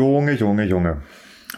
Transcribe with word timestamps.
Junge, 0.00 0.32
Junge, 0.32 0.64
Junge. 0.64 1.02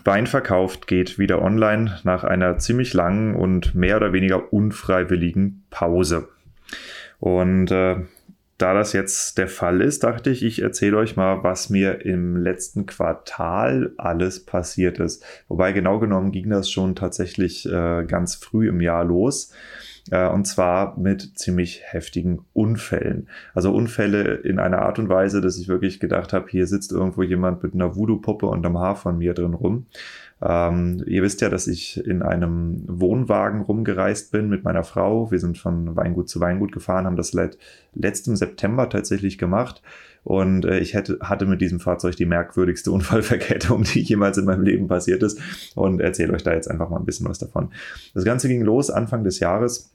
Wein 0.03 0.27
verkauft 0.27 0.89
geht 0.89 1.17
wieder 1.17 1.41
online 1.43 2.01
nach 2.03 2.25
einer 2.25 2.59
ziemlich 2.59 2.93
langen 2.93 3.37
und 3.37 3.77
mehr 3.77 3.97
oder 3.97 4.13
weniger 4.13 4.53
unfreiwilligen 4.53 5.63
Pause. 5.71 6.29
Und 7.21 7.71
äh, 7.71 7.99
da 8.59 8.75
das 8.75 8.95
jetzt 8.95 9.39
der 9.39 9.47
Fall 9.47 9.81
ist, 9.81 10.03
dachte 10.03 10.31
ich, 10.31 10.43
ich 10.43 10.61
erzähle 10.61 10.97
euch 10.97 11.15
mal, 11.15 11.45
was 11.45 11.71
mir 11.71 12.05
im 12.05 12.37
letzten 12.37 12.85
Quartal 12.85 13.93
alles 13.97 14.45
passiert 14.45 14.99
ist. 14.99 15.25
Wobei 15.47 15.71
genau 15.71 16.01
genommen 16.01 16.33
ging 16.33 16.51
das 16.51 16.69
schon 16.69 16.97
tatsächlich 16.97 17.65
äh, 17.67 18.05
ganz 18.09 18.35
früh 18.35 18.69
im 18.69 18.81
Jahr 18.81 19.05
los. 19.05 19.53
Äh, 20.11 20.29
und 20.29 20.47
zwar 20.47 20.99
mit 20.99 21.39
ziemlich 21.39 21.83
heftigen 21.85 22.45
Unfällen. 22.53 23.29
Also 23.55 23.73
Unfälle 23.73 24.35
in 24.35 24.59
einer 24.59 24.83
Art 24.83 24.99
und 24.99 25.09
Weise, 25.09 25.41
dass 25.41 25.59
ich 25.59 25.69
wirklich 25.69 26.01
gedacht 26.01 26.33
habe, 26.33 26.49
hier 26.49 26.67
sitzt 26.67 26.93
irgendwo 26.93 27.23
jemand 27.23 27.63
mit 27.63 27.75
einer 27.75 27.95
Voodoo-Puppe 27.95 28.47
unterm 28.47 28.79
Haar 28.79 28.97
von 28.97 29.19
mir 29.19 29.35
drin 29.35 29.55
rum. 29.55 29.87
Ähm, 30.45 31.05
ihr 31.07 31.23
wisst 31.23 31.41
ja, 31.41 31.49
dass 31.49 31.69
ich 31.69 32.05
in 32.05 32.23
einem 32.23 32.83
Wohnwagen 32.89 33.61
rumgereist 33.61 34.33
bin 34.33 34.49
mit 34.49 34.65
meiner 34.65 34.83
Frau. 34.83 35.31
Wir 35.31 35.39
sind 35.39 35.57
von 35.57 35.95
Weingut 35.95 36.29
zu 36.29 36.41
Weingut 36.41 36.73
gefahren, 36.73 37.07
haben 37.07 37.17
das 37.17 37.31
seit 37.31 37.59
letztem 37.95 38.35
September 38.35 38.89
tatsächlich 38.89 39.39
gemacht. 39.39 39.83
Und 40.25 40.65
äh, 40.65 40.79
ich 40.79 40.95
hätte, 40.95 41.19
hatte 41.21 41.47
mit 41.47 41.61
diesem 41.61 41.81
Fahrzeug 41.81 42.17
die 42.17 42.27
merkwürdigste 42.27 42.93
Unfallverkettung, 42.93 43.85
die 43.85 44.01
jemals 44.01 44.39
in 44.39 44.45
meinem 44.45 44.63
Leben 44.63 44.89
passiert 44.89 45.23
ist. 45.23 45.41
Und 45.75 46.01
erzähle 46.01 46.33
euch 46.33 46.43
da 46.43 46.53
jetzt 46.53 46.71
einfach 46.71 46.89
mal 46.89 46.99
ein 46.99 47.07
bisschen 47.07 47.29
was 47.29 47.39
davon. 47.39 47.71
Das 48.15 48.25
Ganze 48.25 48.49
ging 48.49 48.63
los 48.63 48.91
Anfang 48.91 49.25
des 49.25 49.41
Jahres 49.41 49.93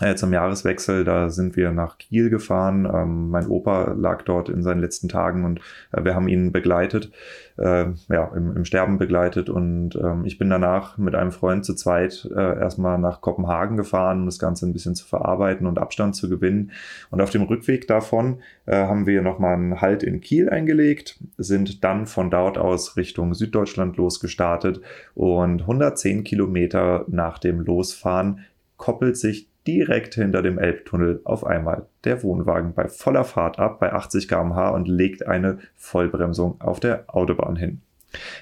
äh, 0.00 0.14
zum 0.14 0.32
Jahreswechsel, 0.32 1.04
da 1.04 1.28
sind 1.28 1.54
wir 1.54 1.70
nach 1.70 1.98
Kiel 1.98 2.30
gefahren. 2.30 2.90
Ähm, 2.92 3.28
mein 3.28 3.46
Opa 3.46 3.92
lag 3.92 4.22
dort 4.22 4.48
in 4.48 4.62
seinen 4.62 4.80
letzten 4.80 5.08
Tagen 5.08 5.44
und 5.44 5.60
äh, 5.92 6.02
wir 6.02 6.14
haben 6.14 6.28
ihn 6.28 6.50
begleitet, 6.50 7.12
äh, 7.58 7.86
ja, 8.08 8.32
im, 8.34 8.56
im, 8.56 8.64
Sterben 8.64 8.96
begleitet. 8.98 9.50
Und 9.50 9.94
ähm, 9.96 10.24
ich 10.24 10.38
bin 10.38 10.48
danach 10.48 10.96
mit 10.96 11.14
einem 11.14 11.30
Freund 11.30 11.66
zu 11.66 11.74
zweit 11.74 12.28
äh, 12.34 12.58
erstmal 12.58 12.98
nach 12.98 13.20
Kopenhagen 13.20 13.76
gefahren, 13.76 14.20
um 14.20 14.26
das 14.26 14.38
Ganze 14.38 14.66
ein 14.66 14.72
bisschen 14.72 14.94
zu 14.94 15.06
verarbeiten 15.06 15.66
und 15.66 15.78
Abstand 15.78 16.16
zu 16.16 16.30
gewinnen. 16.30 16.70
Und 17.10 17.20
auf 17.20 17.30
dem 17.30 17.42
Rückweg 17.42 17.86
davon 17.86 18.40
äh, 18.64 18.74
haben 18.74 19.06
wir 19.06 19.20
nochmal 19.20 19.54
einen 19.54 19.82
Halt 19.82 20.02
in 20.02 20.20
Kiel 20.20 20.48
eingelegt, 20.48 21.20
sind 21.36 21.84
dann 21.84 22.06
von 22.06 22.30
dort 22.30 22.56
aus 22.56 22.96
Richtung 22.96 23.34
Süddeutschland 23.34 23.98
losgestartet 23.98 24.80
und 25.14 25.60
110 25.60 26.24
Kilometer 26.24 27.04
nach 27.08 27.38
dem 27.38 27.60
Losfahren 27.60 28.40
koppelt 28.78 29.16
sich 29.16 29.51
direkt 29.66 30.14
hinter 30.14 30.42
dem 30.42 30.58
Elbtunnel 30.58 31.20
auf 31.24 31.44
einmal 31.44 31.86
der 32.04 32.22
Wohnwagen 32.22 32.74
bei 32.74 32.88
voller 32.88 33.24
Fahrt 33.24 33.58
ab 33.58 33.80
bei 33.80 33.92
80 33.92 34.28
km/h 34.28 34.70
und 34.70 34.88
legt 34.88 35.26
eine 35.26 35.58
Vollbremsung 35.76 36.60
auf 36.60 36.80
der 36.80 37.04
Autobahn 37.08 37.56
hin. 37.56 37.82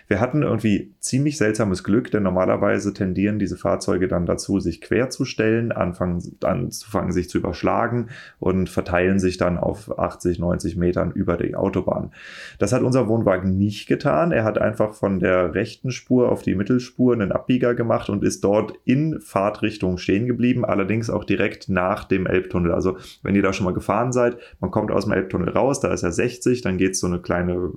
Wir 0.09 0.21
hatten 0.21 0.43
irgendwie 0.43 0.93
ziemlich 1.01 1.37
seltsames 1.37 1.85
Glück, 1.85 2.11
denn 2.11 2.23
normalerweise 2.23 2.93
tendieren 2.93 3.39
diese 3.39 3.57
Fahrzeuge 3.57 4.09
dann 4.09 4.27
dazu, 4.27 4.61
sich 4.61 4.81
quer 4.81 5.11
zu 5.11 5.25
stellen, 5.25 5.73
anfangen, 5.73 6.37
anzufangen, 6.43 7.13
sich 7.13 7.29
zu 7.29 7.39
überschlagen 7.39 8.09
und 8.39 8.69
verteilen 8.69 9.19
sich 9.19 9.37
dann 9.37 9.59
auf 9.59 9.99
80, 9.99 10.39
90 10.39 10.77
Metern 10.77 11.13
über 11.13 11.37
die 11.37 11.55
Autobahn. 11.55 12.13
Das 12.59 12.73
hat 12.73 12.83
unser 12.83 13.09
Wohnwagen 13.09 13.57
nicht 13.57 13.87
getan. 13.87 14.33
Er 14.33 14.45
hat 14.45 14.59
einfach 14.59 14.95
von 14.95 15.21
der 15.21 15.55
rechten 15.55 15.91
Spur 15.91 16.31
auf 16.31 16.43
die 16.43 16.55
Mittelspur 16.55 17.13
einen 17.13 17.33
Abbieger 17.33 17.75
gemacht 17.75 18.11
und 18.11 18.25
ist 18.25 18.45
dort 18.45 18.75
in 18.85 19.21
Fahrtrichtung 19.21 19.99
stehen 19.99 20.27
geblieben, 20.27 20.65
allerdings 20.65 21.11
auch 21.11 21.25
direkt 21.25 21.69
nach 21.69 22.05
dem 22.05 22.27
Elbtunnel. 22.27 22.73
Also 22.73 22.99
wenn 23.23 23.35
ihr 23.35 23.43
da 23.43 23.53
schon 23.53 23.65
mal 23.65 23.75
gefahren 23.75 24.13
seid, 24.13 24.37
man 24.61 24.71
kommt 24.71 24.91
aus 24.91 25.05
dem 25.05 25.13
Elbtunnel 25.13 25.51
raus, 25.51 25.81
da 25.81 25.93
ist 25.93 26.03
er 26.03 26.13
60, 26.13 26.63
dann 26.63 26.79
geht 26.79 26.97
so 26.97 27.07
eine 27.07 27.21
kleine, 27.21 27.71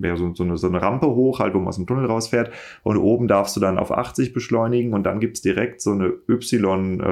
ja, 0.00 0.16
so, 0.16 0.34
so, 0.34 0.44
eine, 0.44 0.56
so 0.56 0.68
eine 0.68 0.80
Rampe 0.80 1.08
hoch, 1.08 1.39
halt, 1.40 1.54
wo 1.54 1.58
man 1.58 1.68
aus 1.68 1.76
dem 1.76 1.86
Tunnel 1.86 2.06
rausfährt. 2.06 2.50
Und 2.82 2.96
oben 2.98 3.26
darfst 3.28 3.56
du 3.56 3.60
dann 3.60 3.78
auf 3.78 3.90
80 3.90 4.32
beschleunigen 4.32 4.94
und 4.94 5.04
dann 5.04 5.18
gibt 5.20 5.36
es 5.36 5.42
direkt 5.42 5.80
so 5.80 5.90
eine 5.92 6.12
Y-Abbiegung, 6.28 7.02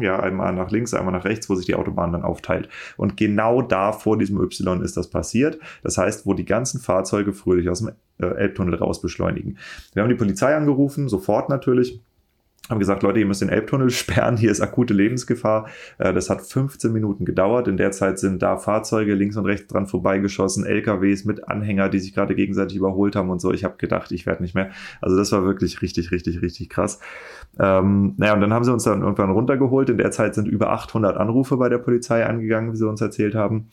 äh, 0.00 0.04
äh, 0.04 0.06
ja, 0.06 0.18
einmal 0.18 0.52
nach 0.52 0.70
links, 0.70 0.94
einmal 0.94 1.12
nach 1.12 1.24
rechts, 1.24 1.48
wo 1.48 1.54
sich 1.54 1.66
die 1.66 1.74
Autobahn 1.76 2.12
dann 2.12 2.22
aufteilt. 2.22 2.68
Und 2.96 3.16
genau 3.16 3.62
da 3.62 3.92
vor 3.92 4.18
diesem 4.18 4.40
Y 4.40 4.82
ist 4.82 4.96
das 4.96 5.10
passiert. 5.10 5.58
Das 5.82 5.98
heißt, 5.98 6.26
wo 6.26 6.34
die 6.34 6.44
ganzen 6.44 6.80
Fahrzeuge 6.80 7.32
fröhlich 7.32 7.68
aus 7.68 7.78
dem 7.80 7.92
äh, 8.18 8.26
Elbtunnel 8.26 8.74
raus 8.74 9.00
beschleunigen. 9.00 9.58
Wir 9.94 10.02
haben 10.02 10.10
die 10.10 10.16
Polizei 10.16 10.54
angerufen, 10.54 11.08
sofort 11.08 11.48
natürlich 11.48 12.00
haben 12.70 12.78
gesagt, 12.78 13.02
Leute, 13.02 13.18
ihr 13.18 13.26
müsst 13.26 13.42
den 13.42 13.48
Elbtunnel 13.48 13.90
sperren, 13.90 14.36
hier 14.36 14.50
ist 14.50 14.60
akute 14.60 14.94
Lebensgefahr. 14.94 15.68
Äh, 15.98 16.12
das 16.14 16.30
hat 16.30 16.42
15 16.42 16.92
Minuten 16.92 17.24
gedauert. 17.24 17.68
In 17.68 17.76
der 17.76 17.90
Zeit 17.92 18.18
sind 18.18 18.42
da 18.42 18.56
Fahrzeuge 18.56 19.14
links 19.14 19.36
und 19.36 19.46
rechts 19.46 19.66
dran 19.66 19.86
vorbeigeschossen, 19.86 20.64
LKWs 20.64 21.24
mit 21.24 21.48
Anhänger, 21.48 21.88
die 21.88 21.98
sich 21.98 22.14
gerade 22.14 22.34
gegenseitig 22.34 22.76
überholt 22.76 23.16
haben 23.16 23.30
und 23.30 23.40
so. 23.40 23.52
Ich 23.52 23.64
habe 23.64 23.76
gedacht, 23.76 24.12
ich 24.12 24.26
werde 24.26 24.42
nicht 24.42 24.54
mehr. 24.54 24.70
Also 25.00 25.16
das 25.16 25.32
war 25.32 25.44
wirklich 25.44 25.82
richtig, 25.82 26.12
richtig, 26.12 26.40
richtig 26.42 26.70
krass. 26.70 27.00
Ähm, 27.58 28.14
naja, 28.16 28.34
und 28.34 28.40
dann 28.40 28.52
haben 28.52 28.64
sie 28.64 28.72
uns 28.72 28.84
dann 28.84 29.02
irgendwann 29.02 29.30
runtergeholt. 29.30 29.90
In 29.90 29.98
der 29.98 30.10
Zeit 30.10 30.34
sind 30.34 30.46
über 30.46 30.70
800 30.70 31.16
Anrufe 31.16 31.56
bei 31.56 31.68
der 31.68 31.78
Polizei 31.78 32.24
angegangen, 32.24 32.72
wie 32.72 32.76
sie 32.76 32.88
uns 32.88 33.00
erzählt 33.00 33.34
haben. 33.34 33.68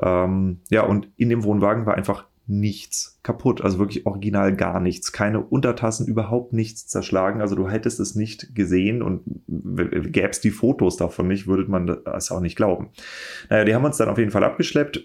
Ähm, 0.00 0.60
ja, 0.70 0.82
und 0.82 1.08
in 1.16 1.28
dem 1.28 1.42
Wohnwagen 1.44 1.86
war 1.86 1.94
einfach 1.94 2.26
nichts 2.46 3.18
kaputt, 3.22 3.60
also 3.60 3.78
wirklich 3.78 4.06
original 4.06 4.54
gar 4.54 4.80
nichts, 4.80 5.12
keine 5.12 5.40
Untertassen, 5.40 6.06
überhaupt 6.06 6.52
nichts 6.52 6.86
zerschlagen. 6.86 7.40
Also 7.40 7.56
du 7.56 7.68
hättest 7.68 7.98
es 7.98 8.14
nicht 8.14 8.54
gesehen 8.54 9.02
und 9.02 9.22
gäbe 9.48 10.28
es 10.28 10.40
die 10.40 10.50
Fotos 10.50 10.96
davon 10.96 11.28
nicht, 11.28 11.46
würde 11.46 11.70
man 11.70 11.98
das 12.04 12.30
auch 12.30 12.40
nicht 12.40 12.56
glauben. 12.56 12.90
Naja, 13.50 13.64
die 13.64 13.74
haben 13.74 13.84
uns 13.84 13.96
dann 13.96 14.08
auf 14.08 14.18
jeden 14.18 14.30
Fall 14.30 14.44
abgeschleppt 14.44 15.04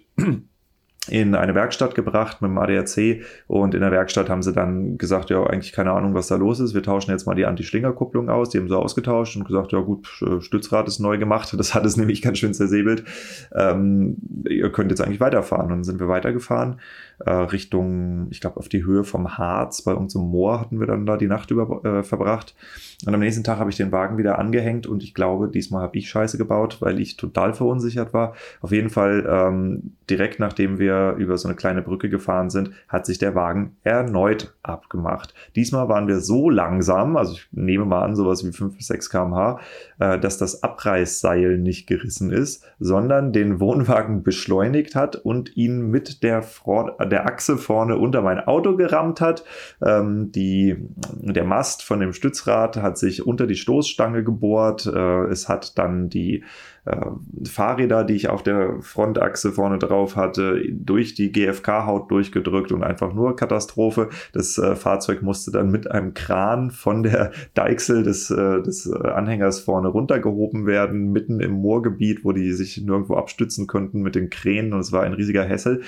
in 1.09 1.33
eine 1.33 1.55
Werkstatt 1.55 1.95
gebracht 1.95 2.43
mit 2.43 2.49
dem 2.51 2.59
ADAC 2.59 3.23
und 3.47 3.73
in 3.73 3.81
der 3.81 3.91
Werkstatt 3.91 4.29
haben 4.29 4.43
sie 4.43 4.53
dann 4.53 4.99
gesagt, 4.99 5.31
ja, 5.31 5.43
eigentlich 5.43 5.71
keine 5.71 5.91
Ahnung, 5.93 6.13
was 6.13 6.27
da 6.27 6.35
los 6.35 6.59
ist. 6.59 6.75
Wir 6.75 6.83
tauschen 6.83 7.09
jetzt 7.09 7.25
mal 7.25 7.33
die 7.33 7.47
Anti-Schlinger-Kupplung 7.47 8.29
aus. 8.29 8.49
Die 8.49 8.59
haben 8.59 8.67
sie 8.67 8.77
ausgetauscht 8.77 9.35
und 9.35 9.45
gesagt, 9.45 9.71
ja 9.71 9.79
gut, 9.79 10.07
Stützrad 10.39 10.87
ist 10.87 10.99
neu 10.99 11.17
gemacht. 11.17 11.51
Das 11.61 11.75
hat 11.75 11.85
es 11.85 11.95
nämlich 11.95 12.23
ganz 12.23 12.39
schön 12.39 12.55
zersäbelt. 12.55 13.03
Ähm, 13.53 14.17
ihr 14.49 14.71
könnt 14.71 14.89
jetzt 14.89 14.99
eigentlich 14.99 15.19
weiterfahren. 15.19 15.65
Und 15.65 15.69
dann 15.69 15.83
sind 15.83 15.99
wir 15.99 16.07
weitergefahren 16.07 16.77
äh, 17.25 17.31
Richtung, 17.31 18.27
ich 18.31 18.41
glaube, 18.41 18.57
auf 18.57 18.69
die 18.69 18.83
Höhe 18.83 19.03
vom 19.03 19.37
Harz. 19.37 19.81
Bei 19.83 19.91
irgendeinem 19.91 20.27
Moor 20.27 20.59
hatten 20.59 20.79
wir 20.79 20.87
dann 20.87 21.05
da 21.05 21.17
die 21.17 21.27
Nacht 21.27 21.51
über 21.51 21.83
äh, 21.85 22.03
verbracht. 22.03 22.55
Und 23.05 23.13
am 23.13 23.19
nächsten 23.19 23.43
Tag 23.43 23.59
habe 23.59 23.69
ich 23.69 23.77
den 23.77 23.91
Wagen 23.91 24.17
wieder 24.17 24.37
angehängt 24.37 24.85
und 24.85 25.03
ich 25.03 25.13
glaube, 25.13 25.47
diesmal 25.47 25.83
habe 25.83 25.97
ich 25.97 26.09
Scheiße 26.09 26.37
gebaut, 26.37 26.77
weil 26.81 26.99
ich 26.99 27.17
total 27.17 27.53
verunsichert 27.53 28.13
war. 28.13 28.35
Auf 28.61 28.71
jeden 28.71 28.89
Fall 28.89 29.25
ähm, 29.27 29.93
direkt 30.09 30.39
nachdem 30.39 30.77
wir 30.77 30.90
über 31.17 31.37
so 31.37 31.47
eine 31.47 31.55
kleine 31.55 31.81
Brücke 31.81 32.09
gefahren 32.09 32.49
sind, 32.49 32.71
hat 32.87 33.05
sich 33.05 33.17
der 33.17 33.35
Wagen 33.35 33.77
erneut 33.83 34.53
abgemacht. 34.63 35.33
Diesmal 35.55 35.89
waren 35.89 36.07
wir 36.07 36.19
so 36.19 36.49
langsam, 36.49 37.17
also 37.17 37.33
ich 37.33 37.47
nehme 37.51 37.85
mal 37.85 38.03
an, 38.03 38.15
sowas 38.15 38.45
wie 38.45 38.51
5 38.51 38.77
bis 38.77 38.87
6 38.87 39.09
kmh, 39.09 39.59
äh, 39.99 40.19
dass 40.19 40.37
das 40.37 40.63
Abreißseil 40.63 41.57
nicht 41.57 41.87
gerissen 41.87 42.31
ist, 42.31 42.65
sondern 42.79 43.33
den 43.33 43.59
Wohnwagen 43.59 44.23
beschleunigt 44.23 44.95
hat 44.95 45.15
und 45.15 45.55
ihn 45.55 45.89
mit 45.89 46.23
der, 46.23 46.41
Front, 46.41 46.91
der 47.11 47.25
Achse 47.25 47.57
vorne 47.57 47.97
unter 47.97 48.21
mein 48.21 48.39
Auto 48.39 48.75
gerammt 48.75 49.21
hat. 49.21 49.43
Ähm, 49.83 50.31
die, 50.31 50.77
der 51.21 51.43
Mast 51.43 51.83
von 51.83 51.99
dem 51.99 52.13
Stützrad 52.13 52.77
hat 52.77 52.97
sich 52.97 53.25
unter 53.25 53.47
die 53.47 53.55
Stoßstange 53.55 54.23
gebohrt. 54.23 54.85
Äh, 54.85 55.25
es 55.25 55.49
hat 55.49 55.77
dann 55.77 56.09
die 56.09 56.43
äh, 56.85 56.95
Fahrräder, 57.47 58.03
die 58.03 58.15
ich 58.15 58.29
auf 58.29 58.43
der 58.43 58.81
Frontachse 58.81 59.51
vorne 59.51 59.77
drauf 59.77 60.15
hatte, 60.15 60.61
durch 60.71 61.13
die 61.13 61.31
GFK-Haut 61.31 62.09
durchgedrückt 62.09 62.71
und 62.71 62.83
einfach 62.83 63.13
nur 63.13 63.35
Katastrophe. 63.35 64.09
Das 64.33 64.57
äh, 64.57 64.75
Fahrzeug 64.75 65.21
musste 65.21 65.51
dann 65.51 65.69
mit 65.69 65.89
einem 65.91 66.13
Kran 66.13 66.71
von 66.71 67.03
der 67.03 67.31
Deichsel 67.53 68.03
des, 68.03 68.31
äh, 68.31 68.61
des 68.61 68.91
Anhängers 68.91 69.59
vorne 69.59 69.89
runtergehoben 69.89 70.65
werden, 70.65 71.11
mitten 71.11 71.39
im 71.39 71.51
Moorgebiet, 71.51 72.25
wo 72.25 72.31
die 72.31 72.51
sich 72.53 72.81
nirgendwo 72.81 73.15
abstützen 73.15 73.67
konnten 73.67 74.01
mit 74.01 74.15
den 74.15 74.29
Kränen 74.29 74.73
und 74.73 74.79
es 74.79 74.91
war 74.91 75.03
ein 75.03 75.13
riesiger 75.13 75.43
Hessel. 75.43 75.81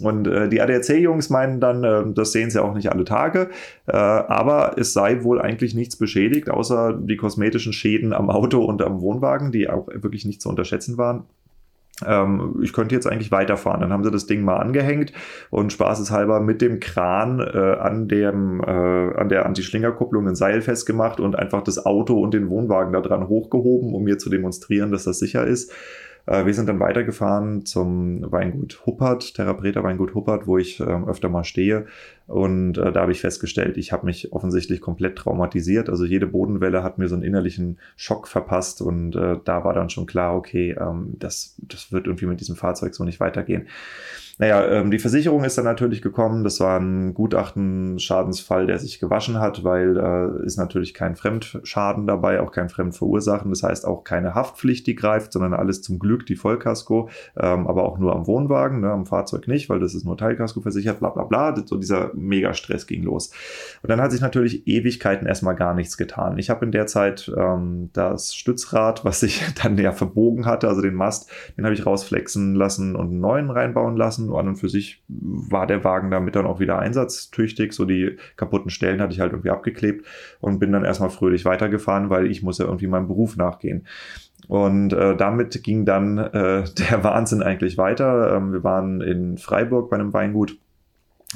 Und 0.00 0.28
äh, 0.28 0.48
die 0.48 0.60
ADAC-Jungs 0.60 1.30
meinen 1.30 1.60
dann, 1.60 1.84
äh, 1.84 2.04
das 2.14 2.32
sehen 2.32 2.50
sie 2.50 2.62
auch 2.62 2.74
nicht 2.74 2.90
alle 2.90 3.04
Tage, 3.04 3.50
äh, 3.86 3.96
aber 3.96 4.76
es 4.78 4.92
sei 4.92 5.24
wohl 5.24 5.40
eigentlich 5.40 5.74
nichts 5.74 5.96
beschädigt, 5.96 6.50
außer 6.50 6.98
die 7.00 7.16
kosmetischen 7.16 7.72
Schäden 7.72 8.12
am 8.12 8.30
Auto 8.30 8.64
und 8.64 8.80
am 8.82 9.00
Wohnwagen, 9.00 9.52
die 9.52 9.68
auch 9.68 9.88
wirklich 9.88 10.24
nicht 10.24 10.37
zu 10.38 10.48
unterschätzen 10.48 10.98
waren 10.98 11.24
ähm, 12.06 12.60
ich 12.62 12.72
könnte 12.72 12.94
jetzt 12.94 13.06
eigentlich 13.06 13.32
weiterfahren. 13.32 13.80
Dann 13.80 13.92
haben 13.92 14.04
sie 14.04 14.10
das 14.10 14.26
Ding 14.26 14.42
mal 14.42 14.56
angehängt 14.56 15.12
und 15.50 15.72
spaßeshalber 15.72 16.40
mit 16.40 16.60
dem 16.60 16.80
Kran 16.80 17.40
äh, 17.40 17.76
an, 17.80 18.08
dem, 18.08 18.60
äh, 18.60 19.16
an 19.16 19.28
der 19.28 19.46
Anti-Schlingerkupplung 19.46 20.28
ein 20.28 20.34
Seil 20.34 20.60
festgemacht 20.60 21.20
und 21.20 21.36
einfach 21.36 21.62
das 21.62 21.84
Auto 21.84 22.20
und 22.20 22.34
den 22.34 22.50
Wohnwagen 22.50 22.92
da 22.92 23.00
dran 23.00 23.28
hochgehoben, 23.28 23.94
um 23.94 24.04
mir 24.04 24.18
zu 24.18 24.30
demonstrieren, 24.30 24.92
dass 24.92 25.04
das 25.04 25.18
sicher 25.18 25.46
ist. 25.46 25.72
Äh, 26.28 26.44
wir 26.44 26.54
sind 26.54 26.68
dann 26.68 26.78
weitergefahren 26.78 27.64
zum 27.64 28.30
Weingut 28.30 28.82
Huppert, 28.84 29.34
Therapeter 29.34 29.82
Weingut 29.82 30.14
Huppert, 30.14 30.46
wo 30.46 30.58
ich 30.58 30.78
ähm, 30.80 31.08
öfter 31.08 31.28
mal 31.28 31.44
stehe. 31.44 31.86
Und 32.26 32.76
äh, 32.76 32.92
da 32.92 33.00
habe 33.00 33.12
ich 33.12 33.20
festgestellt, 33.20 33.78
ich 33.78 33.92
habe 33.92 34.04
mich 34.04 34.32
offensichtlich 34.32 34.82
komplett 34.82 35.16
traumatisiert. 35.16 35.88
Also 35.88 36.04
jede 36.04 36.26
Bodenwelle 36.26 36.82
hat 36.82 36.98
mir 36.98 37.08
so 37.08 37.14
einen 37.14 37.24
innerlichen 37.24 37.78
Schock 37.96 38.28
verpasst 38.28 38.82
und 38.82 39.16
äh, 39.16 39.38
da 39.44 39.64
war 39.64 39.72
dann 39.72 39.88
schon 39.88 40.06
klar, 40.06 40.36
okay, 40.36 40.76
ähm, 40.78 41.14
das, 41.18 41.56
das 41.62 41.90
wird 41.92 42.06
irgendwie 42.06 42.26
mit 42.26 42.40
diesem 42.40 42.56
Fahrzeug 42.56 42.94
so 42.94 43.04
nicht 43.04 43.20
weitergehen. 43.20 43.66
Naja, 44.38 44.64
ähm, 44.68 44.92
die 44.92 45.00
Versicherung 45.00 45.42
ist 45.42 45.58
dann 45.58 45.64
natürlich 45.64 46.00
gekommen. 46.00 46.44
Das 46.44 46.60
war 46.60 46.78
ein 46.78 47.12
Gutachten-Schadensfall, 47.12 48.66
der 48.66 48.78
sich 48.78 49.00
gewaschen 49.00 49.40
hat, 49.40 49.64
weil 49.64 49.96
äh, 49.96 50.46
ist 50.46 50.56
natürlich 50.56 50.94
kein 50.94 51.16
Fremdschaden 51.16 52.06
dabei, 52.06 52.40
auch 52.40 52.52
kein 52.52 52.68
Fremdverursachen. 52.68 53.50
Das 53.50 53.64
heißt 53.64 53.84
auch 53.84 54.04
keine 54.04 54.36
Haftpflicht, 54.36 54.86
die 54.86 54.94
greift, 54.94 55.32
sondern 55.32 55.54
alles 55.54 55.82
zum 55.82 55.98
Glück 55.98 56.24
die 56.24 56.36
Vollkasko, 56.36 57.08
ähm, 57.36 57.66
aber 57.66 57.82
auch 57.82 57.98
nur 57.98 58.14
am 58.14 58.28
Wohnwagen, 58.28 58.80
ne, 58.80 58.92
am 58.92 59.06
Fahrzeug 59.06 59.48
nicht, 59.48 59.68
weil 59.70 59.80
das 59.80 59.94
ist 59.94 60.04
nur 60.04 60.16
Teilkasko 60.16 60.60
versichert, 60.60 61.00
bla 61.00 61.10
bla 61.10 61.24
bla. 61.24 61.56
So 61.66 61.76
dieser 61.76 62.12
Mega-Stress 62.14 62.86
ging 62.86 63.02
los. 63.02 63.32
Und 63.82 63.90
dann 63.90 64.00
hat 64.00 64.12
sich 64.12 64.20
natürlich 64.20 64.68
Ewigkeiten 64.68 65.26
erstmal 65.26 65.56
gar 65.56 65.74
nichts 65.74 65.96
getan. 65.96 66.38
Ich 66.38 66.48
habe 66.48 66.64
in 66.64 66.70
der 66.70 66.86
Zeit 66.86 67.32
ähm, 67.36 67.90
das 67.92 68.36
Stützrad, 68.36 69.04
was 69.04 69.18
sich 69.18 69.42
dann 69.62 69.76
ja 69.78 69.90
verbogen 69.90 70.46
hatte, 70.46 70.68
also 70.68 70.80
den 70.80 70.94
Mast, 70.94 71.28
den 71.56 71.64
habe 71.64 71.74
ich 71.74 71.84
rausflexen 71.84 72.54
lassen 72.54 72.94
und 72.94 73.08
einen 73.08 73.20
neuen 73.20 73.50
reinbauen 73.50 73.96
lassen 73.96 74.27
und 74.28 74.38
an 74.38 74.48
und 74.48 74.56
für 74.56 74.68
sich 74.68 75.02
war 75.08 75.66
der 75.66 75.84
Wagen 75.84 76.10
damit 76.10 76.36
dann 76.36 76.46
auch 76.46 76.60
wieder 76.60 76.78
einsatztüchtig. 76.78 77.72
So 77.72 77.84
die 77.84 78.16
kaputten 78.36 78.70
Stellen 78.70 79.00
hatte 79.00 79.12
ich 79.12 79.20
halt 79.20 79.32
irgendwie 79.32 79.50
abgeklebt 79.50 80.06
und 80.40 80.58
bin 80.58 80.72
dann 80.72 80.84
erstmal 80.84 81.10
fröhlich 81.10 81.44
weitergefahren, 81.44 82.10
weil 82.10 82.30
ich 82.30 82.42
muss 82.42 82.58
ja 82.58 82.66
irgendwie 82.66 82.86
meinem 82.86 83.08
Beruf 83.08 83.36
nachgehen. 83.36 83.86
Und 84.46 84.92
äh, 84.92 85.16
damit 85.16 85.62
ging 85.62 85.84
dann 85.84 86.18
äh, 86.18 86.64
der 86.90 87.04
Wahnsinn 87.04 87.42
eigentlich 87.42 87.76
weiter. 87.78 88.36
Ähm, 88.36 88.52
wir 88.52 88.64
waren 88.64 89.00
in 89.00 89.38
Freiburg 89.38 89.90
bei 89.90 89.96
einem 89.96 90.12
Weingut 90.12 90.58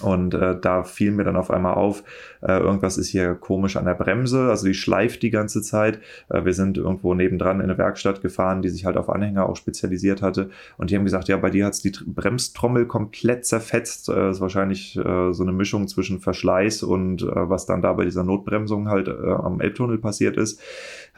und 0.00 0.32
äh, 0.32 0.58
da 0.58 0.84
fiel 0.84 1.10
mir 1.10 1.24
dann 1.24 1.36
auf 1.36 1.50
einmal 1.50 1.74
auf, 1.74 2.02
äh, 2.40 2.58
irgendwas 2.58 2.96
ist 2.96 3.08
hier 3.08 3.34
komisch 3.34 3.76
an 3.76 3.84
der 3.84 3.94
Bremse, 3.94 4.48
also 4.48 4.66
die 4.66 4.72
schleift 4.72 5.22
die 5.22 5.28
ganze 5.28 5.60
Zeit. 5.60 6.00
Äh, 6.30 6.46
wir 6.46 6.54
sind 6.54 6.78
irgendwo 6.78 7.12
nebendran 7.12 7.58
in 7.60 7.64
eine 7.64 7.76
Werkstatt 7.76 8.22
gefahren, 8.22 8.62
die 8.62 8.70
sich 8.70 8.86
halt 8.86 8.96
auf 8.96 9.10
Anhänger 9.10 9.46
auch 9.46 9.56
spezialisiert 9.56 10.22
hatte. 10.22 10.48
Und 10.78 10.90
die 10.90 10.96
haben 10.96 11.04
gesagt, 11.04 11.28
ja, 11.28 11.36
bei 11.36 11.50
dir 11.50 11.66
hat's 11.66 11.82
die 11.82 11.92
Bremstrommel 12.06 12.86
komplett 12.86 13.44
zerfetzt. 13.44 14.08
Äh, 14.08 14.30
ist 14.30 14.40
wahrscheinlich 14.40 14.96
äh, 14.96 15.32
so 15.34 15.42
eine 15.42 15.52
Mischung 15.52 15.86
zwischen 15.88 16.20
Verschleiß 16.20 16.84
und 16.84 17.22
äh, 17.22 17.26
was 17.50 17.66
dann 17.66 17.82
da 17.82 17.92
bei 17.92 18.04
dieser 18.04 18.24
Notbremsung 18.24 18.88
halt 18.88 19.08
äh, 19.08 19.12
am 19.12 19.60
Elbtunnel 19.60 19.98
passiert 19.98 20.38
ist. 20.38 20.58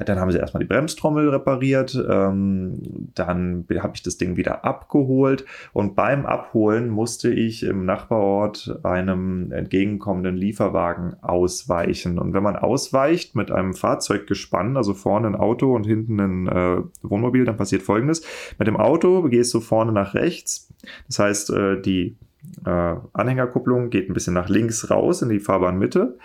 Dann 0.04 0.18
haben 0.18 0.32
sie 0.32 0.38
erstmal 0.38 0.64
die 0.64 0.68
Bremstrommel 0.68 1.28
repariert, 1.28 1.94
ähm, 1.94 2.82
dann 3.14 3.64
habe 3.78 3.92
ich 3.94 4.02
das 4.02 4.16
Ding 4.16 4.36
wieder 4.36 4.64
abgeholt 4.64 5.44
und 5.72 5.94
beim 5.94 6.26
Abholen 6.26 6.88
musste 6.88 7.30
ich 7.30 7.62
im 7.62 7.84
Nachbarort 7.84 8.63
einem 8.82 9.52
entgegenkommenden 9.52 10.36
Lieferwagen 10.36 11.14
ausweichen. 11.22 12.18
Und 12.18 12.32
wenn 12.32 12.42
man 12.42 12.56
ausweicht 12.56 13.34
mit 13.34 13.50
einem 13.50 13.74
Fahrzeuggespann, 13.74 14.76
also 14.76 14.94
vorne 14.94 15.28
ein 15.28 15.36
Auto 15.36 15.74
und 15.74 15.84
hinten 15.84 16.20
ein 16.20 16.48
äh, 16.48 16.82
Wohnmobil, 17.02 17.44
dann 17.44 17.56
passiert 17.56 17.82
folgendes. 17.82 18.22
Mit 18.58 18.68
dem 18.68 18.76
Auto 18.76 19.22
gehst 19.22 19.52
du 19.54 19.60
vorne 19.60 19.92
nach 19.92 20.14
rechts. 20.14 20.72
Das 21.06 21.18
heißt, 21.18 21.50
äh, 21.50 21.80
die 21.80 22.16
äh, 22.64 22.94
Anhängerkupplung 23.12 23.90
geht 23.90 24.08
ein 24.08 24.14
bisschen 24.14 24.34
nach 24.34 24.48
links 24.48 24.90
raus 24.90 25.22
in 25.22 25.28
die 25.28 25.40
Fahrbahnmitte. 25.40 26.18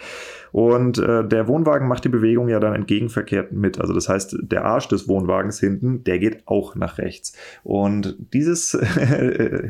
Und 0.51 0.97
äh, 0.97 1.27
der 1.27 1.47
Wohnwagen 1.47 1.87
macht 1.87 2.05
die 2.05 2.09
Bewegung 2.09 2.49
ja 2.49 2.59
dann 2.59 2.73
entgegenverkehrt 2.73 3.51
mit. 3.51 3.79
Also 3.79 3.93
das 3.93 4.09
heißt, 4.09 4.37
der 4.41 4.65
Arsch 4.65 4.87
des 4.87 5.07
Wohnwagens 5.07 5.59
hinten, 5.59 6.03
der 6.03 6.19
geht 6.19 6.43
auch 6.47 6.75
nach 6.75 6.97
rechts. 6.97 7.33
Und 7.63 8.17
dieses 8.33 8.71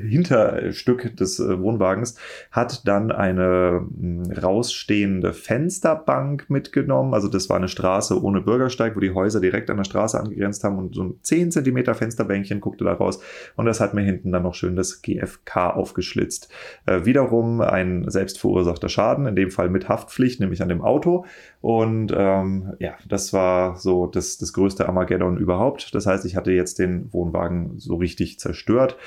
Hinterstück 0.09 1.15
des 1.17 1.39
äh, 1.39 1.59
Wohnwagens 1.59 2.15
hat 2.51 2.87
dann 2.87 3.11
eine 3.11 3.85
hm, 3.99 4.31
rausstehende 4.31 5.33
Fensterbank 5.33 6.49
mitgenommen. 6.49 7.13
Also 7.13 7.27
das 7.27 7.49
war 7.49 7.57
eine 7.57 7.67
Straße 7.67 8.21
ohne 8.21 8.41
Bürgersteig, 8.41 8.95
wo 8.95 8.99
die 8.99 9.13
Häuser 9.13 9.39
direkt 9.39 9.69
an 9.69 9.77
der 9.77 9.83
Straße 9.83 10.19
angegrenzt 10.19 10.63
haben 10.63 10.77
und 10.77 10.95
so 10.95 11.03
ein 11.03 11.15
10 11.21 11.51
cm 11.51 11.93
Fensterbänkchen 11.93 12.61
guckte 12.61 12.83
da 12.83 12.93
raus. 12.93 13.21
Und 13.55 13.65
das 13.65 13.79
hat 13.79 13.93
mir 13.93 14.01
hinten 14.01 14.31
dann 14.31 14.43
noch 14.43 14.55
schön 14.55 14.75
das 14.75 15.01
GFK 15.01 15.71
aufgeschlitzt. 15.75 16.49
Äh, 16.85 17.05
wiederum 17.05 17.61
ein 17.61 18.09
selbstverursachter 18.09 18.89
Schaden, 18.89 19.25
in 19.25 19.35
dem 19.35 19.51
Fall 19.51 19.69
mit 19.69 19.89
Haftpflicht, 19.89 20.39
nämlich 20.39 20.61
an 20.61 20.68
an 20.69 20.77
dem 20.77 20.81
Auto. 20.81 21.25
Und 21.61 22.13
ähm, 22.15 22.73
ja, 22.79 22.93
das 23.07 23.33
war 23.33 23.75
so 23.77 24.07
das, 24.07 24.37
das 24.37 24.53
größte 24.53 24.87
Armageddon 24.87 25.37
überhaupt. 25.37 25.93
Das 25.95 26.05
heißt, 26.05 26.25
ich 26.25 26.35
hatte 26.35 26.51
jetzt 26.51 26.79
den 26.79 27.11
Wohnwagen 27.11 27.79
so 27.79 27.95
richtig 27.95 28.39
zerstört. 28.39 28.97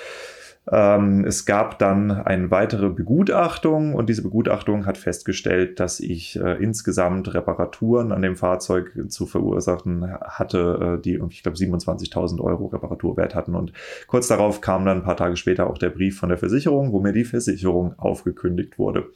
Ähm, 0.71 1.25
es 1.25 1.45
gab 1.45 1.81
dann 1.81 2.13
eine 2.13 2.53
weitere 2.53 2.89
Begutachtung 2.89 3.95
und 3.95 4.09
diese 4.09 4.23
Begutachtung 4.23 4.87
hat 4.87 4.97
festgestellt, 4.97 5.81
dass 5.81 5.99
ich 5.99 6.39
äh, 6.39 6.63
insgesamt 6.63 7.35
Reparaturen 7.35 8.13
an 8.13 8.23
dem 8.23 8.37
Fahrzeug 8.37 8.93
zu 9.09 9.27
verursachen 9.27 10.09
hatte, 10.21 10.99
äh, 10.99 11.03
die, 11.03 11.21
ich 11.31 11.43
glaube, 11.43 11.59
27.000 11.59 12.41
Euro 12.41 12.67
Reparaturwert 12.67 13.35
hatten. 13.35 13.57
Und 13.57 13.73
kurz 14.07 14.29
darauf 14.29 14.61
kam 14.61 14.85
dann 14.85 14.99
ein 14.99 15.05
paar 15.05 15.17
Tage 15.17 15.37
später 15.37 15.69
auch 15.69 15.79
der 15.79 15.91
Brief 15.91 16.19
von 16.19 16.29
der 16.29 16.39
Versicherung, 16.39 16.93
wo 16.93 17.01
mir 17.01 17.13
die 17.13 17.25
Versicherung 17.25 17.99
aufgekündigt 17.99 18.79
wurde. 18.79 19.07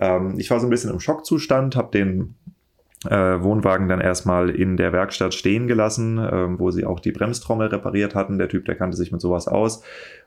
Ähm, 0.00 0.38
ich 0.38 0.50
war 0.50 0.60
so 0.60 0.66
ein 0.66 0.70
bisschen 0.70 0.90
im 0.90 1.00
Schockzustand, 1.00 1.76
habe 1.76 1.90
den 1.90 2.34
äh, 3.04 3.42
Wohnwagen 3.42 3.88
dann 3.88 4.00
erstmal 4.00 4.50
in 4.50 4.76
der 4.76 4.92
Werkstatt 4.92 5.34
stehen 5.34 5.66
gelassen, 5.66 6.18
äh, 6.18 6.58
wo 6.58 6.70
sie 6.70 6.84
auch 6.84 7.00
die 7.00 7.12
Bremstrommel 7.12 7.68
repariert 7.68 8.14
hatten. 8.14 8.38
Der 8.38 8.48
Typ, 8.48 8.64
der 8.64 8.74
kannte 8.74 8.96
sich 8.96 9.12
mit 9.12 9.20
sowas 9.20 9.48
aus. 9.48 9.82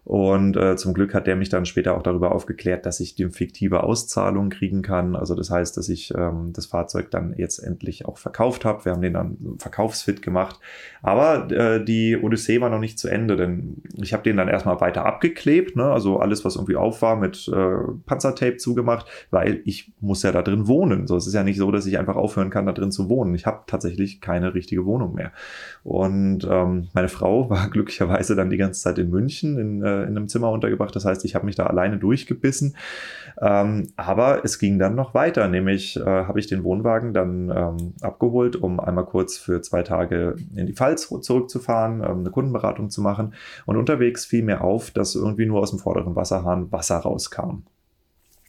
Und 0.05 0.55
äh, 0.57 0.75
zum 0.75 0.93
Glück 0.93 1.13
hat 1.13 1.27
der 1.27 1.35
mich 1.35 1.49
dann 1.49 1.65
später 1.65 1.95
auch 1.95 2.01
darüber 2.01 2.31
aufgeklärt, 2.31 2.85
dass 2.85 2.99
ich 2.99 3.15
die 3.15 3.29
fiktive 3.29 3.83
Auszahlung 3.83 4.49
kriegen 4.49 4.81
kann. 4.81 5.15
Also 5.15 5.35
das 5.35 5.51
heißt, 5.51 5.77
dass 5.77 5.89
ich 5.89 6.13
ähm, 6.15 6.51
das 6.53 6.65
Fahrzeug 6.65 7.11
dann 7.11 7.35
jetzt 7.37 7.59
endlich 7.59 8.05
auch 8.05 8.17
verkauft 8.17 8.65
habe. 8.65 8.85
Wir 8.85 8.93
haben 8.93 9.01
den 9.01 9.13
dann 9.13 9.37
verkaufsfit 9.59 10.21
gemacht. 10.21 10.59
Aber 11.01 11.51
äh, 11.51 11.83
die 11.83 12.17
Odyssee 12.17 12.61
war 12.61 12.69
noch 12.69 12.79
nicht 12.79 12.97
zu 12.97 13.07
Ende, 13.07 13.35
denn 13.35 13.83
ich 14.01 14.13
habe 14.13 14.23
den 14.23 14.37
dann 14.37 14.47
erstmal 14.47 14.81
weiter 14.81 15.05
abgeklebt. 15.05 15.75
Ne? 15.75 15.83
Also 15.83 16.17
alles, 16.17 16.43
was 16.43 16.55
irgendwie 16.55 16.77
auf 16.77 17.01
war, 17.01 17.15
mit 17.15 17.47
äh, 17.47 17.75
Panzertape 18.05 18.57
zugemacht, 18.57 19.05
weil 19.31 19.61
ich 19.65 19.91
muss 19.99 20.23
ja 20.23 20.31
da 20.31 20.41
drin 20.41 20.67
wohnen. 20.67 21.07
So, 21.07 21.17
es 21.17 21.27
ist 21.27 21.33
ja 21.33 21.43
nicht 21.43 21.57
so, 21.57 21.71
dass 21.71 21.85
ich 21.85 21.99
einfach 21.99 22.15
aufhören 22.15 22.49
kann, 22.49 22.58
da 22.65 22.71
drin 22.71 22.91
zu 22.91 23.09
wohnen. 23.09 23.33
Ich 23.35 23.45
habe 23.45 23.63
tatsächlich 23.67 24.21
keine 24.21 24.53
richtige 24.53 24.85
Wohnung 24.85 25.15
mehr. 25.15 25.31
Und 25.83 26.47
ähm, 26.49 26.89
meine 26.93 27.09
Frau 27.09 27.49
war 27.49 27.69
glücklicherweise 27.69 28.35
dann 28.35 28.49
die 28.49 28.57
ganze 28.57 28.81
Zeit 28.81 28.97
in 28.97 29.09
München 29.09 29.57
in 29.57 29.83
äh, 29.83 30.03
in 30.03 30.17
einem 30.17 30.27
Zimmer 30.27 30.51
untergebracht. 30.51 30.95
Das 30.95 31.05
heißt, 31.05 31.25
ich 31.25 31.35
habe 31.35 31.45
mich 31.45 31.55
da 31.55 31.65
alleine 31.65 31.97
durchgebissen. 31.97 32.75
Ähm, 33.41 33.89
aber 33.95 34.43
es 34.43 34.59
ging 34.59 34.79
dann 34.79 34.95
noch 34.95 35.13
weiter, 35.13 35.47
nämlich 35.47 35.97
äh, 35.97 36.03
habe 36.03 36.39
ich 36.39 36.47
den 36.47 36.63
Wohnwagen 36.63 37.13
dann 37.13 37.49
ähm, 37.49 37.93
abgeholt, 38.01 38.55
um 38.55 38.79
einmal 38.79 39.05
kurz 39.05 39.37
für 39.37 39.61
zwei 39.61 39.83
Tage 39.83 40.35
in 40.55 40.65
die 40.65 40.73
Pfalz 40.73 41.07
zurückzufahren, 41.21 42.03
ähm, 42.03 42.19
eine 42.19 42.31
Kundenberatung 42.31 42.89
zu 42.89 43.01
machen. 43.01 43.33
Und 43.65 43.77
unterwegs 43.77 44.25
fiel 44.25 44.43
mir 44.43 44.61
auf, 44.61 44.91
dass 44.91 45.15
irgendwie 45.15 45.45
nur 45.45 45.61
aus 45.61 45.69
dem 45.69 45.79
vorderen 45.79 46.15
Wasserhahn 46.15 46.71
Wasser 46.71 46.97
rauskam. 46.97 47.63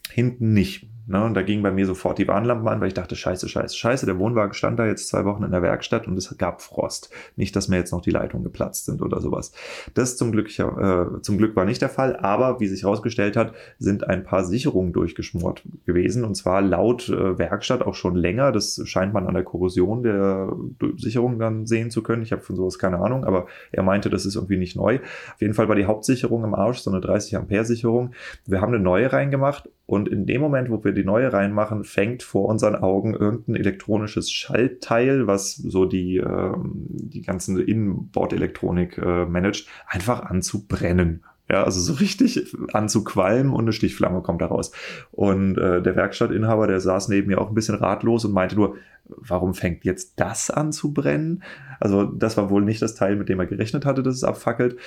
Hinten 0.09 0.53
nicht. 0.53 0.90
Ne? 1.07 1.23
Und 1.23 1.33
da 1.33 1.41
ging 1.41 1.61
bei 1.61 1.71
mir 1.71 1.85
sofort 1.85 2.17
die 2.17 2.27
Warnlampen 2.27 2.67
an, 2.67 2.79
weil 2.79 2.89
ich 2.89 2.93
dachte, 2.93 3.15
scheiße, 3.15 3.49
scheiße, 3.49 3.75
scheiße, 3.75 4.05
der 4.05 4.19
Wohnwagen 4.19 4.53
stand 4.53 4.79
da 4.79 4.85
jetzt 4.85 5.07
zwei 5.07 5.25
Wochen 5.25 5.43
in 5.43 5.51
der 5.51 5.61
Werkstatt 5.61 6.07
und 6.07 6.17
es 6.17 6.37
gab 6.37 6.61
Frost. 6.61 7.09
Nicht, 7.35 7.55
dass 7.55 7.67
mir 7.67 7.77
jetzt 7.77 7.91
noch 7.91 8.01
die 8.01 8.11
Leitungen 8.11 8.43
geplatzt 8.43 8.85
sind 8.85 9.01
oder 9.01 9.19
sowas. 9.19 9.51
Das 9.93 10.17
zum 10.17 10.31
Glück, 10.31 10.47
äh, 10.57 11.05
zum 11.21 11.37
Glück 11.37 11.55
war 11.55 11.65
nicht 11.65 11.81
der 11.81 11.89
Fall, 11.89 12.15
aber 12.15 12.59
wie 12.59 12.67
sich 12.67 12.83
herausgestellt 12.83 13.35
hat, 13.35 13.53
sind 13.79 14.07
ein 14.07 14.23
paar 14.23 14.43
Sicherungen 14.43 14.93
durchgeschmort 14.93 15.63
gewesen 15.85 16.23
und 16.23 16.35
zwar 16.35 16.61
laut 16.61 17.09
äh, 17.09 17.37
Werkstatt 17.37 17.81
auch 17.81 17.95
schon 17.95 18.15
länger. 18.15 18.51
Das 18.51 18.81
scheint 18.85 19.13
man 19.13 19.27
an 19.27 19.33
der 19.33 19.43
Korrosion 19.43 20.03
der 20.03 20.53
Sicherung 20.97 21.39
dann 21.39 21.65
sehen 21.65 21.91
zu 21.91 22.03
können. 22.03 22.21
Ich 22.21 22.31
habe 22.31 22.41
von 22.41 22.55
sowas 22.55 22.79
keine 22.79 22.99
Ahnung, 22.99 23.25
aber 23.25 23.47
er 23.71 23.83
meinte, 23.83 24.09
das 24.09 24.25
ist 24.25 24.35
irgendwie 24.35 24.57
nicht 24.57 24.75
neu. 24.75 24.99
Auf 25.33 25.41
jeden 25.41 25.53
Fall 25.53 25.67
war 25.67 25.75
die 25.75 25.85
Hauptsicherung 25.85 26.43
im 26.43 26.53
Arsch, 26.53 26.79
so 26.79 26.91
eine 26.91 27.01
30 27.01 27.35
Ampere 27.35 27.65
Sicherung. 27.65 28.11
Wir 28.45 28.61
haben 28.61 28.73
eine 28.73 28.83
neue 28.83 29.11
reingemacht 29.11 29.69
und 29.91 30.07
in 30.07 30.25
dem 30.25 30.39
Moment, 30.39 30.69
wo 30.69 30.81
wir 30.85 30.93
die 30.93 31.03
neue 31.03 31.33
reinmachen, 31.33 31.83
fängt 31.83 32.23
vor 32.23 32.45
unseren 32.45 32.75
Augen 32.75 33.13
irgendein 33.13 33.57
elektronisches 33.57 34.31
Schaltteil, 34.31 35.27
was 35.27 35.55
so 35.55 35.83
die, 35.83 36.15
äh, 36.15 36.53
die 36.55 37.21
ganzen 37.21 37.59
Innenbordelektronik 37.59 38.97
äh, 38.97 39.25
managt, 39.25 39.67
einfach 39.85 40.23
an 40.23 40.41
zu 40.43 40.65
brennen. 40.65 41.25
Ja, 41.49 41.65
also 41.65 41.81
so 41.81 41.91
richtig 41.91 42.55
anzuqualmen 42.71 43.51
und 43.51 43.65
eine 43.65 43.73
Stichflamme 43.73 44.21
kommt 44.21 44.41
da 44.41 44.45
raus. 44.45 44.71
Und 45.11 45.57
äh, 45.57 45.81
der 45.81 45.97
Werkstattinhaber, 45.97 46.67
der 46.67 46.79
saß 46.79 47.09
neben 47.09 47.27
mir 47.27 47.41
auch 47.41 47.49
ein 47.49 47.55
bisschen 47.55 47.75
ratlos 47.75 48.23
und 48.23 48.31
meinte 48.31 48.55
nur, 48.55 48.77
warum 49.03 49.53
fängt 49.53 49.83
jetzt 49.83 50.21
das 50.21 50.49
an 50.49 50.71
zu 50.71 50.93
brennen? 50.93 51.43
Also 51.81 52.05
das 52.05 52.37
war 52.37 52.49
wohl 52.49 52.63
nicht 52.63 52.81
das 52.81 52.95
Teil, 52.95 53.17
mit 53.17 53.27
dem 53.27 53.41
er 53.41 53.45
gerechnet 53.45 53.85
hatte, 53.85 54.03
dass 54.03 54.15
es 54.15 54.23
abfackelt. 54.23 54.77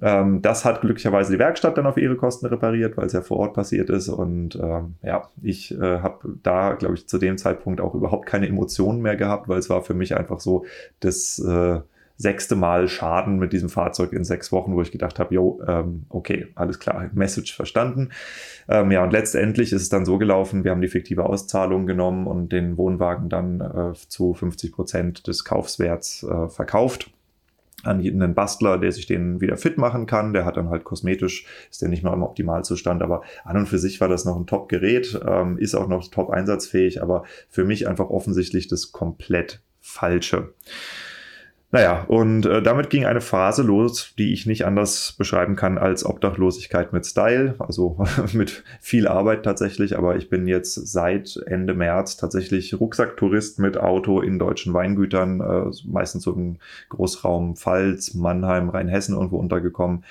Ähm, 0.00 0.42
das 0.42 0.64
hat 0.64 0.80
glücklicherweise 0.80 1.32
die 1.32 1.38
Werkstatt 1.38 1.76
dann 1.76 1.86
auf 1.86 1.96
ihre 1.96 2.16
Kosten 2.16 2.46
repariert, 2.46 2.96
weil 2.96 3.06
es 3.06 3.12
ja 3.12 3.22
vor 3.22 3.38
Ort 3.38 3.54
passiert 3.54 3.90
ist. 3.90 4.08
Und 4.08 4.56
ähm, 4.56 4.94
ja, 5.02 5.28
ich 5.42 5.72
äh, 5.78 6.00
habe 6.00 6.36
da, 6.42 6.74
glaube 6.74 6.94
ich, 6.94 7.08
zu 7.08 7.18
dem 7.18 7.36
Zeitpunkt 7.38 7.80
auch 7.80 7.94
überhaupt 7.94 8.26
keine 8.26 8.48
Emotionen 8.48 9.02
mehr 9.02 9.16
gehabt, 9.16 9.48
weil 9.48 9.58
es 9.58 9.70
war 9.70 9.82
für 9.82 9.94
mich 9.94 10.16
einfach 10.16 10.40
so, 10.40 10.64
das... 11.00 11.38
Äh, 11.38 11.80
sechste 12.18 12.56
Mal 12.56 12.88
Schaden 12.88 13.38
mit 13.38 13.52
diesem 13.52 13.68
Fahrzeug 13.68 14.12
in 14.12 14.24
sechs 14.24 14.50
Wochen, 14.50 14.74
wo 14.74 14.82
ich 14.82 14.90
gedacht 14.90 15.20
habe, 15.20 15.34
jo, 15.34 15.62
ähm, 15.66 16.04
okay, 16.08 16.48
alles 16.56 16.80
klar, 16.80 17.08
Message 17.14 17.54
verstanden. 17.54 18.10
Ähm, 18.68 18.90
ja, 18.90 19.04
und 19.04 19.12
letztendlich 19.12 19.72
ist 19.72 19.82
es 19.82 19.88
dann 19.88 20.04
so 20.04 20.18
gelaufen, 20.18 20.64
wir 20.64 20.72
haben 20.72 20.80
die 20.80 20.88
fiktive 20.88 21.24
Auszahlung 21.24 21.86
genommen 21.86 22.26
und 22.26 22.50
den 22.50 22.76
Wohnwagen 22.76 23.28
dann 23.28 23.60
äh, 23.60 23.92
zu 24.08 24.34
50 24.34 24.72
Prozent 24.72 25.26
des 25.28 25.44
Kaufswerts 25.44 26.24
äh, 26.24 26.48
verkauft 26.48 27.12
an 27.84 28.00
einen 28.00 28.34
Bastler, 28.34 28.78
der 28.78 28.92
sich 28.92 29.06
den 29.06 29.40
wieder 29.40 29.56
fit 29.56 29.78
machen 29.78 30.06
kann. 30.06 30.32
Der 30.32 30.44
hat 30.44 30.56
dann 30.56 30.70
halt 30.70 30.84
kosmetisch, 30.84 31.46
ist 31.70 31.80
der 31.80 31.88
nicht 31.88 32.02
mehr 32.02 32.12
im 32.12 32.22
Optimalzustand, 32.22 33.02
aber 33.02 33.22
an 33.44 33.56
und 33.56 33.66
für 33.66 33.78
sich 33.78 34.00
war 34.00 34.08
das 34.08 34.24
noch 34.24 34.36
ein 34.36 34.46
Top-Gerät, 34.46 35.20
ähm, 35.26 35.58
ist 35.58 35.74
auch 35.74 35.88
noch 35.88 36.06
top 36.08 36.30
einsatzfähig, 36.30 37.02
aber 37.02 37.24
für 37.48 37.64
mich 37.64 37.86
einfach 37.86 38.10
offensichtlich 38.10 38.68
das 38.68 38.92
komplett 38.92 39.62
Falsche. 39.80 40.54
Naja, 41.70 42.04
und 42.08 42.46
äh, 42.46 42.62
damit 42.62 42.88
ging 42.88 43.04
eine 43.04 43.20
Phase 43.20 43.62
los, 43.62 44.14
die 44.16 44.32
ich 44.32 44.46
nicht 44.46 44.64
anders 44.64 45.12
beschreiben 45.18 45.54
kann 45.54 45.76
als 45.76 46.02
Obdachlosigkeit 46.02 46.94
mit 46.94 47.04
Style, 47.04 47.56
also 47.58 48.02
mit 48.32 48.64
viel 48.80 49.06
Arbeit 49.06 49.42
tatsächlich, 49.42 49.98
aber 49.98 50.16
ich 50.16 50.30
bin 50.30 50.48
jetzt 50.48 50.74
seit 50.74 51.38
Ende 51.46 51.74
März 51.74 52.16
tatsächlich 52.16 52.80
Rucksacktourist 52.80 53.58
mit 53.58 53.76
Auto 53.76 54.22
in 54.22 54.38
deutschen 54.38 54.72
Weingütern, 54.72 55.40
äh, 55.42 55.70
meistens 55.84 56.22
so 56.22 56.32
im 56.32 56.56
Großraum 56.88 57.54
Pfalz, 57.56 58.14
Mannheim, 58.14 58.70
Rheinhessen 58.70 59.14
irgendwo 59.14 59.36
untergekommen. 59.36 60.04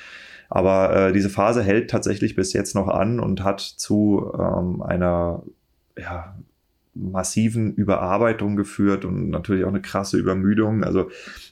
Aber 0.49 0.95
äh, 0.95 1.11
diese 1.11 1.29
Phase 1.29 1.63
hält 1.63 1.89
tatsächlich 1.89 2.35
bis 2.35 2.53
jetzt 2.53 2.75
noch 2.75 2.87
an 2.87 3.19
und 3.19 3.43
hat 3.43 3.61
zu 3.61 4.31
ähm, 4.37 4.83
einer 4.83 5.41
ja, 5.97 6.35
massiven 6.97 7.73
Überarbeitung 7.73 8.55
geführt 8.55 9.05
und 9.05 9.29
natürlich 9.29 9.63
auch 9.63 9.69
eine 9.69 9.81
krasse 9.81 10.17
Übermüdung. 10.17 10.83
Also 10.83 11.09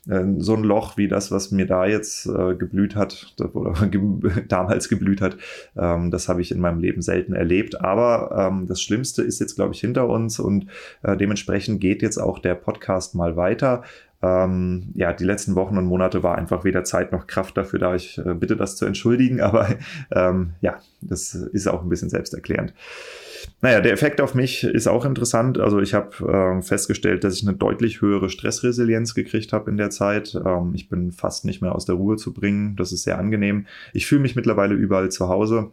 äh, 0.09 0.23
so 0.37 0.55
ein 0.55 0.63
Loch 0.63 0.97
wie 0.97 1.07
das, 1.07 1.31
was 1.31 1.51
mir 1.51 1.65
da 1.65 1.85
jetzt 1.85 2.25
äh, 2.25 2.55
geblüht 2.55 2.95
hat 2.95 3.35
oder 3.53 3.87
ge 3.87 4.01
damals 4.47 4.89
geblüht 4.89 5.21
hat, 5.21 5.37
ähm, 5.77 6.11
das 6.11 6.29
habe 6.29 6.41
ich 6.41 6.51
in 6.51 6.59
meinem 6.59 6.79
Leben 6.79 7.01
selten 7.01 7.33
erlebt. 7.33 7.81
Aber 7.81 8.49
ähm, 8.51 8.67
das 8.67 8.81
Schlimmste 8.81 9.23
ist 9.23 9.39
jetzt, 9.39 9.55
glaube 9.55 9.73
ich, 9.73 9.79
hinter 9.79 10.07
uns 10.07 10.39
und 10.39 10.67
äh, 11.03 11.17
dementsprechend 11.17 11.81
geht 11.81 12.01
jetzt 12.01 12.17
auch 12.17 12.39
der 12.39 12.55
Podcast 12.55 13.15
mal 13.15 13.35
weiter. 13.35 13.83
Ähm, 14.21 14.91
ja, 14.95 15.13
die 15.13 15.23
letzten 15.25 15.55
Wochen 15.55 15.77
und 15.77 15.85
Monate 15.85 16.23
war 16.23 16.37
einfach 16.37 16.63
weder 16.63 16.83
Zeit 16.83 17.11
noch 17.11 17.27
Kraft 17.27 17.57
dafür 17.57 17.79
da. 17.79 17.95
Ich 17.95 18.17
äh, 18.17 18.33
bitte 18.33 18.55
das 18.55 18.75
zu 18.75 18.85
entschuldigen, 18.85 19.41
aber 19.41 19.67
ähm, 20.11 20.53
ja, 20.61 20.79
das 21.01 21.35
ist 21.35 21.67
auch 21.67 21.83
ein 21.83 21.89
bisschen 21.89 22.09
selbsterklärend. 22.09 22.73
Naja, 23.61 23.81
der 23.81 23.93
Effekt 23.93 24.21
auf 24.21 24.35
mich 24.35 24.63
ist 24.63 24.87
auch 24.87 25.05
interessant. 25.05 25.57
Also 25.57 25.79
ich 25.79 25.93
habe 25.93 26.57
äh, 26.57 26.61
festgestellt, 26.61 27.23
dass 27.23 27.35
ich 27.35 27.47
eine 27.47 27.57
deutlich 27.57 28.01
höhere 28.01 28.29
Stressresilienz 28.29 29.13
gekriegt 29.15 29.53
habe 29.53 29.69
in 29.69 29.77
der 29.77 29.89
Zeit. 29.89 30.39
Ähm, 30.45 30.73
ich 30.75 30.89
bin 30.89 31.11
fast 31.11 31.45
nicht 31.45 31.61
mehr 31.61 31.73
aus 31.73 31.85
der 31.85 31.95
Ruhe 31.95 32.17
zu 32.17 32.33
bringen. 32.33 32.75
Das 32.75 32.91
ist 32.91 33.03
sehr 33.03 33.17
angenehm. 33.17 33.65
Ich 33.93 34.05
fühle 34.05 34.21
mich 34.21 34.35
mittlerweile 34.35 34.75
überall 34.75 35.09
zu 35.09 35.29
Hause. 35.29 35.71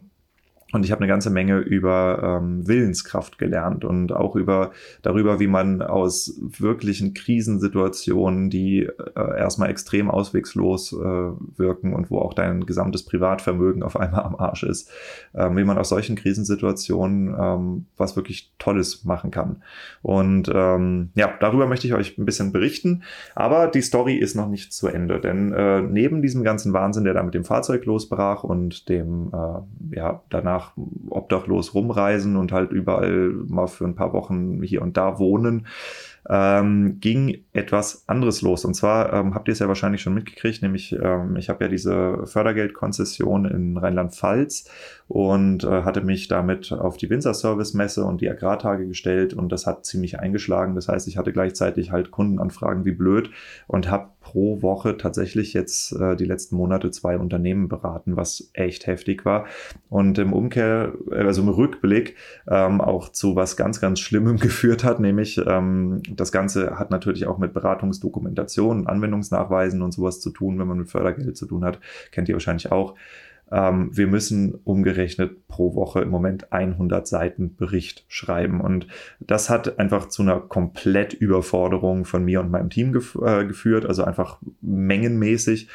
Und 0.73 0.83
ich 0.83 0.91
habe 0.91 1.01
eine 1.01 1.07
ganze 1.07 1.29
Menge 1.29 1.59
über 1.59 2.39
ähm, 2.41 2.67
Willenskraft 2.67 3.37
gelernt 3.37 3.85
und 3.85 4.11
auch 4.11 4.35
über 4.35 4.71
darüber, 5.03 5.39
wie 5.39 5.47
man 5.47 5.83
aus 5.83 6.39
wirklichen 6.41 7.13
Krisensituationen, 7.13 8.49
die 8.49 8.79
äh, 8.81 9.37
erstmal 9.37 9.69
extrem 9.69 10.09
auswegslos 10.09 10.91
äh, 10.91 10.97
wirken 10.97 11.93
und 11.93 12.09
wo 12.09 12.17
auch 12.17 12.33
dein 12.33 12.65
gesamtes 12.65 13.05
Privatvermögen 13.05 13.83
auf 13.83 13.95
einmal 13.99 14.23
am 14.23 14.35
Arsch 14.35 14.63
ist, 14.63 14.89
äh, 15.33 15.47
wie 15.55 15.63
man 15.63 15.77
aus 15.77 15.89
solchen 15.89 16.15
Krisensituationen 16.15 17.35
ähm, 17.39 17.85
was 17.95 18.15
wirklich 18.15 18.51
Tolles 18.57 19.03
machen 19.05 19.29
kann. 19.29 19.61
Und 20.01 20.51
ähm, 20.51 21.11
ja, 21.13 21.31
darüber 21.39 21.67
möchte 21.67 21.85
ich 21.85 21.93
euch 21.93 22.17
ein 22.17 22.25
bisschen 22.25 22.51
berichten. 22.51 23.03
Aber 23.35 23.67
die 23.67 23.81
Story 23.83 24.15
ist 24.15 24.35
noch 24.35 24.49
nicht 24.49 24.73
zu 24.73 24.87
Ende, 24.87 25.19
denn 25.19 25.53
äh, 25.53 25.83
neben 25.83 26.23
diesem 26.23 26.43
ganzen 26.43 26.73
Wahnsinn, 26.73 27.03
der 27.03 27.13
da 27.13 27.21
mit 27.21 27.35
dem 27.35 27.45
Fahrzeug 27.45 27.85
losbrach 27.85 28.43
und 28.43 28.89
dem 28.89 29.31
äh, 29.31 29.95
ja 29.97 30.23
danach 30.29 30.62
einfach 30.63 30.73
obdachlos 31.09 31.73
rumreisen 31.73 32.35
und 32.35 32.51
halt 32.51 32.71
überall 32.71 33.33
mal 33.47 33.67
für 33.67 33.85
ein 33.85 33.95
paar 33.95 34.13
Wochen 34.13 34.61
hier 34.63 34.81
und 34.81 34.97
da 34.97 35.19
wohnen, 35.19 35.67
ähm, 36.29 36.99
ging 36.99 37.43
etwas 37.53 38.07
anderes 38.07 38.41
los. 38.41 38.65
Und 38.65 38.73
zwar 38.73 39.13
ähm, 39.13 39.35
habt 39.35 39.47
ihr 39.47 39.53
es 39.53 39.59
ja 39.59 39.67
wahrscheinlich 39.67 40.01
schon 40.01 40.13
mitgekriegt, 40.13 40.61
nämlich 40.61 40.93
ähm, 40.93 41.35
ich 41.35 41.49
habe 41.49 41.65
ja 41.65 41.69
diese 41.69 42.25
Fördergeldkonzession 42.25 43.45
in 43.45 43.77
Rheinland-Pfalz 43.77 44.69
und 45.07 45.63
äh, 45.63 45.83
hatte 45.83 46.01
mich 46.01 46.27
damit 46.27 46.71
auf 46.71 46.97
die 46.97 47.09
Winzer-Service-Messe 47.09 48.05
und 48.05 48.21
die 48.21 48.29
Agrartage 48.29 48.87
gestellt 48.87 49.33
und 49.33 49.51
das 49.51 49.67
hat 49.67 49.85
ziemlich 49.85 50.19
eingeschlagen. 50.19 50.75
Das 50.75 50.87
heißt, 50.87 51.07
ich 51.07 51.17
hatte 51.17 51.33
gleichzeitig 51.33 51.91
halt 51.91 52.11
Kundenanfragen 52.11 52.85
wie 52.85 52.91
blöd 52.91 53.29
und 53.67 53.89
habe 53.89 54.09
pro 54.23 54.61
Woche 54.61 54.97
tatsächlich 54.97 55.53
jetzt 55.53 55.91
äh, 55.91 56.15
die 56.15 56.25
letzten 56.25 56.55
Monate 56.55 56.89
zwei 56.91 57.17
Unternehmen 57.17 57.67
beraten, 57.67 58.15
was 58.15 58.49
echt 58.53 58.87
heftig 58.87 59.25
war. 59.25 59.45
Und 59.89 60.17
im 60.17 60.33
Umkehr, 60.33 60.93
äh, 61.11 61.17
also 61.17 61.41
im 61.41 61.49
Rückblick, 61.49 62.15
ähm, 62.47 62.81
auch 62.81 63.09
zu 63.09 63.35
was 63.35 63.57
ganz, 63.57 63.81
ganz 63.81 63.99
Schlimmem 63.99 64.37
geführt 64.39 64.83
hat, 64.83 64.99
nämlich 64.99 65.39
ähm, 65.45 66.01
das 66.19 66.31
Ganze 66.31 66.79
hat 66.79 66.91
natürlich 66.91 67.25
auch 67.25 67.37
mit 67.37 67.53
Beratungsdokumentation, 67.53 68.87
Anwendungsnachweisen 68.87 69.81
und 69.81 69.91
sowas 69.91 70.19
zu 70.19 70.29
tun, 70.31 70.59
wenn 70.59 70.67
man 70.67 70.79
mit 70.79 70.89
Fördergeld 70.89 71.37
zu 71.37 71.45
tun 71.45 71.63
hat. 71.63 71.79
Kennt 72.11 72.29
ihr 72.29 72.35
wahrscheinlich 72.35 72.71
auch. 72.71 72.95
Ähm, 73.51 73.89
wir 73.95 74.07
müssen 74.07 74.55
umgerechnet 74.63 75.47
pro 75.47 75.75
Woche 75.75 76.01
im 76.01 76.09
Moment 76.09 76.51
100 76.51 77.07
Seiten 77.07 77.55
Bericht 77.55 78.05
schreiben. 78.07 78.61
Und 78.61 78.87
das 79.19 79.49
hat 79.49 79.79
einfach 79.79 80.09
zu 80.09 80.23
einer 80.23 80.39
Komplettüberforderung 80.39 82.05
von 82.05 82.25
mir 82.25 82.41
und 82.41 82.51
meinem 82.51 82.69
Team 82.69 82.93
gef 82.93 83.15
äh, 83.23 83.45
geführt, 83.45 83.85
also 83.85 84.03
einfach 84.03 84.39
mengenmäßig. 84.61 85.67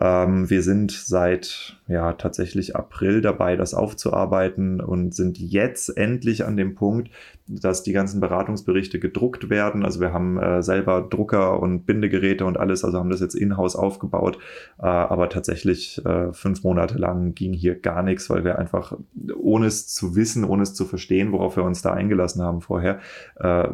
Ähm, 0.00 0.50
wir 0.50 0.62
sind 0.62 0.90
seit 0.90 1.76
ja 1.86 2.14
tatsächlich 2.14 2.74
April 2.74 3.20
dabei, 3.20 3.56
das 3.56 3.74
aufzuarbeiten 3.74 4.80
und 4.80 5.14
sind 5.14 5.38
jetzt 5.38 5.96
endlich 5.96 6.44
an 6.44 6.56
dem 6.56 6.74
Punkt, 6.74 7.10
dass 7.46 7.82
die 7.82 7.92
ganzen 7.92 8.20
Beratungsberichte 8.20 8.98
gedruckt 8.98 9.50
werden. 9.50 9.84
Also 9.84 10.00
wir 10.00 10.12
haben 10.12 10.38
äh, 10.38 10.62
selber 10.62 11.02
Drucker 11.02 11.60
und 11.60 11.84
Bindegeräte 11.84 12.46
und 12.46 12.58
alles, 12.58 12.84
also 12.84 12.98
haben 12.98 13.10
das 13.10 13.20
jetzt 13.20 13.34
in-house 13.34 13.76
aufgebaut. 13.76 14.38
Äh, 14.78 14.86
aber 14.86 15.28
tatsächlich 15.28 16.04
äh, 16.04 16.32
fünf 16.32 16.64
Monate 16.64 16.98
lang 16.98 17.34
ging 17.34 17.52
hier 17.52 17.78
gar 17.78 18.02
nichts, 18.02 18.30
weil 18.30 18.44
wir 18.44 18.58
einfach, 18.58 18.96
ohne 19.36 19.66
es 19.66 19.86
zu 19.86 20.16
wissen, 20.16 20.44
ohne 20.44 20.62
es 20.62 20.74
zu 20.74 20.86
verstehen, 20.86 21.32
worauf 21.32 21.56
wir 21.56 21.64
uns 21.64 21.82
da 21.82 21.92
eingelassen 21.92 22.42
haben 22.42 22.62
vorher, 22.62 22.98
äh, 23.36 23.68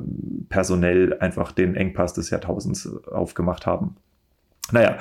personell 0.49 1.17
einfach 1.21 1.53
den 1.53 1.77
Engpass 1.77 2.13
des 2.13 2.31
Jahrtausends 2.31 2.93
aufgemacht 3.07 3.67
haben. 3.67 3.97
Naja, 4.73 4.99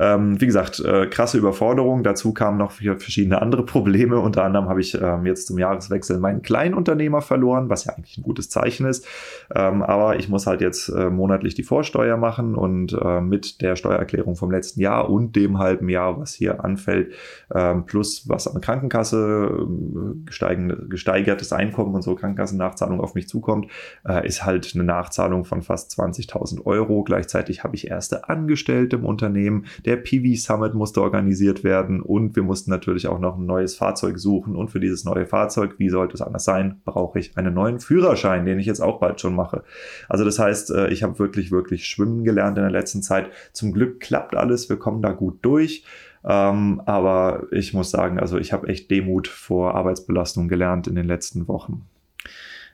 ähm, 0.00 0.40
wie 0.40 0.46
gesagt, 0.46 0.80
äh, 0.80 1.06
krasse 1.06 1.36
Überforderung. 1.36 2.02
Dazu 2.02 2.32
kamen 2.32 2.56
noch 2.56 2.72
verschiedene 2.72 3.42
andere 3.42 3.64
Probleme. 3.64 4.18
Unter 4.18 4.44
anderem 4.44 4.68
habe 4.68 4.80
ich 4.80 4.94
ähm, 5.00 5.26
jetzt 5.26 5.46
zum 5.46 5.58
Jahreswechsel 5.58 6.18
meinen 6.18 6.40
Kleinunternehmer 6.40 7.20
verloren, 7.20 7.68
was 7.68 7.84
ja 7.84 7.92
eigentlich 7.92 8.16
ein 8.16 8.22
gutes 8.22 8.48
Zeichen 8.48 8.86
ist. 8.86 9.06
Ähm, 9.54 9.82
aber 9.82 10.16
ich 10.18 10.28
muss 10.28 10.46
halt 10.46 10.62
jetzt 10.62 10.88
äh, 10.88 11.10
monatlich 11.10 11.54
die 11.54 11.64
Vorsteuer 11.64 12.16
machen 12.16 12.54
und 12.54 12.92
äh, 12.92 13.20
mit 13.20 13.60
der 13.60 13.76
Steuererklärung 13.76 14.36
vom 14.36 14.50
letzten 14.50 14.80
Jahr 14.80 15.10
und 15.10 15.36
dem 15.36 15.58
halben 15.58 15.88
Jahr, 15.90 16.18
was 16.18 16.32
hier 16.34 16.64
anfällt, 16.64 17.12
ähm, 17.54 17.84
plus 17.84 18.28
was 18.28 18.48
an 18.48 18.60
Krankenkasse, 18.60 19.50
äh, 19.50 20.86
gesteigertes 20.88 21.52
Einkommen 21.52 21.94
und 21.94 22.02
so 22.02 22.14
Krankenkassennachzahlung 22.14 23.00
auf 23.00 23.14
mich 23.14 23.28
zukommt, 23.28 23.66
äh, 24.08 24.26
ist 24.26 24.46
halt 24.46 24.72
eine 24.74 24.84
Nachzahlung 24.84 25.44
von 25.44 25.60
fast 25.60 25.92
20.000 25.98 26.64
Euro. 26.64 27.02
Gleichzeitig 27.02 27.64
habe 27.64 27.74
ich 27.74 27.88
erste 27.88 28.28
Angestellte 28.28 28.96
im 28.96 29.04
Unternehmen. 29.10 29.66
Der 29.84 29.96
PV 29.96 30.40
Summit 30.40 30.74
musste 30.74 31.02
organisiert 31.02 31.64
werden 31.64 32.00
und 32.00 32.36
wir 32.36 32.42
mussten 32.42 32.70
natürlich 32.70 33.06
auch 33.08 33.18
noch 33.18 33.36
ein 33.36 33.44
neues 33.44 33.76
Fahrzeug 33.76 34.18
suchen. 34.18 34.56
Und 34.56 34.70
für 34.70 34.80
dieses 34.80 35.04
neue 35.04 35.26
Fahrzeug, 35.26 35.74
wie 35.78 35.90
sollte 35.90 36.14
es 36.14 36.22
anders 36.22 36.44
sein, 36.44 36.80
brauche 36.84 37.18
ich 37.18 37.36
einen 37.36 37.52
neuen 37.52 37.80
Führerschein, 37.80 38.46
den 38.46 38.58
ich 38.58 38.66
jetzt 38.66 38.80
auch 38.80 39.00
bald 39.00 39.20
schon 39.20 39.34
mache. 39.34 39.64
Also 40.08 40.24
das 40.24 40.38
heißt, 40.38 40.70
äh, 40.70 40.88
ich 40.88 41.02
habe 41.02 41.18
wirklich, 41.18 41.50
wirklich 41.50 41.86
schwimmen 41.86 42.24
gelernt 42.24 42.56
in 42.56 42.64
der 42.64 42.72
letzten 42.72 43.02
Zeit. 43.02 43.30
Zum 43.52 43.72
Glück 43.72 44.00
klappt 44.00 44.34
alles, 44.34 44.68
wir 44.68 44.78
kommen 44.78 45.02
da 45.02 45.12
gut 45.12 45.38
durch. 45.42 45.84
Ähm, 46.24 46.82
aber 46.84 47.46
ich 47.50 47.72
muss 47.72 47.90
sagen, 47.90 48.18
also 48.18 48.38
ich 48.38 48.52
habe 48.52 48.68
echt 48.68 48.90
Demut 48.90 49.28
vor 49.28 49.74
Arbeitsbelastung 49.74 50.48
gelernt 50.48 50.86
in 50.86 50.94
den 50.94 51.06
letzten 51.06 51.48
Wochen. 51.48 51.86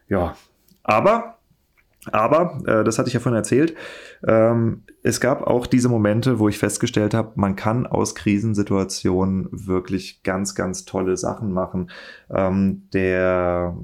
Ja, 0.09 0.37
aber 0.83 1.36
aber, 2.13 2.61
äh, 2.67 2.85
das 2.85 2.99
hatte 2.99 3.09
ich 3.09 3.15
ja 3.15 3.21
vorhin 3.21 3.37
erzählt, 3.37 3.75
ähm, 4.27 4.83
es 5.03 5.21
gab 5.21 5.43
auch 5.43 5.67
diese 5.67 5.89
Momente, 5.89 6.39
wo 6.39 6.49
ich 6.49 6.59
festgestellt 6.59 7.15
habe, 7.15 7.33
man 7.37 7.57
kann 7.57 7.87
aus 7.87 8.15
Krisensituationen 8.15 9.49
wirklich 9.51 10.23
ganz, 10.23 10.55
ganz 10.55 10.85
tolle 10.85 11.17
Sachen 11.17 11.53
machen. 11.53 11.91
Ähm, 12.31 12.89
der, 12.93 13.77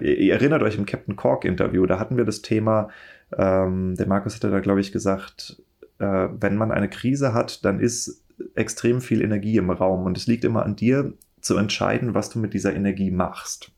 ihr, 0.00 0.18
ihr 0.18 0.34
erinnert 0.34 0.62
euch 0.62 0.76
im 0.76 0.86
Captain 0.86 1.16
Cork 1.16 1.44
Interview, 1.44 1.86
da 1.86 1.98
hatten 1.98 2.16
wir 2.16 2.24
das 2.24 2.42
Thema, 2.42 2.88
ähm, 3.36 3.94
der 3.96 4.06
Markus 4.06 4.34
hatte 4.34 4.50
da, 4.50 4.60
glaube 4.60 4.80
ich, 4.80 4.92
gesagt, 4.92 5.62
äh, 5.98 6.28
wenn 6.32 6.56
man 6.56 6.72
eine 6.72 6.88
Krise 6.88 7.32
hat, 7.32 7.64
dann 7.64 7.80
ist 7.80 8.22
extrem 8.54 9.00
viel 9.00 9.22
Energie 9.22 9.56
im 9.56 9.70
Raum 9.70 10.04
und 10.04 10.16
es 10.16 10.26
liegt 10.26 10.44
immer 10.44 10.64
an 10.64 10.76
dir 10.76 11.12
zu 11.40 11.56
entscheiden, 11.56 12.14
was 12.14 12.30
du 12.30 12.38
mit 12.38 12.54
dieser 12.54 12.74
Energie 12.74 13.10
machst. 13.10 13.72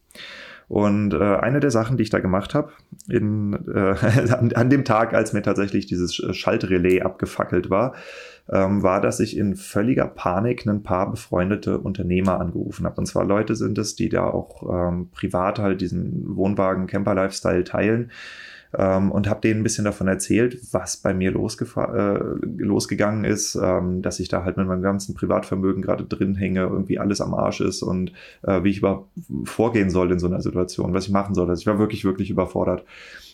Und 0.68 1.14
äh, 1.14 1.36
eine 1.36 1.60
der 1.60 1.70
Sachen, 1.70 1.96
die 1.96 2.04
ich 2.04 2.10
da 2.10 2.20
gemacht 2.20 2.54
habe, 2.54 2.72
äh, 3.10 3.16
an, 3.18 4.52
an, 4.54 4.70
dem 4.70 4.84
Tag, 4.84 5.14
als 5.14 5.32
mir 5.32 5.42
tatsächlich 5.42 5.86
dieses 5.86 6.14
Schaltrelais 6.14 7.02
abgefackelt 7.02 7.70
war, 7.70 7.94
ähm, 8.50 8.82
war, 8.82 9.00
dass 9.00 9.20
ich 9.20 9.36
in 9.36 9.56
völliger 9.56 10.06
Panik 10.06 10.66
ein 10.66 10.82
paar 10.82 11.10
befreundete 11.10 11.78
Unternehmer 11.78 12.40
angerufen 12.40 12.86
habe. 12.86 12.96
Und 12.96 13.06
zwar 13.06 13.24
Leute 13.24 13.56
sind 13.56 13.78
es, 13.78 13.94
die 13.94 14.08
da 14.08 14.24
auch 14.24 14.62
ähm, 14.70 15.10
privat 15.10 15.58
halt 15.58 15.80
diesen 15.80 16.36
Wohnwagen-Camper-Lifestyle 16.36 17.64
teilen 17.64 18.10
ähm, 18.76 19.10
und 19.10 19.28
habe 19.28 19.40
denen 19.40 19.60
ein 19.60 19.62
bisschen 19.62 19.84
davon 19.84 20.08
erzählt, 20.08 20.58
was 20.72 20.96
bei 20.96 21.14
mir 21.14 21.30
äh, 21.30 22.18
losgegangen 22.58 23.24
ist, 23.24 23.54
ähm, 23.54 24.02
dass 24.02 24.20
ich 24.20 24.28
da 24.28 24.44
halt 24.44 24.56
mit 24.56 24.66
meinem 24.66 24.82
ganzen 24.82 25.14
Privatvermögen 25.14 25.82
gerade 25.82 26.04
drin 26.04 26.34
hänge, 26.34 26.62
irgendwie 26.62 26.98
alles 26.98 27.20
am 27.20 27.34
Arsch 27.34 27.60
ist 27.60 27.82
und 27.82 28.12
äh, 28.42 28.62
wie 28.64 28.70
ich 28.70 28.78
überhaupt 28.78 29.08
vorgehen 29.44 29.90
soll 29.90 30.12
in 30.12 30.18
so 30.18 30.26
einer 30.26 30.40
Situation, 30.40 30.94
was 30.94 31.06
ich 31.06 31.12
machen 31.12 31.34
soll. 31.34 31.48
Also 31.48 31.60
ich 31.60 31.66
war 31.66 31.78
wirklich, 31.78 32.04
wirklich 32.04 32.30
überfordert. 32.30 32.84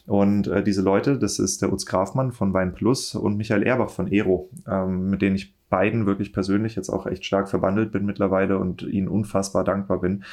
Und 0.06 0.48
äh, 0.48 0.62
diese 0.62 0.82
Leute, 0.82 1.18
das 1.18 1.38
ist 1.38 1.62
der 1.62 1.72
Utz 1.72 1.86
Grafmann 1.86 2.32
von 2.32 2.52
Wein 2.52 2.74
Plus 2.74 3.14
und 3.14 3.36
Michael 3.36 3.62
Erbach 3.62 3.90
von 3.90 4.10
Ero, 4.10 4.48
ähm, 4.66 5.10
mit 5.10 5.22
denen 5.22 5.36
ich 5.36 5.54
beiden 5.68 6.04
wirklich 6.04 6.32
persönlich 6.32 6.74
jetzt 6.74 6.90
auch 6.90 7.06
echt 7.06 7.24
stark 7.24 7.48
verbandelt 7.48 7.92
bin 7.92 8.04
mittlerweile 8.04 8.58
und 8.58 8.82
ihnen 8.82 9.08
unfassbar 9.08 9.64
dankbar 9.64 10.00
bin. 10.00 10.24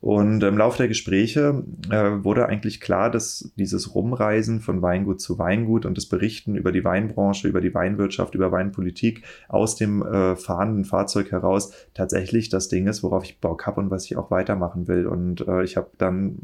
Und 0.00 0.42
im 0.42 0.58
Laufe 0.58 0.78
der 0.78 0.88
Gespräche 0.88 1.64
äh, 1.90 2.24
wurde 2.24 2.46
eigentlich 2.46 2.80
klar, 2.80 3.10
dass 3.10 3.52
dieses 3.56 3.94
Rumreisen 3.94 4.60
von 4.60 4.82
Weingut 4.82 5.20
zu 5.20 5.38
Weingut 5.38 5.86
und 5.86 5.96
das 5.96 6.06
Berichten 6.06 6.54
über 6.54 6.72
die 6.72 6.84
Weinbranche, 6.84 7.48
über 7.48 7.60
die 7.60 7.74
Weinwirtschaft, 7.74 8.34
über 8.34 8.52
Weinpolitik 8.52 9.22
aus 9.48 9.76
dem 9.76 10.02
äh, 10.02 10.36
fahrenden 10.36 10.84
Fahrzeug 10.84 11.32
heraus 11.32 11.72
tatsächlich 11.94 12.48
das 12.48 12.68
Ding 12.68 12.86
ist, 12.86 13.02
worauf 13.02 13.24
ich 13.24 13.40
Bock 13.40 13.66
habe 13.66 13.80
und 13.80 13.90
was 13.90 14.04
ich 14.04 14.16
auch 14.16 14.30
weitermachen 14.30 14.88
will. 14.88 15.06
Und 15.06 15.46
äh, 15.46 15.64
ich 15.64 15.76
habe 15.76 15.90
dann 15.98 16.38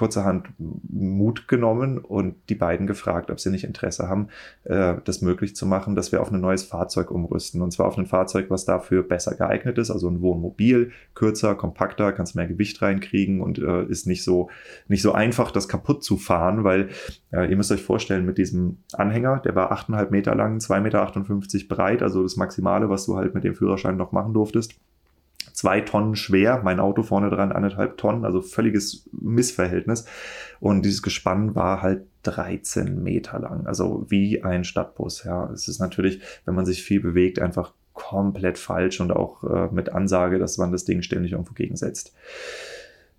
kurzerhand 0.00 0.48
Mut 0.58 1.46
genommen 1.46 1.98
und 1.98 2.36
die 2.48 2.54
beiden 2.54 2.86
gefragt, 2.86 3.30
ob 3.30 3.38
sie 3.38 3.50
nicht 3.50 3.64
Interesse 3.64 4.08
haben, 4.08 4.28
äh, 4.64 4.94
das 5.04 5.20
möglich 5.20 5.54
zu 5.54 5.66
machen, 5.66 5.94
dass 5.94 6.10
wir 6.10 6.22
auf 6.22 6.32
ein 6.32 6.40
neues 6.40 6.62
Fahrzeug 6.62 7.10
umrüsten. 7.10 7.60
Und 7.60 7.70
zwar 7.70 7.86
auf 7.86 7.98
ein 7.98 8.06
Fahrzeug, 8.06 8.46
was 8.48 8.64
dafür 8.64 9.02
besser 9.02 9.34
geeignet 9.34 9.76
ist, 9.76 9.90
also 9.90 10.08
ein 10.08 10.22
Wohnmobil, 10.22 10.92
kürzer, 11.14 11.54
kompakter, 11.54 12.12
kannst 12.12 12.34
mehr 12.34 12.46
Gewicht 12.46 12.80
reinkriegen 12.80 13.42
und 13.42 13.58
äh, 13.58 13.84
ist 13.88 14.06
nicht 14.06 14.24
so, 14.24 14.48
nicht 14.88 15.02
so 15.02 15.12
einfach, 15.12 15.50
das 15.50 15.68
kaputt 15.68 16.02
zu 16.02 16.16
fahren, 16.16 16.64
weil 16.64 16.88
äh, 17.30 17.50
ihr 17.50 17.58
müsst 17.58 17.70
euch 17.70 17.82
vorstellen, 17.82 18.24
mit 18.24 18.38
diesem 18.38 18.78
Anhänger, 18.94 19.40
der 19.40 19.54
war 19.54 19.70
8,5 19.70 20.10
Meter 20.10 20.34
lang, 20.34 20.60
2,58 20.60 20.78
Meter 20.80 21.66
breit, 21.68 22.02
also 22.02 22.22
das 22.22 22.36
Maximale, 22.36 22.88
was 22.88 23.04
du 23.04 23.16
halt 23.16 23.34
mit 23.34 23.44
dem 23.44 23.54
Führerschein 23.54 23.98
noch 23.98 24.12
machen 24.12 24.32
durftest 24.32 24.80
zwei 25.60 25.82
Tonnen 25.82 26.16
schwer, 26.16 26.62
mein 26.64 26.80
Auto 26.80 27.02
vorne 27.02 27.28
dran 27.28 27.52
anderthalb 27.52 27.98
Tonnen, 27.98 28.24
also 28.24 28.40
völliges 28.40 29.06
Missverhältnis. 29.12 30.06
Und 30.58 30.86
dieses 30.86 31.02
Gespann 31.02 31.54
war 31.54 31.82
halt 31.82 32.06
13 32.22 33.02
Meter 33.02 33.38
lang, 33.38 33.66
also 33.66 34.06
wie 34.08 34.42
ein 34.42 34.64
Stadtbus. 34.64 35.24
Ja, 35.24 35.50
es 35.52 35.68
ist 35.68 35.78
natürlich, 35.78 36.22
wenn 36.46 36.54
man 36.54 36.64
sich 36.64 36.82
viel 36.82 37.00
bewegt, 37.00 37.40
einfach 37.40 37.74
komplett 37.92 38.56
falsch 38.56 39.02
und 39.02 39.12
auch 39.12 39.44
äh, 39.44 39.68
mit 39.70 39.90
Ansage, 39.90 40.38
dass 40.38 40.56
man 40.56 40.72
das 40.72 40.86
Ding 40.86 41.02
ständig 41.02 41.32
irgendwo 41.32 41.52
gegensetzt. 41.52 42.14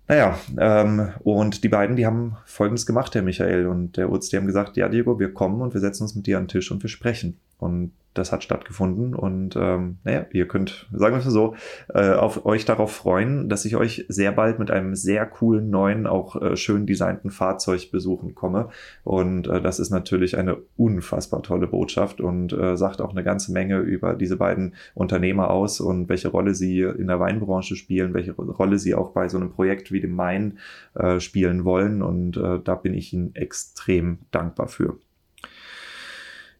Naja, 0.08 0.36
ähm, 0.58 1.10
und 1.20 1.62
die 1.62 1.68
beiden, 1.68 1.94
die 1.94 2.06
haben 2.06 2.38
Folgendes 2.44 2.86
gemacht, 2.86 3.14
der 3.14 3.22
Michael 3.22 3.68
und 3.68 3.96
der 3.96 4.10
Utz, 4.10 4.30
die 4.30 4.36
haben 4.36 4.48
gesagt, 4.48 4.76
ja 4.76 4.88
Diego, 4.88 5.20
wir 5.20 5.32
kommen 5.32 5.62
und 5.62 5.74
wir 5.74 5.80
setzen 5.80 6.02
uns 6.02 6.16
mit 6.16 6.26
dir 6.26 6.38
an 6.38 6.44
den 6.44 6.48
Tisch 6.48 6.72
und 6.72 6.82
wir 6.82 6.90
sprechen. 6.90 7.38
Und 7.58 7.92
das 8.14 8.32
hat 8.32 8.44
stattgefunden 8.44 9.14
und 9.14 9.56
ähm, 9.56 9.98
naja, 10.04 10.26
ihr 10.32 10.46
könnt, 10.46 10.88
sagen 10.92 11.14
wir 11.14 11.20
es 11.20 11.24
so, 11.24 11.54
äh, 11.88 12.10
auf 12.10 12.44
euch 12.44 12.64
darauf 12.64 12.92
freuen, 12.92 13.48
dass 13.48 13.64
ich 13.64 13.76
euch 13.76 14.04
sehr 14.08 14.32
bald 14.32 14.58
mit 14.58 14.70
einem 14.70 14.94
sehr 14.94 15.24
coolen, 15.26 15.70
neuen, 15.70 16.06
auch 16.06 16.40
äh, 16.40 16.56
schön 16.56 16.86
designten 16.86 17.30
Fahrzeug 17.30 17.90
besuchen 17.90 18.34
komme. 18.34 18.68
Und 19.04 19.46
äh, 19.48 19.60
das 19.60 19.78
ist 19.78 19.90
natürlich 19.90 20.36
eine 20.36 20.58
unfassbar 20.76 21.42
tolle 21.42 21.66
Botschaft 21.66 22.20
und 22.20 22.52
äh, 22.52 22.76
sagt 22.76 23.00
auch 23.00 23.10
eine 23.10 23.24
ganze 23.24 23.52
Menge 23.52 23.78
über 23.78 24.14
diese 24.14 24.36
beiden 24.36 24.74
Unternehmer 24.94 25.50
aus 25.50 25.80
und 25.80 26.08
welche 26.08 26.28
Rolle 26.28 26.54
sie 26.54 26.80
in 26.80 27.06
der 27.06 27.20
Weinbranche 27.20 27.76
spielen, 27.76 28.14
welche 28.14 28.32
Rolle 28.32 28.78
sie 28.78 28.94
auch 28.94 29.12
bei 29.12 29.28
so 29.28 29.38
einem 29.38 29.50
Projekt 29.50 29.90
wie 29.90 30.00
dem 30.00 30.14
Main 30.14 30.58
äh, 30.94 31.18
spielen 31.20 31.64
wollen. 31.64 32.02
Und 32.02 32.36
äh, 32.36 32.60
da 32.62 32.74
bin 32.74 32.94
ich 32.94 33.12
ihnen 33.12 33.34
extrem 33.34 34.18
dankbar 34.30 34.68
für. 34.68 34.98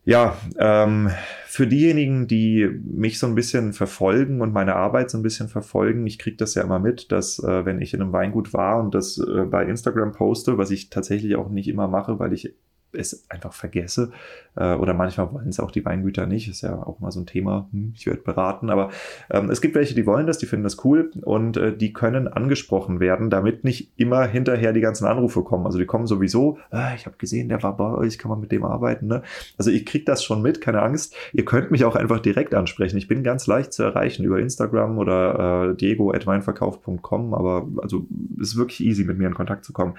Ja, 0.05 0.37
ähm, 0.59 1.11
für 1.47 1.67
diejenigen, 1.67 2.27
die 2.27 2.67
mich 2.85 3.21
so 3.21 3.27
ein 3.29 3.37
bisschen 3.37 3.73
verfolgen 3.73 4.41
und 4.41 4.53
meine 4.53 4.75
Arbeit 4.75 5.11
so 5.11 5.19
ein 5.19 5.23
bisschen 5.23 5.49
verfolgen, 5.49 6.07
ich 6.07 6.19
kriege 6.19 6.37
das 6.37 6.55
ja 6.57 6.63
immer 6.63 6.81
mit, 6.81 7.13
dass 7.13 7.39
äh, 7.39 7.65
wenn 7.65 7.81
ich 7.81 7.95
in 7.95 8.03
einem 8.03 8.13
Weingut 8.13 8.53
war 8.53 8.81
und 8.81 8.95
das 8.95 9.19
äh, 9.19 9.45
bei 9.45 9.65
Instagram 9.65 10.13
poste, 10.13 10.59
was 10.59 10.73
ich 10.73 10.91
tatsächlich 10.91 11.37
auch 11.37 11.51
nicht 11.51 11.69
immer 11.69 11.87
mache, 11.87 12.19
weil 12.19 12.33
ich 12.33 12.53
es 12.93 13.31
einfach 13.31 13.53
vergesse. 13.53 14.13
Äh, 14.57 14.75
oder 14.75 14.95
manchmal 14.95 15.33
wollen 15.33 15.49
es 15.49 15.61
auch 15.61 15.71
die 15.71 15.85
Weingüter 15.85 16.27
nicht. 16.27 16.49
Ist 16.49 16.63
ja 16.63 16.83
auch 16.83 17.01
mal 17.01 17.11
so 17.11 17.21
ein 17.21 17.27
Thema. 17.27 17.69
Hm, 17.73 17.93
ich 17.97 18.07
werde 18.07 18.21
beraten. 18.21 18.71
Aber 18.71 18.91
ähm, 19.31 19.51
es 19.51 19.61
gibt 19.61 19.75
welche, 19.75 19.95
die 19.95 20.07
wollen 20.07 20.27
das, 20.27 20.39
die 20.39 20.47
finden 20.47 20.65
das 20.65 20.85
cool 20.85 21.11
und 21.23 21.57
äh, 21.57 21.77
die 21.77 21.93
können 21.93 22.29
angesprochen 22.29 23.01
werden, 23.01 23.31
damit 23.31 23.65
nicht 23.65 23.93
immer 23.97 24.25
hinterher 24.25 24.73
die 24.73 24.81
ganzen 24.81 25.07
Anrufe 25.07 25.43
kommen. 25.43 25.67
Also 25.67 25.79
die 25.79 25.87
kommen 25.87 26.07
sowieso, 26.07 26.59
ah, 26.71 26.95
ich 26.95 27.07
habe 27.07 27.17
gesehen, 27.17 27.49
der 27.49 27.63
war 27.63 27.77
bei 27.77 27.93
euch, 27.93 28.19
kann 28.19 28.31
man 28.31 28.41
mit 28.41 28.53
dem 28.53 28.65
arbeiten. 28.65 29.07
Ne? 29.07 29.23
Also 29.57 29.71
ich 29.71 29.87
kriege 29.87 30.05
das 30.05 30.23
schon 30.23 30.43
mit, 30.43 30.61
keine 30.61 30.83
Angst. 30.83 31.15
Ihr 31.33 31.45
könnt 31.45 31.71
mich 31.71 31.85
auch 31.85 31.97
einfach 31.97 32.21
direkt 32.21 32.55
ansprechen. 32.55 32.99
Ich 32.99 33.09
bin 33.09 33.23
ganz 33.23 33.47
leicht 33.47 33.73
zu 33.73 33.83
erreichen 33.83 34.25
über 34.25 34.39
Instagram 34.39 34.99
oder 34.99 35.71
äh, 35.71 35.77
diego.weinverkauf.com, 35.77 37.35
aber 37.35 37.69
also 37.81 38.07
ist 38.39 38.57
wirklich 38.57 38.81
easy, 38.81 39.05
mit 39.05 39.19
mir 39.19 39.29
in 39.29 39.35
Kontakt 39.35 39.65
zu 39.65 39.73
kommen. 39.73 39.95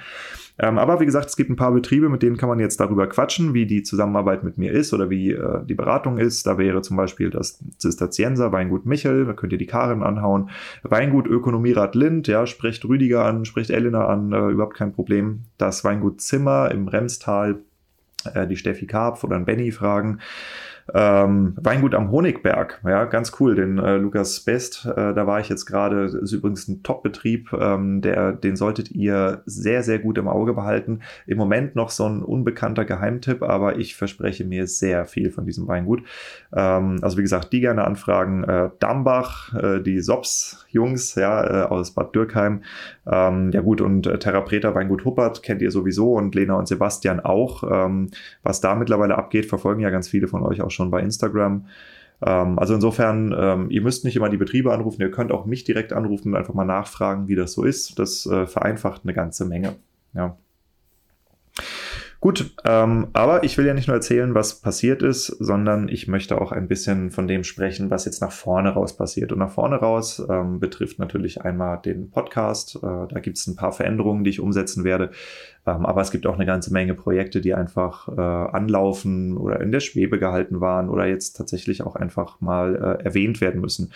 Ähm, 0.59 0.77
aber 0.77 0.99
wie 0.99 1.05
gesagt, 1.05 1.27
es 1.27 1.35
gibt 1.35 1.49
ein 1.49 1.55
paar 1.55 1.71
Betriebe, 1.71 2.09
mit 2.09 2.21
denen 2.21 2.37
kann 2.37 2.49
man 2.49 2.59
jetzt 2.59 2.79
darüber 2.79 3.07
quatschen, 3.07 3.53
wie 3.53 3.65
die 3.65 3.81
Zusammenarbeit 3.83 4.42
mit 4.43 4.57
mir 4.57 4.71
ist 4.71 4.93
oder 4.93 5.09
wie 5.09 5.31
äh, 5.31 5.65
die 5.65 5.73
Beratung 5.73 6.17
ist. 6.17 6.45
Da 6.45 6.57
wäre 6.57 6.81
zum 6.81 6.97
Beispiel 6.97 7.29
das 7.29 7.63
Zisterzienser 7.77 8.51
Weingut 8.51 8.85
Michel, 8.85 9.25
da 9.25 9.33
könnt 9.33 9.53
ihr 9.53 9.59
die 9.59 9.65
Karin 9.65 10.03
anhauen. 10.03 10.49
Weingut 10.83 11.27
Ökonomierat 11.27 11.95
Lind, 11.95 12.27
ja, 12.27 12.45
spricht 12.45 12.85
Rüdiger 12.85 13.25
an, 13.25 13.45
spricht 13.45 13.69
Elena 13.69 14.07
an, 14.07 14.31
äh, 14.31 14.49
überhaupt 14.49 14.75
kein 14.75 14.93
Problem. 14.93 15.43
Das 15.57 15.83
Weingut 15.83 16.21
Zimmer 16.21 16.71
im 16.71 16.87
Remstal, 16.87 17.59
äh, 18.33 18.47
die 18.47 18.57
Steffi 18.57 18.87
Karpf 18.87 19.23
oder 19.23 19.35
ein 19.35 19.45
Benny 19.45 19.71
fragen. 19.71 20.19
Ähm, 20.93 21.53
Weingut 21.61 21.95
am 21.95 22.11
Honigberg, 22.11 22.81
ja, 22.83 23.05
ganz 23.05 23.31
cool, 23.39 23.55
den 23.55 23.77
äh, 23.77 23.95
Lukas 23.97 24.41
Best, 24.41 24.85
äh, 24.85 25.13
da 25.13 25.27
war 25.27 25.39
ich 25.39 25.47
jetzt 25.47 25.65
gerade, 25.65 26.05
ist 26.05 26.31
übrigens 26.33 26.67
ein 26.67 26.83
Top-Betrieb, 26.83 27.53
ähm, 27.53 28.01
den 28.01 28.55
solltet 28.55 28.91
ihr 28.91 29.43
sehr, 29.45 29.83
sehr 29.83 29.99
gut 29.99 30.17
im 30.17 30.27
Auge 30.27 30.53
behalten. 30.53 30.99
Im 31.25 31.37
Moment 31.37 31.75
noch 31.75 31.89
so 31.89 32.05
ein 32.05 32.21
unbekannter 32.21 32.85
Geheimtipp, 32.85 33.43
aber 33.43 33.77
ich 33.77 33.95
verspreche 33.95 34.43
mir 34.43 34.67
sehr 34.67 35.05
viel 35.05 35.31
von 35.31 35.45
diesem 35.45 35.67
Weingut. 35.67 36.03
Ähm, 36.53 36.99
also 37.01 37.17
wie 37.17 37.21
gesagt, 37.21 37.53
die 37.53 37.61
gerne 37.61 37.85
anfragen. 37.85 38.43
Äh, 38.43 38.69
Dambach, 38.79 39.53
äh, 39.53 39.81
die 39.81 39.99
Sops-Jungs, 39.99 41.15
ja, 41.15 41.63
äh, 41.63 41.67
aus 41.67 41.91
Bad 41.91 42.13
Dürkheim. 42.15 42.61
Ähm, 43.05 43.51
ja 43.51 43.61
gut, 43.61 43.81
und 43.81 44.07
äh, 44.07 44.19
Therapreta 44.19 44.75
Weingut 44.75 45.05
Huppert 45.05 45.43
kennt 45.43 45.61
ihr 45.61 45.71
sowieso 45.71 46.13
und 46.13 46.35
Lena 46.35 46.55
und 46.55 46.67
Sebastian 46.67 47.19
auch. 47.19 47.63
Ähm, 47.69 48.09
was 48.43 48.61
da 48.61 48.75
mittlerweile 48.75 49.17
abgeht, 49.17 49.45
verfolgen 49.45 49.81
ja 49.81 49.89
ganz 49.89 50.09
viele 50.09 50.27
von 50.27 50.43
euch 50.43 50.61
auch 50.61 50.71
schon 50.73 50.91
bei 50.91 51.01
Instagram. 51.01 51.65
Ähm, 52.25 52.59
also 52.59 52.73
insofern, 52.73 53.35
ähm, 53.37 53.69
ihr 53.69 53.81
müsst 53.81 54.05
nicht 54.05 54.15
immer 54.15 54.29
die 54.29 54.37
Betriebe 54.37 54.73
anrufen, 54.73 55.01
ihr 55.01 55.11
könnt 55.11 55.31
auch 55.31 55.45
mich 55.45 55.63
direkt 55.63 55.93
anrufen 55.93 56.29
und 56.29 56.35
einfach 56.35 56.53
mal 56.53 56.65
nachfragen, 56.65 57.27
wie 57.27 57.35
das 57.35 57.53
so 57.53 57.63
ist. 57.63 57.99
Das 57.99 58.25
äh, 58.25 58.45
vereinfacht 58.47 59.01
eine 59.03 59.13
ganze 59.13 59.45
Menge. 59.45 59.75
Ja. 60.13 60.37
Gut, 62.19 62.55
ähm, 62.63 63.07
aber 63.11 63.43
ich 63.43 63.57
will 63.57 63.65
ja 63.65 63.73
nicht 63.73 63.89
nur 63.89 63.97
erzählen, 63.97 64.33
was 64.33 64.61
passiert 64.61 65.01
ist, 65.01 65.27
sondern 65.27 65.89
ich 65.89 66.07
möchte 66.07 66.39
auch 66.39 66.53
ein 66.53 66.69
bisschen 66.69 67.11
von 67.11 67.27
dem 67.27 67.43
sprechen, 67.43 67.89
was 67.89 68.05
jetzt 68.05 68.21
nach 68.21 68.31
vorne 68.31 68.69
raus 68.69 68.95
passiert. 68.95 69.33
Und 69.33 69.39
nach 69.39 69.51
vorne 69.51 69.75
raus 69.75 70.25
betrifft 70.59 70.99
natürlich 70.99 71.41
einmal 71.41 71.81
den 71.81 72.11
Podcast. 72.11 72.77
Äh, 72.77 72.79
da 72.81 73.19
gibt 73.19 73.37
es 73.37 73.45
ein 73.47 73.57
paar 73.57 73.73
Veränderungen, 73.73 74.23
die 74.23 74.29
ich 74.29 74.39
umsetzen 74.39 74.85
werde. 74.85 75.11
Ähm, 75.65 75.85
aber 75.85 76.01
es 76.01 76.11
gibt 76.11 76.27
auch 76.27 76.35
eine 76.35 76.45
ganze 76.45 76.73
Menge 76.73 76.93
Projekte, 76.93 77.39
die 77.41 77.53
einfach 77.53 78.09
äh, 78.09 78.21
anlaufen 78.21 79.37
oder 79.37 79.61
in 79.61 79.71
der 79.71 79.79
Schwebe 79.79 80.19
gehalten 80.19 80.61
waren 80.61 80.89
oder 80.89 81.05
jetzt 81.05 81.37
tatsächlich 81.37 81.83
auch 81.83 81.95
einfach 81.95 82.41
mal 82.41 82.75
äh, 82.75 83.03
erwähnt 83.03 83.39
werden 83.39 83.61
müssen. 83.61 83.91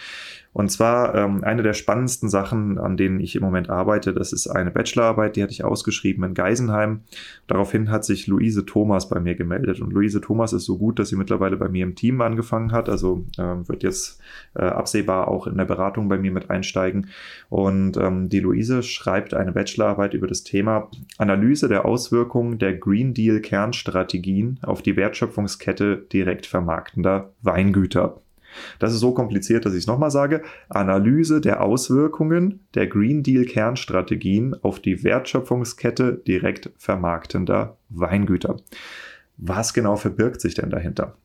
Und 0.53 0.69
zwar 0.69 1.13
ähm, 1.13 1.43
eine 1.43 1.61
der 1.61 1.73
spannendsten 1.73 2.29
Sachen, 2.29 2.79
an 2.79 2.97
denen 2.97 3.19
ich 3.19 3.35
im 3.35 3.43
Moment 3.43 3.69
arbeite, 3.69 4.11
das 4.13 4.33
ist 4.33 4.47
eine 4.47 4.71
Bachelorarbeit, 4.71 5.35
die 5.35 5.43
hatte 5.43 5.51
ich 5.51 5.63
ausgeschrieben 5.63 6.23
in 6.23 6.33
Geisenheim. 6.33 7.01
Daraufhin 7.45 7.91
hat 7.91 8.03
sich 8.05 8.25
Luise 8.25 8.65
Thomas 8.65 9.07
bei 9.07 9.19
mir 9.19 9.35
gemeldet. 9.35 9.81
Und 9.81 9.93
Luise 9.93 10.19
Thomas 10.19 10.53
ist 10.53 10.65
so 10.65 10.79
gut, 10.79 10.97
dass 10.97 11.09
sie 11.09 11.15
mittlerweile 11.15 11.57
bei 11.57 11.69
mir 11.69 11.83
im 11.83 11.93
Team 11.93 12.21
angefangen 12.21 12.71
hat. 12.71 12.89
Also 12.89 13.25
ähm, 13.37 13.67
wird 13.69 13.83
jetzt 13.83 14.19
äh, 14.55 14.63
absehbar 14.63 15.27
auch 15.27 15.45
in 15.45 15.57
der 15.57 15.65
Beratung 15.65 16.09
bei 16.09 16.17
mir 16.17 16.31
mit 16.31 16.49
einsteigen. 16.49 17.07
Und 17.49 17.97
die 17.97 18.39
Luise 18.39 18.83
schreibt 18.83 19.33
eine 19.33 19.51
Bachelorarbeit 19.51 20.13
über 20.13 20.27
das 20.27 20.43
Thema 20.43 20.89
Analyse 21.17 21.56
Analyse 21.57 21.67
der 21.69 21.85
Auswirkungen 21.85 22.59
der 22.59 22.75
Green 22.75 23.15
Deal 23.15 23.39
Kernstrategien 23.39 24.59
auf 24.61 24.83
die 24.83 24.95
Wertschöpfungskette 24.95 25.97
direkt 25.97 26.45
vermarktender 26.45 27.33
Weingüter. 27.41 28.21
Das 28.77 28.93
ist 28.93 28.99
so 28.99 29.11
kompliziert, 29.11 29.65
dass 29.65 29.73
ich 29.73 29.79
es 29.79 29.87
nochmal 29.87 30.11
sage. 30.11 30.43
Analyse 30.69 31.41
der 31.41 31.61
Auswirkungen 31.61 32.59
der 32.75 32.85
Green 32.85 33.23
Deal 33.23 33.45
Kernstrategien 33.45 34.55
auf 34.61 34.79
die 34.79 35.03
Wertschöpfungskette 35.03 36.13
direkt 36.27 36.69
vermarktender 36.77 37.77
Weingüter. 37.89 38.57
Was 39.37 39.73
genau 39.73 39.95
verbirgt 39.95 40.41
sich 40.41 40.53
denn 40.53 40.69
dahinter? 40.69 41.15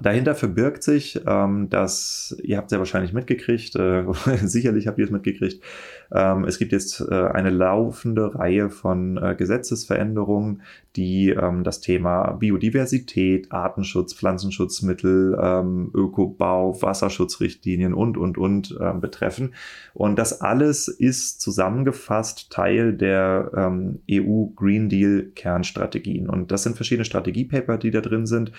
Dahinter 0.00 0.34
verbirgt 0.34 0.82
sich, 0.82 1.20
ähm, 1.26 1.68
dass, 1.68 2.34
ihr 2.42 2.56
habt 2.56 2.66
es 2.66 2.72
ja 2.72 2.78
wahrscheinlich 2.78 3.12
mitgekriegt, 3.12 3.76
äh, 3.76 4.04
sicherlich 4.42 4.86
habt 4.86 4.98
ihr 4.98 5.04
es 5.04 5.10
mitgekriegt, 5.10 5.62
ähm, 6.10 6.44
es 6.44 6.58
gibt 6.58 6.72
jetzt 6.72 7.00
äh, 7.00 7.14
eine 7.14 7.50
laufende 7.50 8.34
Reihe 8.34 8.70
von 8.70 9.18
äh, 9.18 9.34
Gesetzesveränderungen, 9.36 10.62
die 10.96 11.30
ähm, 11.30 11.64
das 11.64 11.80
Thema 11.80 12.32
Biodiversität, 12.32 13.50
Artenschutz, 13.50 14.14
Pflanzenschutzmittel, 14.14 15.38
ähm, 15.40 15.90
Ökobau, 15.94 16.80
Wasserschutzrichtlinien 16.82 17.94
und, 17.94 18.16
und, 18.16 18.36
und 18.36 18.76
ähm, 18.80 19.00
betreffen. 19.00 19.54
Und 19.94 20.18
das 20.18 20.40
alles 20.42 20.88
ist 20.88 21.40
zusammengefasst 21.40 22.50
Teil 22.50 22.92
der 22.92 23.50
ähm, 23.56 24.00
EU 24.10 24.46
Green 24.54 24.88
Deal 24.88 25.30
Kernstrategien. 25.34 26.28
Und 26.28 26.50
das 26.50 26.62
sind 26.62 26.76
verschiedene 26.76 27.04
Strategiepaper, 27.04 27.78
die 27.78 27.90
da 27.90 28.00
drin 28.02 28.26
sind. 28.26 28.52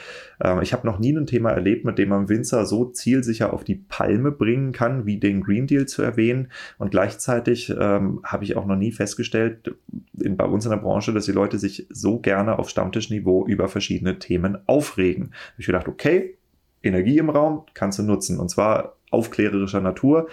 Ähm, 0.44 0.62
ich 0.62 0.74
habe 0.74 0.88
noch 0.88 0.98
nie 0.98 1.14
ein 1.14 1.23
Thema 1.26 1.52
erlebt, 1.52 1.86
mit 1.86 1.98
dem 1.98 2.10
man 2.10 2.30
Winzer 2.30 2.66
so 2.66 2.86
zielsicher 2.86 3.54
auf 3.54 3.64
die 3.64 3.76
Palme 3.76 4.32
bringen 4.32 4.72
kann, 4.72 5.06
wie 5.06 5.18
den 5.18 5.42
Green 5.42 5.68
Deal 5.68 5.86
zu 5.86 6.02
erwähnen. 6.02 6.50
Und 6.78 6.92
gleichzeitig 6.92 7.70
ähm, 7.70 8.22
habe 8.24 8.44
ich 8.44 8.56
auch 8.56 8.66
noch 8.66 8.76
nie 8.76 8.92
festgestellt, 8.92 9.76
in, 10.20 10.38
bei 10.38 10.46
uns 10.46 10.66
in 10.66 10.72
der 10.72 10.78
Branche, 10.78 11.14
dass 11.14 11.26
die 11.26 11.32
Leute 11.32 11.60
sich 11.60 11.88
so 11.90 12.20
gerne 12.20 12.60
auf 12.60 12.70
Stammtischniveau 12.70 13.46
über 13.48 13.68
verschiedene 13.68 14.20
Themen 14.20 14.58
aufregen. 14.68 15.30
Da 15.32 15.36
habe 15.36 15.60
ich 15.60 15.66
gedacht, 15.66 15.88
okay, 15.88 16.38
Energie 16.82 17.18
im 17.18 17.30
Raum 17.30 17.64
kannst 17.74 18.00
du 18.00 18.04
nutzen 18.04 18.40
und 18.40 18.50
zwar 18.50 18.98
aufklärerischer 19.14 19.80
Natur. 19.80 20.28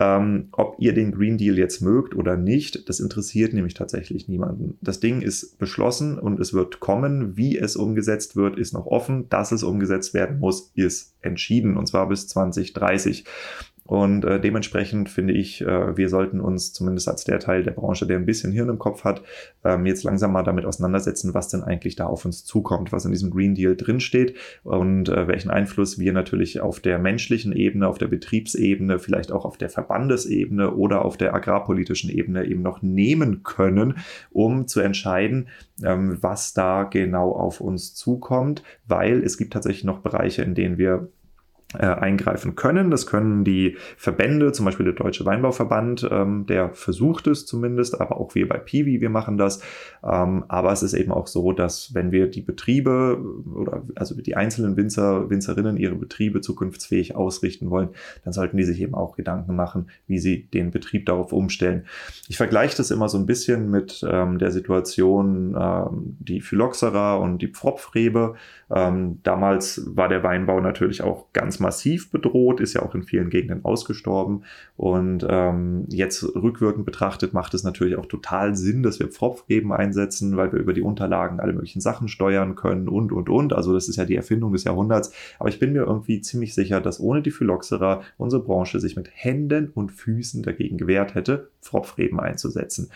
Ähm, 0.00 0.48
ob 0.50 0.76
ihr 0.80 0.92
den 0.92 1.12
Green 1.12 1.38
Deal 1.38 1.56
jetzt 1.56 1.80
mögt 1.80 2.16
oder 2.16 2.36
nicht, 2.36 2.88
das 2.88 2.98
interessiert 2.98 3.52
nämlich 3.52 3.74
tatsächlich 3.74 4.28
niemanden. 4.28 4.76
Das 4.80 4.98
Ding 4.98 5.22
ist 5.22 5.56
beschlossen 5.58 6.18
und 6.18 6.40
es 6.40 6.52
wird 6.52 6.80
kommen. 6.80 7.36
Wie 7.36 7.56
es 7.56 7.76
umgesetzt 7.76 8.34
wird, 8.34 8.58
ist 8.58 8.72
noch 8.72 8.86
offen. 8.86 9.28
Dass 9.28 9.52
es 9.52 9.62
umgesetzt 9.62 10.12
werden 10.12 10.40
muss, 10.40 10.72
ist 10.74 11.14
entschieden 11.20 11.76
und 11.76 11.86
zwar 11.86 12.08
bis 12.08 12.26
2030. 12.26 13.24
Und 13.86 14.24
äh, 14.24 14.40
dementsprechend 14.40 15.10
finde 15.10 15.34
ich, 15.34 15.60
äh, 15.60 15.96
wir 15.96 16.08
sollten 16.08 16.40
uns 16.40 16.72
zumindest 16.72 17.06
als 17.06 17.24
der 17.24 17.38
Teil 17.38 17.62
der 17.62 17.72
Branche, 17.72 18.06
der 18.06 18.16
ein 18.16 18.24
bisschen 18.24 18.50
Hirn 18.50 18.70
im 18.70 18.78
Kopf 18.78 19.04
hat, 19.04 19.22
ähm, 19.62 19.84
jetzt 19.84 20.04
langsam 20.04 20.32
mal 20.32 20.42
damit 20.42 20.64
auseinandersetzen, 20.64 21.34
was 21.34 21.48
denn 21.48 21.62
eigentlich 21.62 21.94
da 21.94 22.06
auf 22.06 22.24
uns 22.24 22.44
zukommt, 22.46 22.92
was 22.92 23.04
in 23.04 23.12
diesem 23.12 23.30
Green 23.30 23.54
Deal 23.54 23.76
drinsteht 23.76 24.36
und 24.62 25.10
äh, 25.10 25.28
welchen 25.28 25.50
Einfluss 25.50 25.98
wir 25.98 26.14
natürlich 26.14 26.60
auf 26.62 26.80
der 26.80 26.98
menschlichen 26.98 27.52
Ebene, 27.52 27.86
auf 27.86 27.98
der 27.98 28.08
Betriebsebene, 28.08 28.98
vielleicht 28.98 29.30
auch 29.30 29.44
auf 29.44 29.58
der 29.58 29.68
Verbandesebene 29.68 30.72
oder 30.72 31.04
auf 31.04 31.18
der 31.18 31.34
agrarpolitischen 31.34 32.08
Ebene 32.08 32.46
eben 32.46 32.62
noch 32.62 32.80
nehmen 32.80 33.42
können, 33.42 33.98
um 34.30 34.66
zu 34.66 34.80
entscheiden, 34.80 35.48
ähm, 35.82 36.16
was 36.22 36.54
da 36.54 36.84
genau 36.84 37.32
auf 37.32 37.60
uns 37.60 37.94
zukommt, 37.94 38.62
weil 38.86 39.22
es 39.22 39.36
gibt 39.36 39.52
tatsächlich 39.52 39.84
noch 39.84 39.98
Bereiche, 39.98 40.42
in 40.42 40.54
denen 40.54 40.78
wir 40.78 41.10
äh, 41.78 41.86
eingreifen 41.86 42.54
können. 42.54 42.90
Das 42.90 43.06
können 43.06 43.44
die 43.44 43.76
Verbände, 43.96 44.52
zum 44.52 44.64
Beispiel 44.64 44.84
der 44.84 44.94
Deutsche 44.94 45.24
Weinbauverband, 45.24 46.08
ähm, 46.10 46.46
der 46.46 46.70
versucht 46.70 47.26
es 47.26 47.46
zumindest, 47.46 48.00
aber 48.00 48.16
auch 48.18 48.34
wir 48.34 48.48
bei 48.48 48.58
Piwi, 48.58 49.00
wir 49.00 49.10
machen 49.10 49.38
das. 49.38 49.60
Ähm, 50.02 50.44
aber 50.48 50.72
es 50.72 50.82
ist 50.82 50.94
eben 50.94 51.12
auch 51.12 51.26
so, 51.26 51.52
dass 51.52 51.94
wenn 51.94 52.12
wir 52.12 52.28
die 52.28 52.42
Betriebe 52.42 53.18
oder 53.54 53.82
also 53.94 54.14
die 54.20 54.36
einzelnen 54.36 54.76
Winzer, 54.76 55.30
Winzerinnen 55.30 55.76
ihre 55.76 55.94
Betriebe 55.94 56.40
zukunftsfähig 56.40 57.14
ausrichten 57.14 57.70
wollen, 57.70 57.90
dann 58.24 58.32
sollten 58.32 58.56
die 58.56 58.64
sich 58.64 58.80
eben 58.80 58.94
auch 58.94 59.16
Gedanken 59.16 59.56
machen, 59.56 59.88
wie 60.06 60.18
sie 60.18 60.46
den 60.46 60.70
Betrieb 60.70 61.06
darauf 61.06 61.32
umstellen. 61.32 61.84
Ich 62.28 62.36
vergleiche 62.36 62.76
das 62.76 62.90
immer 62.90 63.08
so 63.08 63.18
ein 63.18 63.26
bisschen 63.26 63.70
mit 63.70 64.04
ähm, 64.08 64.38
der 64.38 64.50
Situation, 64.50 65.56
ähm, 65.58 66.16
die 66.20 66.40
Phylloxera 66.40 67.16
und 67.16 67.38
die 67.38 67.48
Pfropfrebe. 67.48 68.34
Ähm, 68.70 69.20
damals 69.22 69.82
war 69.86 70.08
der 70.08 70.22
Weinbau 70.22 70.60
natürlich 70.60 71.02
auch 71.02 71.32
ganz 71.32 71.60
massiv 71.64 72.10
bedroht, 72.10 72.60
ist 72.60 72.74
ja 72.74 72.82
auch 72.82 72.94
in 72.94 73.02
vielen 73.02 73.30
Gegenden 73.30 73.64
ausgestorben. 73.64 74.44
Und 74.76 75.26
ähm, 75.28 75.86
jetzt 75.88 76.22
rückwirkend 76.36 76.84
betrachtet 76.84 77.32
macht 77.32 77.54
es 77.54 77.64
natürlich 77.64 77.96
auch 77.96 78.06
total 78.06 78.54
Sinn, 78.54 78.82
dass 78.82 79.00
wir 79.00 79.08
Pfropfreben 79.08 79.72
einsetzen, 79.72 80.36
weil 80.36 80.52
wir 80.52 80.60
über 80.60 80.74
die 80.74 80.82
Unterlagen 80.82 81.40
alle 81.40 81.54
möglichen 81.54 81.80
Sachen 81.80 82.08
steuern 82.08 82.54
können 82.54 82.88
und, 82.88 83.10
und, 83.10 83.28
und. 83.28 83.52
Also 83.52 83.72
das 83.72 83.88
ist 83.88 83.96
ja 83.96 84.04
die 84.04 84.16
Erfindung 84.16 84.52
des 84.52 84.64
Jahrhunderts. 84.64 85.12
Aber 85.38 85.48
ich 85.48 85.58
bin 85.58 85.72
mir 85.72 85.84
irgendwie 85.84 86.20
ziemlich 86.20 86.54
sicher, 86.54 86.80
dass 86.80 87.00
ohne 87.00 87.22
die 87.22 87.30
Phylloxera 87.30 88.02
unsere 88.18 88.42
Branche 88.42 88.78
sich 88.78 88.94
mit 88.94 89.10
Händen 89.12 89.70
und 89.74 89.90
Füßen 89.90 90.42
dagegen 90.42 90.76
gewehrt 90.76 91.14
hätte, 91.14 91.48
Pfropfreben 91.62 92.20
einzusetzen. 92.20 92.90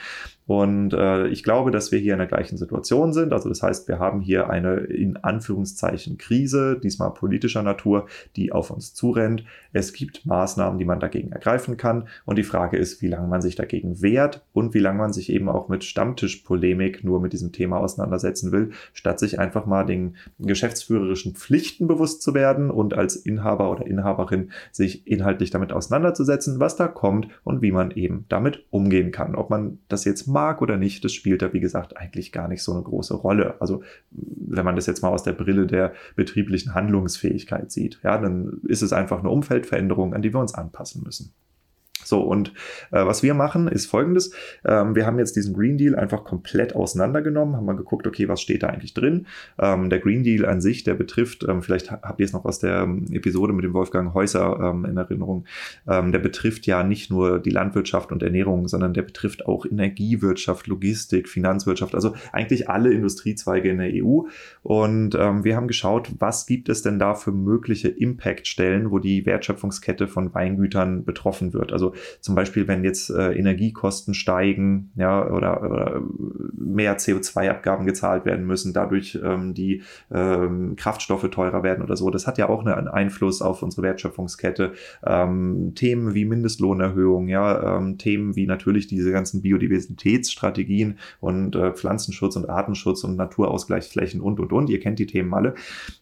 Und 0.46 0.94
äh, 0.94 1.28
ich 1.28 1.42
glaube, 1.42 1.70
dass 1.70 1.92
wir 1.92 1.98
hier 1.98 2.14
in 2.14 2.20
der 2.20 2.26
gleichen 2.26 2.56
Situation 2.56 3.12
sind. 3.12 3.34
Also 3.34 3.50
das 3.50 3.62
heißt, 3.62 3.86
wir 3.86 3.98
haben 3.98 4.22
hier 4.22 4.48
eine 4.48 4.76
in 4.76 5.16
Anführungszeichen 5.18 6.16
Krise, 6.16 6.80
diesmal 6.82 7.12
politischer 7.12 7.62
Natur, 7.62 8.06
die 8.34 8.47
auf 8.52 8.70
uns 8.70 8.94
zurennt. 8.94 9.44
Es 9.72 9.92
gibt 9.92 10.26
Maßnahmen, 10.26 10.78
die 10.78 10.84
man 10.84 11.00
dagegen 11.00 11.32
ergreifen 11.32 11.76
kann. 11.76 12.08
Und 12.24 12.38
die 12.38 12.44
Frage 12.44 12.76
ist, 12.76 13.02
wie 13.02 13.08
lange 13.08 13.28
man 13.28 13.42
sich 13.42 13.54
dagegen 13.54 14.02
wehrt 14.02 14.44
und 14.52 14.74
wie 14.74 14.78
lange 14.78 14.98
man 14.98 15.12
sich 15.12 15.30
eben 15.30 15.48
auch 15.48 15.68
mit 15.68 15.84
Stammtischpolemik 15.84 17.04
nur 17.04 17.20
mit 17.20 17.32
diesem 17.32 17.52
Thema 17.52 17.78
auseinandersetzen 17.78 18.52
will, 18.52 18.70
statt 18.92 19.18
sich 19.18 19.38
einfach 19.38 19.66
mal 19.66 19.84
den 19.84 20.16
geschäftsführerischen 20.38 21.34
Pflichten 21.34 21.86
bewusst 21.86 22.22
zu 22.22 22.34
werden 22.34 22.70
und 22.70 22.94
als 22.94 23.16
Inhaber 23.16 23.70
oder 23.70 23.86
Inhaberin 23.86 24.50
sich 24.72 25.06
inhaltlich 25.06 25.50
damit 25.50 25.72
auseinanderzusetzen, 25.72 26.60
was 26.60 26.76
da 26.76 26.88
kommt 26.88 27.28
und 27.44 27.62
wie 27.62 27.72
man 27.72 27.90
eben 27.92 28.24
damit 28.28 28.64
umgehen 28.70 29.12
kann. 29.12 29.34
Ob 29.34 29.50
man 29.50 29.78
das 29.88 30.04
jetzt 30.04 30.26
mag 30.26 30.62
oder 30.62 30.76
nicht, 30.76 31.04
das 31.04 31.12
spielt 31.12 31.42
da, 31.42 31.52
wie 31.52 31.60
gesagt, 31.60 31.96
eigentlich 31.96 32.32
gar 32.32 32.48
nicht 32.48 32.62
so 32.62 32.72
eine 32.72 32.82
große 32.82 33.14
Rolle. 33.14 33.60
Also, 33.60 33.82
wenn 34.10 34.64
man 34.64 34.76
das 34.76 34.86
jetzt 34.86 35.02
mal 35.02 35.10
aus 35.10 35.22
der 35.22 35.32
Brille 35.32 35.66
der 35.66 35.92
betrieblichen 36.16 36.74
Handlungsfähigkeit 36.74 37.70
sieht, 37.70 38.00
ja, 38.02 38.18
dann 38.18 38.37
ist 38.64 38.82
es 38.82 38.92
einfach 38.92 39.20
eine 39.20 39.30
Umfeldveränderung, 39.30 40.14
an 40.14 40.22
die 40.22 40.32
wir 40.32 40.40
uns 40.40 40.54
anpassen 40.54 41.02
müssen. 41.02 41.34
So, 42.08 42.22
und 42.22 42.52
äh, 42.90 43.04
was 43.04 43.22
wir 43.22 43.34
machen, 43.34 43.68
ist 43.68 43.86
folgendes. 43.86 44.32
Ähm, 44.64 44.94
wir 44.94 45.06
haben 45.06 45.18
jetzt 45.18 45.36
diesen 45.36 45.54
Green 45.54 45.76
Deal 45.76 45.94
einfach 45.94 46.24
komplett 46.24 46.74
auseinandergenommen, 46.74 47.56
haben 47.56 47.66
mal 47.66 47.76
geguckt, 47.76 48.06
okay, 48.06 48.28
was 48.28 48.40
steht 48.40 48.62
da 48.62 48.68
eigentlich 48.68 48.94
drin. 48.94 49.26
Ähm, 49.58 49.90
der 49.90 49.98
Green 49.98 50.24
Deal 50.24 50.46
an 50.46 50.60
sich, 50.60 50.84
der 50.84 50.94
betrifft, 50.94 51.44
ähm, 51.46 51.62
vielleicht 51.62 51.90
habt 51.90 52.18
ihr 52.20 52.24
es 52.26 52.32
noch 52.32 52.44
aus 52.44 52.58
der 52.58 52.80
ähm, 52.80 53.06
Episode 53.12 53.52
mit 53.52 53.64
dem 53.64 53.74
Wolfgang 53.74 54.14
Häuser 54.14 54.58
ähm, 54.60 54.84
in 54.86 54.96
Erinnerung, 54.96 55.44
ähm, 55.86 56.12
der 56.12 56.18
betrifft 56.18 56.66
ja 56.66 56.82
nicht 56.82 57.10
nur 57.10 57.38
die 57.38 57.50
Landwirtschaft 57.50 58.10
und 58.10 58.22
Ernährung, 58.22 58.68
sondern 58.68 58.94
der 58.94 59.02
betrifft 59.02 59.46
auch 59.46 59.66
Energiewirtschaft, 59.66 60.66
Logistik, 60.66 61.28
Finanzwirtschaft, 61.28 61.94
also 61.94 62.14
eigentlich 62.32 62.70
alle 62.70 62.92
Industriezweige 62.92 63.68
in 63.70 63.78
der 63.78 63.90
EU. 63.92 64.22
Und 64.62 65.14
wir 65.14 65.56
haben 65.56 65.68
geschaut, 65.68 66.10
was 66.18 66.46
gibt 66.46 66.68
es 66.68 66.82
denn 66.82 66.98
da 66.98 67.14
für 67.14 67.32
mögliche 67.32 67.88
Impact-Stellen, 67.88 68.90
wo 68.90 68.98
die 68.98 69.26
Wertschöpfungskette 69.26 70.08
von 70.08 70.34
Weingütern 70.34 71.04
betroffen 71.04 71.52
wird. 71.52 71.72
Also 71.72 71.94
zum 72.20 72.34
Beispiel, 72.34 72.68
wenn 72.68 72.84
jetzt 72.84 73.10
äh, 73.10 73.32
Energiekosten 73.32 74.14
steigen, 74.14 74.90
ja, 74.96 75.26
oder, 75.28 75.62
oder 75.62 76.02
mehr 76.54 76.98
CO2-Abgaben 76.98 77.86
gezahlt 77.86 78.24
werden 78.24 78.46
müssen, 78.46 78.72
dadurch 78.72 79.18
ähm, 79.22 79.54
die 79.54 79.82
ähm, 80.10 80.76
Kraftstoffe 80.76 81.28
teurer 81.30 81.62
werden 81.62 81.82
oder 81.82 81.96
so. 81.96 82.10
Das 82.10 82.26
hat 82.26 82.38
ja 82.38 82.48
auch 82.48 82.64
einen 82.64 82.88
Einfluss 82.88 83.42
auf 83.42 83.62
unsere 83.62 83.82
Wertschöpfungskette. 83.82 84.72
Ähm, 85.04 85.72
Themen 85.74 86.14
wie 86.14 86.24
Mindestlohnerhöhung, 86.24 87.28
ja, 87.28 87.78
ähm, 87.78 87.98
Themen 87.98 88.36
wie 88.36 88.46
natürlich 88.46 88.86
diese 88.86 89.12
ganzen 89.12 89.42
Biodiversitätsstrategien 89.42 90.98
und 91.20 91.56
äh, 91.56 91.72
Pflanzenschutz 91.72 92.36
und 92.36 92.48
Artenschutz 92.48 93.04
und 93.04 93.16
Naturausgleichsflächen 93.16 94.20
und 94.20 94.40
und 94.40 94.52
und. 94.52 94.70
Ihr 94.70 94.80
kennt 94.80 94.98
die 94.98 95.06
Themen 95.06 95.32
alle. 95.34 95.54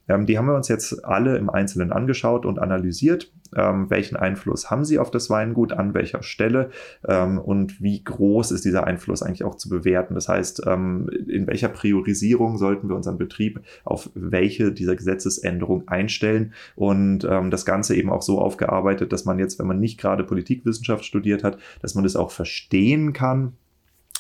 Ähm, 0.09 0.27
die 0.27 0.39
haben 0.39 0.47
wir 0.47 0.55
uns 0.55 0.69
jetzt 0.69 1.05
alle 1.05 1.37
im 1.37 1.51
Einzelnen 1.51 1.93
angeschaut 1.93 2.47
und 2.47 2.59
analysiert. 2.59 3.31
Ähm, 3.57 3.91
welchen 3.91 4.17
Einfluss 4.17 4.71
haben 4.71 4.85
sie 4.85 4.99
auf 4.99 5.11
das 5.11 5.31
Weingut, 5.31 5.73
an 5.73 5.95
welcher 5.95 6.23
Stelle? 6.23 6.71
Ähm, 7.07 7.39
und 7.39 7.81
wie 7.83 8.03
groß 8.03 8.51
ist 8.53 8.65
dieser 8.65 8.87
Einfluss 8.87 9.23
eigentlich 9.23 9.45
auch 9.45 9.57
zu 9.57 9.69
bewerten. 9.69 10.15
Das 10.15 10.29
heißt, 10.29 10.63
ähm, 10.67 11.09
in 11.29 11.47
welcher 11.47 11.69
Priorisierung 11.69 12.59
sollten 12.59 12.89
wir 12.89 12.97
unseren 12.97 13.19
Betrieb 13.19 13.61
auf 13.85 14.11
welche 14.15 14.73
dieser 14.73 14.97
Gesetzesänderung 14.97 15.89
einstellen? 15.89 16.55
Und 16.75 17.25
ähm, 17.25 17.51
das 17.51 17.65
Ganze 17.65 17.97
eben 17.97 18.11
auch 18.11 18.23
so 18.23 18.41
aufgearbeitet, 18.41 19.13
dass 19.13 19.25
man 19.25 19.39
jetzt, 19.39 19.59
wenn 19.59 19.67
man 19.67 19.81
nicht 19.81 19.99
gerade 19.99 20.25
Politikwissenschaft 20.25 21.05
studiert 21.05 21.45
hat, 21.45 21.59
dass 21.83 21.95
man 21.95 22.05
das 22.05 22.17
auch 22.17 22.31
verstehen 22.31 23.13
kann 23.13 23.53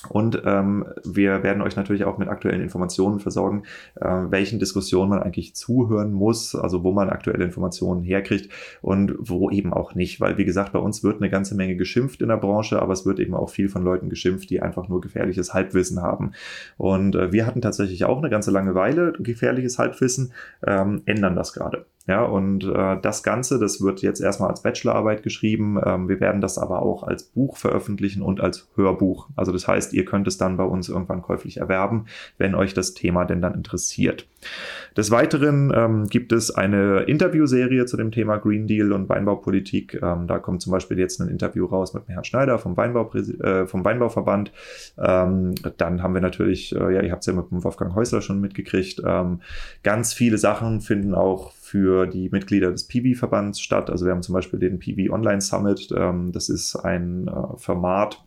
und 0.08 0.42
ähm, 0.44 0.86
wir 1.04 1.42
werden 1.42 1.62
euch 1.62 1.76
natürlich 1.76 2.04
auch 2.04 2.18
mit 2.18 2.28
aktuellen 2.28 2.60
Informationen 2.60 3.20
versorgen, 3.20 3.64
äh, 3.96 4.06
welchen 4.06 4.58
Diskussionen 4.58 5.10
man 5.10 5.22
eigentlich 5.22 5.54
zuhören 5.54 6.12
muss, 6.12 6.54
also 6.54 6.84
wo 6.84 6.92
man 6.92 7.10
aktuelle 7.10 7.44
Informationen 7.44 8.02
herkriegt 8.02 8.50
und 8.82 9.14
wo 9.18 9.50
eben 9.50 9.72
auch 9.72 9.94
nicht. 9.94 10.20
Weil, 10.20 10.38
wie 10.38 10.44
gesagt, 10.44 10.72
bei 10.72 10.78
uns 10.78 11.02
wird 11.02 11.16
eine 11.16 11.30
ganze 11.30 11.54
Menge 11.54 11.76
geschimpft 11.76 12.22
in 12.22 12.28
der 12.28 12.36
Branche, 12.36 12.80
aber 12.80 12.92
es 12.92 13.06
wird 13.06 13.20
eben 13.20 13.34
auch 13.34 13.50
viel 13.50 13.68
von 13.68 13.82
Leuten 13.82 14.08
geschimpft, 14.08 14.50
die 14.50 14.62
einfach 14.62 14.88
nur 14.88 15.00
gefährliches 15.00 15.54
Halbwissen 15.54 16.02
haben. 16.02 16.32
Und 16.76 17.14
äh, 17.14 17.32
wir 17.32 17.46
hatten 17.46 17.60
tatsächlich 17.60 18.04
auch 18.04 18.18
eine 18.18 18.30
ganze 18.30 18.50
Langeweile 18.50 19.12
gefährliches 19.18 19.78
Halbwissen, 19.78 20.32
ähm, 20.66 21.02
ändern 21.06 21.36
das 21.36 21.52
gerade. 21.52 21.86
Ja, 22.08 22.22
und 22.22 22.62
äh, 22.64 23.00
das 23.02 23.24
Ganze, 23.24 23.58
das 23.58 23.80
wird 23.80 24.00
jetzt 24.00 24.20
erstmal 24.20 24.50
als 24.50 24.62
Bachelorarbeit 24.62 25.24
geschrieben. 25.24 25.80
Ähm, 25.84 26.08
wir 26.08 26.20
werden 26.20 26.40
das 26.40 26.56
aber 26.56 26.82
auch 26.82 27.02
als 27.02 27.24
Buch 27.24 27.56
veröffentlichen 27.56 28.22
und 28.22 28.40
als 28.40 28.68
Hörbuch. 28.76 29.28
Also 29.34 29.50
das 29.50 29.66
heißt, 29.66 29.92
ihr 29.92 30.04
könnt 30.04 30.28
es 30.28 30.38
dann 30.38 30.56
bei 30.56 30.62
uns 30.62 30.88
irgendwann 30.88 31.20
käuflich 31.20 31.56
erwerben, 31.56 32.06
wenn 32.38 32.54
euch 32.54 32.74
das 32.74 32.94
Thema 32.94 33.24
denn 33.24 33.40
dann 33.40 33.54
interessiert. 33.54 34.28
Des 34.96 35.10
Weiteren 35.10 35.72
ähm, 35.74 36.06
gibt 36.06 36.32
es 36.32 36.52
eine 36.52 37.00
Interviewserie 37.00 37.86
zu 37.86 37.96
dem 37.96 38.12
Thema 38.12 38.36
Green 38.36 38.68
Deal 38.68 38.92
und 38.92 39.08
Weinbaupolitik. 39.08 40.00
Ähm, 40.00 40.28
da 40.28 40.38
kommt 40.38 40.62
zum 40.62 40.70
Beispiel 40.70 41.00
jetzt 41.00 41.20
ein 41.20 41.28
Interview 41.28 41.66
raus 41.66 41.92
mit 41.92 42.06
Herrn 42.06 42.22
Schneider 42.22 42.60
vom, 42.60 42.76
Weinbau, 42.76 43.12
äh, 43.14 43.66
vom 43.66 43.84
Weinbauverband. 43.84 44.52
Ähm, 44.96 45.56
dann 45.76 46.04
haben 46.04 46.14
wir 46.14 46.20
natürlich, 46.20 46.72
äh, 46.72 46.94
ja, 46.94 47.02
ihr 47.02 47.10
habt 47.10 47.22
es 47.22 47.26
ja 47.26 47.32
mit 47.32 47.46
Wolfgang 47.50 47.96
Häusler 47.96 48.22
schon 48.22 48.40
mitgekriegt, 48.40 49.02
ähm, 49.04 49.40
ganz 49.82 50.14
viele 50.14 50.38
Sachen 50.38 50.80
finden 50.80 51.12
auch 51.12 51.52
für 51.66 52.06
die 52.06 52.28
Mitglieder 52.30 52.70
des 52.70 52.86
PV-Verbands 52.86 53.60
statt. 53.60 53.90
Also 53.90 54.04
wir 54.04 54.12
haben 54.12 54.22
zum 54.22 54.34
Beispiel 54.34 54.60
den 54.60 54.78
PV 54.78 55.12
Online 55.12 55.40
Summit. 55.40 55.88
Ähm, 55.96 56.30
das 56.30 56.48
ist 56.48 56.76
ein 56.76 57.26
äh, 57.26 57.56
Format, 57.56 58.24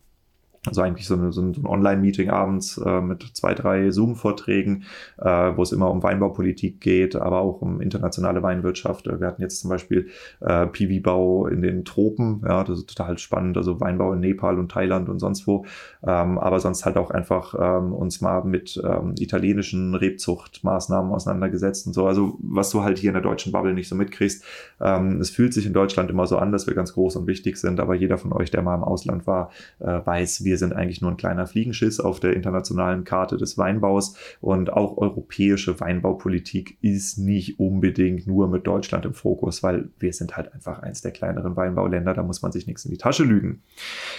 also 0.66 0.82
eigentlich 0.82 1.08
so, 1.08 1.16
eine, 1.16 1.32
so 1.32 1.42
ein, 1.42 1.66
Online-Meeting 1.66 2.30
abends 2.30 2.78
äh, 2.78 3.02
mit 3.02 3.24
zwei, 3.34 3.54
drei 3.54 3.92
Zoom-Vorträgen, 3.92 4.84
äh, 5.18 5.26
wo 5.26 5.64
es 5.64 5.72
immer 5.72 5.90
um 5.90 6.04
Weinbaupolitik 6.04 6.82
geht, 6.82 7.16
aber 7.16 7.42
auch 7.42 7.62
um 7.62 7.82
internationale 7.82 8.44
Weinwirtschaft. 8.44 9.06
Wir 9.08 9.28
hatten 9.28 9.42
jetzt 9.42 9.62
zum 9.62 9.70
Beispiel 9.70 10.10
äh, 10.42 10.68
Piwi-Bau 10.68 11.48
in 11.48 11.62
den 11.62 11.86
Tropen, 11.86 12.42
ja, 12.46 12.64
das 12.64 12.80
ist 12.80 12.90
total 12.90 13.18
spannend, 13.18 13.58
also 13.58 13.80
Weinbau 13.80 14.14
in 14.14 14.20
Nepal 14.20 14.60
und 14.60 14.72
Thailand 14.72 15.10
und 15.10 15.20
sonst 15.20 15.48
wo. 15.48 15.66
Ähm, 16.06 16.38
aber 16.38 16.60
sonst 16.60 16.86
halt 16.86 16.98
auch 16.98 17.12
einfach 17.12 17.56
ähm, 17.58 17.94
uns 17.94 18.22
mal 18.22 18.44
mit 18.44 18.82
ähm, 18.84 19.16
italienischen 19.18 19.96
Rebzuchtmaßnahmen 19.96 21.12
auseinandergesetzt 21.12 21.88
und 21.88 21.94
so. 21.94 22.06
Also 22.06 22.38
was 22.42 22.70
du 22.70 22.84
halt 22.84 22.98
hier 22.98 23.10
in 23.10 23.16
der 23.16 23.24
deutschen 23.24 23.52
Bubble 23.52 23.74
nicht 23.74 23.90
so 23.90 23.96
mitkriegst. 23.96 24.44
Ähm, 24.82 25.20
es 25.20 25.30
fühlt 25.30 25.54
sich 25.54 25.66
in 25.66 25.74
Deutschland 25.74 26.10
immer 26.10 26.28
so 26.28 26.38
an, 26.38 26.52
dass 26.52 26.68
wir 26.68 26.76
ganz 26.76 26.94
groß 26.94 27.16
und 27.16 27.28
wichtig 27.28 27.58
sind, 27.58 27.80
aber 27.80 27.96
jeder 27.96 28.18
von 28.18 28.34
euch, 28.34 28.52
der 28.52 28.62
mal 28.62 28.76
im 28.76 28.84
Ausland 28.84 29.28
war, 29.28 29.52
äh, 29.80 30.00
weiß, 30.04 30.44
wie 30.44 30.49
wir 30.50 30.58
sind 30.58 30.74
eigentlich 30.74 31.00
nur 31.00 31.12
ein 31.12 31.18
kleiner 31.18 31.46
Fliegenschiss 31.46 32.00
auf 32.00 32.20
der 32.20 32.34
internationalen 32.34 33.04
Karte 33.04 33.38
des 33.38 33.60
Weinbaus 33.60 34.16
und 34.42 34.74
auch 34.74 34.98
europäische 34.98 35.80
Weinbaupolitik 35.80 36.80
ist 36.82 37.20
nicht 37.20 37.60
unbedingt 37.60 38.26
nur 38.26 38.48
mit 38.48 38.66
Deutschland 38.66 39.06
im 39.06 39.14
Fokus, 39.14 39.62
weil 39.62 39.90
wir 40.00 40.12
sind 40.12 40.36
halt 40.36 40.52
einfach 40.52 40.80
eins 40.80 41.04
der 41.04 41.12
kleineren 41.12 41.56
Weinbauländer, 41.56 42.16
da 42.16 42.24
muss 42.24 42.42
man 42.42 42.52
sich 42.52 42.66
nichts 42.66 42.84
in 42.84 42.90
die 42.90 42.98
Tasche 42.98 43.24
lügen. 43.24 43.62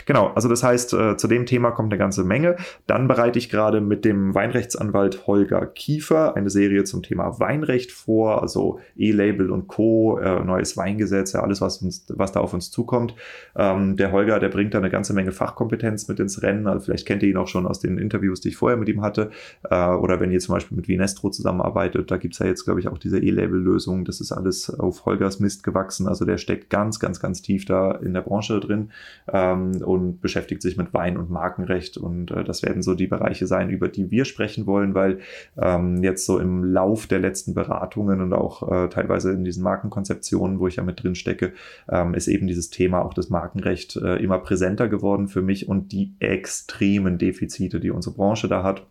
Genau, 0.07 0.29
also 0.29 0.49
das 0.49 0.63
heißt, 0.63 0.93
äh, 0.93 1.17
zu 1.17 1.27
dem 1.27 1.47
Thema 1.47 1.73
kommt 1.73 1.93
eine 1.93 1.99
ganze 1.99 2.23
Menge. 2.23 2.55
Dann 2.87 3.09
bereite 3.09 3.41
ich 3.41 3.51
gerade 3.51 3.81
mit 3.81 4.05
dem 4.05 4.33
Weinrechtsanwalt 4.33 5.27
Holger 5.27 5.67
Kiefer 5.67 6.37
eine 6.37 6.49
Serie 6.49 6.85
zum 6.85 7.03
Thema 7.03 7.41
Weinrecht 7.41 7.91
vor, 7.91 8.41
also 8.41 8.79
E-Label 8.95 9.51
und 9.51 9.67
Co., 9.67 10.21
äh, 10.21 10.45
neues 10.45 10.77
Weingesetz, 10.77 11.33
ja, 11.33 11.41
alles, 11.41 11.61
was, 11.61 11.83
uns, 11.83 12.07
was 12.09 12.31
da 12.31 12.39
auf 12.39 12.55
uns 12.55 12.71
zukommt. 12.71 13.17
Ähm, 13.57 13.97
der 13.97 14.13
Holger, 14.13 14.39
der 14.39 14.49
bringt 14.49 14.75
da 14.75 14.79
eine 14.79 14.91
ganze 14.91 15.13
Menge 15.13 15.33
Fachkompetenz 15.33 16.07
mit 16.07 16.20
ins 16.21 16.43
Rennen. 16.43 16.67
Also 16.67 16.87
vielleicht 16.87 17.07
kennt 17.07 17.23
ihr 17.23 17.29
ihn 17.29 17.37
auch 17.37 17.49
schon 17.49 17.67
aus 17.67 17.81
den 17.81 17.99
Interviews, 17.99 18.41
die 18.41 18.49
ich 18.49 18.57
vorher 18.57 18.77
mit 18.77 18.89
ihm 18.89 19.03
hatte. 19.03 19.31
Äh, 19.69 19.87
oder 19.87 20.21
wenn 20.21 20.31
ihr 20.31 20.41
zum 20.41 20.55
Beispiel 20.55 20.77
mit 20.77 20.89
Vinestro 20.89 21.31
zusammenarbeitet, 21.31 22.11
da 22.11 22.17
gibt 22.17 22.35
es 22.35 22.41
ja 22.41 22.47
jetzt, 22.47 22.65
glaube 22.65 22.81
ich, 22.81 22.89
auch 22.89 22.99
diese 22.99 23.19
E-Label-Lösung. 23.19 24.05
Das 24.05 24.21
ist 24.21 24.33
alles 24.33 24.71
auf 24.71 25.07
Holgers 25.07 25.41
Mist 25.41 25.63
gewachsen. 25.63 26.07
Also 26.07 26.25
der 26.25 26.39
steckt 26.39 26.71
ganz, 26.71 27.01
ganz, 27.01 27.21
ganz 27.21 27.43
tief 27.43 27.65
da 27.65 27.93
in 27.93 28.15
der 28.15 28.23
Branche 28.23 28.61
drin 28.61 28.91
ähm, 29.33 29.83
und 29.83 30.21
beschäftigt 30.21 30.63
sich 30.63 30.77
mit 30.77 30.93
Wein 30.95 31.17
und 31.17 31.31
Markenrecht. 31.31 31.97
Und 31.97 32.31
äh, 32.31 32.45
das 32.45 32.63
werden 32.63 32.83
so 32.83 32.95
die 32.95 33.07
Bereiche 33.07 33.47
sein, 33.47 33.71
über 33.71 33.89
die 33.89 34.11
wir 34.11 34.25
sprechen 34.25 34.67
wollen, 34.67 34.95
weil 34.95 35.19
ähm, 35.57 36.03
jetzt 36.03 36.27
so 36.27 36.39
im 36.39 36.65
Lauf 36.65 37.07
der 37.07 37.19
letzten 37.19 37.55
Beratungen 37.55 38.21
und 38.21 38.33
auch 38.33 38.71
äh, 38.71 38.89
teilweise 38.89 39.33
in 39.33 39.45
diesen 39.45 39.63
Markenkonzeptionen, 39.63 40.59
wo 40.59 40.67
ich 40.67 40.77
ja 40.77 40.83
mit 40.83 41.03
drin 41.03 41.15
stecke, 41.15 41.53
ähm, 41.89 42.15
ist 42.15 42.29
eben 42.29 42.47
dieses 42.47 42.71
Thema 42.71 43.03
auch 43.03 43.15
das 43.15 43.31
Markenrecht 43.31 43.97
äh, 43.97 44.17
immer 44.17 44.39
präsenter 44.39 44.89
geworden 44.89 45.29
für 45.29 45.43
mich 45.43 45.69
und 45.69 45.93
die 45.93 46.10
extremen 46.19 47.19
Defizite, 47.19 47.81
die 47.81 47.91
unsere 47.91 48.15
Branche 48.15 48.49
da 48.49 48.63
hat. 48.63 48.87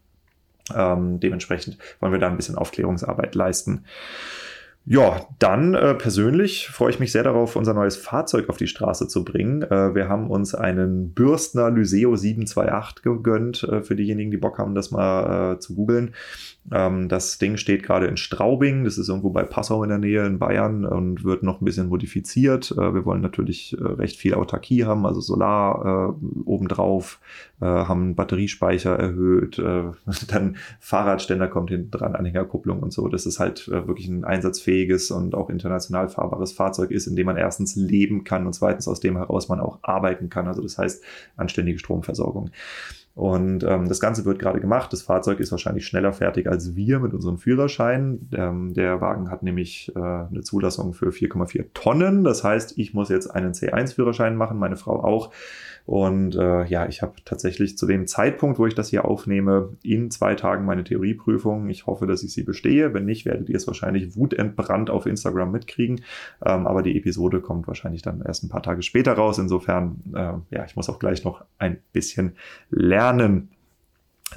Ähm, 0.75 1.19
dementsprechend 1.19 1.77
wollen 1.99 2.11
wir 2.11 2.19
da 2.19 2.27
ein 2.27 2.37
bisschen 2.37 2.55
Aufklärungsarbeit 2.55 3.35
leisten. 3.35 3.85
Ja, 4.85 5.27
dann 5.37 5.75
äh, 5.75 5.93
persönlich 5.93 6.67
freue 6.69 6.89
ich 6.89 6.99
mich 6.99 7.11
sehr 7.11 7.21
darauf, 7.21 7.55
unser 7.55 7.75
neues 7.75 7.95
Fahrzeug 7.95 8.49
auf 8.49 8.57
die 8.57 8.65
Straße 8.65 9.07
zu 9.07 9.23
bringen. 9.23 9.61
Äh, 9.61 9.93
wir 9.93 10.09
haben 10.09 10.31
uns 10.31 10.55
einen 10.55 11.13
Bürstner 11.13 11.69
Lyseo 11.69 12.15
728 12.15 13.03
gegönnt, 13.03 13.63
äh, 13.63 13.83
für 13.83 13.95
diejenigen, 13.95 14.31
die 14.31 14.37
Bock 14.37 14.57
haben, 14.57 14.73
das 14.73 14.89
mal 14.89 15.53
äh, 15.53 15.59
zu 15.59 15.75
googeln. 15.75 16.15
Ähm, 16.71 17.09
das 17.09 17.37
Ding 17.37 17.57
steht 17.57 17.83
gerade 17.83 18.05
in 18.07 18.17
Straubing, 18.17 18.83
das 18.83 18.97
ist 18.97 19.09
irgendwo 19.09 19.31
bei 19.31 19.43
Passau 19.43 19.83
in 19.83 19.89
der 19.89 19.97
Nähe 19.97 20.25
in 20.25 20.39
Bayern 20.39 20.85
und 20.85 21.23
wird 21.23 21.41
noch 21.41 21.61
ein 21.61 21.65
bisschen 21.65 21.87
modifiziert. 21.87 22.71
Äh, 22.71 22.93
wir 22.93 23.05
wollen 23.05 23.21
natürlich 23.21 23.75
äh, 23.79 23.83
recht 23.83 24.17
viel 24.17 24.35
Autarkie 24.35 24.85
haben, 24.85 25.05
also 25.05 25.19
Solar 25.19 26.13
äh, 26.21 26.25
obendrauf, 26.45 27.19
äh, 27.61 27.65
haben 27.65 28.15
Batteriespeicher 28.15 28.97
erhöht, 28.97 29.57
äh, 29.57 29.85
dann 30.27 30.57
Fahrradständer 30.79 31.47
kommt 31.47 31.71
hinten 31.71 31.91
dran, 31.91 32.15
Anhängerkupplung 32.15 32.81
und 32.81 32.93
so. 32.93 33.07
Das 33.07 33.25
ist 33.25 33.39
halt 33.39 33.67
äh, 33.67 33.87
wirklich 33.87 34.07
ein 34.07 34.23
einsatzfähiges 34.23 35.11
und 35.11 35.33
auch 35.35 35.49
international 35.49 36.09
fahrbares 36.09 36.51
Fahrzeug 36.51 36.91
ist, 36.91 37.07
in 37.07 37.15
dem 37.15 37.25
man 37.25 37.37
erstens 37.37 37.75
leben 37.75 38.23
kann 38.23 38.45
und 38.45 38.53
zweitens 38.53 38.87
aus 38.87 38.99
dem 38.99 39.17
heraus 39.17 39.49
man 39.49 39.59
auch 39.59 39.79
arbeiten 39.81 40.29
kann. 40.29 40.47
Also 40.47 40.61
das 40.61 40.77
heißt 40.77 41.03
anständige 41.35 41.79
Stromversorgung. 41.79 42.51
Und 43.15 43.63
ähm, 43.63 43.89
das 43.89 43.99
Ganze 43.99 44.23
wird 44.23 44.39
gerade 44.39 44.61
gemacht. 44.61 44.93
Das 44.93 45.01
Fahrzeug 45.01 45.39
ist 45.39 45.51
wahrscheinlich 45.51 45.85
schneller 45.85 46.13
fertig 46.13 46.47
als 46.47 46.75
wir 46.75 46.99
mit 46.99 47.13
unserem 47.13 47.37
Führerschein. 47.37 48.29
Ähm, 48.31 48.73
der 48.73 49.01
Wagen 49.01 49.29
hat 49.29 49.43
nämlich 49.43 49.91
äh, 49.95 49.99
eine 49.99 50.41
Zulassung 50.41 50.93
für 50.93 51.09
4,4 51.09 51.73
Tonnen. 51.73 52.23
Das 52.23 52.43
heißt, 52.43 52.77
ich 52.77 52.93
muss 52.93 53.09
jetzt 53.09 53.27
einen 53.27 53.51
C1-Führerschein 53.51 54.35
machen, 54.35 54.57
meine 54.57 54.77
Frau 54.77 55.03
auch. 55.03 55.31
Und 55.85 56.35
äh, 56.35 56.65
ja, 56.65 56.87
ich 56.87 57.01
habe 57.01 57.13
tatsächlich 57.25 57.77
zu 57.77 57.87
dem 57.87 58.07
Zeitpunkt, 58.07 58.59
wo 58.59 58.67
ich 58.67 58.75
das 58.75 58.89
hier 58.89 59.05
aufnehme, 59.05 59.77
in 59.81 60.11
zwei 60.11 60.35
Tagen 60.35 60.65
meine 60.65 60.83
Theorieprüfung. 60.83 61.69
Ich 61.69 61.87
hoffe, 61.87 62.05
dass 62.07 62.23
ich 62.23 62.33
sie 62.33 62.43
bestehe. 62.43 62.93
Wenn 62.93 63.05
nicht, 63.05 63.25
werdet 63.25 63.49
ihr 63.49 63.55
es 63.55 63.67
wahrscheinlich 63.67 64.15
wutentbrannt 64.15 64.89
auf 64.89 65.05
Instagram 65.05 65.51
mitkriegen. 65.51 66.01
Ähm, 66.45 66.67
aber 66.67 66.83
die 66.83 66.97
Episode 66.97 67.41
kommt 67.41 67.67
wahrscheinlich 67.67 68.01
dann 68.01 68.21
erst 68.21 68.43
ein 68.43 68.49
paar 68.49 68.63
Tage 68.63 68.81
später 68.81 69.13
raus. 69.13 69.39
Insofern, 69.39 70.01
äh, 70.13 70.55
ja, 70.55 70.65
ich 70.65 70.75
muss 70.75 70.89
auch 70.89 70.99
gleich 70.99 71.23
noch 71.23 71.43
ein 71.57 71.79
bisschen 71.91 72.35
lernen. 72.69 73.49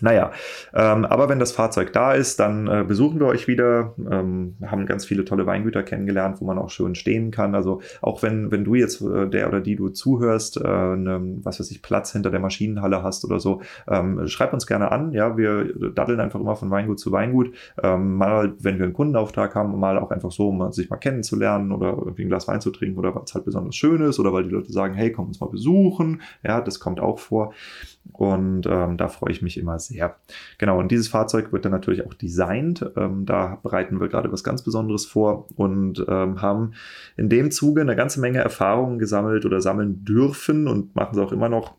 Naja, 0.00 0.32
ähm, 0.74 1.04
aber 1.04 1.28
wenn 1.28 1.38
das 1.38 1.52
Fahrzeug 1.52 1.92
da 1.92 2.14
ist, 2.14 2.40
dann 2.40 2.66
äh, 2.66 2.84
besuchen 2.86 3.20
wir 3.20 3.26
euch 3.26 3.46
wieder, 3.46 3.94
ähm, 4.10 4.56
haben 4.66 4.86
ganz 4.86 5.04
viele 5.04 5.24
tolle 5.24 5.46
Weingüter 5.46 5.82
kennengelernt, 5.82 6.40
wo 6.40 6.46
man 6.46 6.58
auch 6.58 6.70
schön 6.70 6.94
stehen 6.94 7.30
kann. 7.30 7.54
Also 7.54 7.82
auch 8.00 8.22
wenn, 8.22 8.50
wenn 8.50 8.64
du 8.64 8.74
jetzt, 8.74 9.02
äh, 9.02 9.28
der 9.28 9.48
oder 9.48 9.60
die 9.60 9.76
du 9.76 9.90
zuhörst, 9.90 10.56
äh, 10.56 10.96
ne, 10.96 11.20
was 11.42 11.60
weiß 11.60 11.70
ich, 11.70 11.82
Platz 11.82 12.12
hinter 12.12 12.30
der 12.30 12.40
Maschinenhalle 12.40 13.02
hast 13.02 13.24
oder 13.24 13.38
so, 13.38 13.60
ähm, 13.86 14.26
schreib 14.28 14.52
uns 14.54 14.66
gerne 14.66 14.90
an. 14.90 15.12
Ja, 15.12 15.36
wir 15.36 15.72
daddeln 15.94 16.20
einfach 16.20 16.40
immer 16.40 16.56
von 16.56 16.70
Weingut 16.70 16.98
zu 16.98 17.12
Weingut. 17.12 17.54
Ähm, 17.82 18.16
mal, 18.16 18.54
wenn 18.58 18.78
wir 18.78 18.84
einen 18.84 18.94
Kundenauftrag 18.94 19.54
haben, 19.54 19.78
mal 19.78 19.98
auch 19.98 20.10
einfach 20.10 20.32
so, 20.32 20.48
um 20.48 20.72
sich 20.72 20.88
mal 20.88 20.96
kennenzulernen 20.96 21.70
oder 21.70 21.90
irgendwie 21.98 22.22
ein 22.22 22.28
Glas 22.28 22.48
Wein 22.48 22.62
zu 22.62 22.70
trinken 22.70 22.98
oder 22.98 23.14
weil 23.14 23.22
es 23.24 23.34
halt 23.34 23.44
besonders 23.44 23.76
schön 23.76 24.00
ist 24.00 24.18
oder 24.18 24.32
weil 24.32 24.44
die 24.44 24.50
Leute 24.50 24.72
sagen, 24.72 24.94
hey, 24.94 25.12
komm 25.12 25.26
uns 25.26 25.40
mal 25.40 25.50
besuchen. 25.50 26.22
Ja, 26.42 26.60
das 26.60 26.80
kommt 26.80 26.98
auch 26.98 27.18
vor. 27.18 27.52
Und 28.12 28.66
ähm, 28.66 28.96
da 28.96 29.08
freue 29.08 29.30
ich 29.30 29.42
mich 29.42 29.58
immer 29.58 29.78
sehr. 29.86 30.16
Genau, 30.58 30.78
und 30.78 30.90
dieses 30.90 31.08
Fahrzeug 31.08 31.52
wird 31.52 31.64
dann 31.64 31.72
natürlich 31.72 32.06
auch 32.06 32.14
designt. 32.14 32.84
Ähm, 32.96 33.26
da 33.26 33.58
bereiten 33.62 34.00
wir 34.00 34.08
gerade 34.08 34.32
was 34.32 34.44
ganz 34.44 34.62
Besonderes 34.62 35.06
vor 35.06 35.48
und 35.56 36.04
ähm, 36.08 36.40
haben 36.40 36.72
in 37.16 37.28
dem 37.28 37.50
Zuge 37.50 37.80
eine 37.80 37.96
ganze 37.96 38.20
Menge 38.20 38.38
Erfahrungen 38.38 38.98
gesammelt 38.98 39.44
oder 39.44 39.60
sammeln 39.60 40.04
dürfen 40.04 40.68
und 40.68 40.94
machen 40.94 41.18
es 41.18 41.18
auch 41.18 41.32
immer 41.32 41.48
noch 41.48 41.74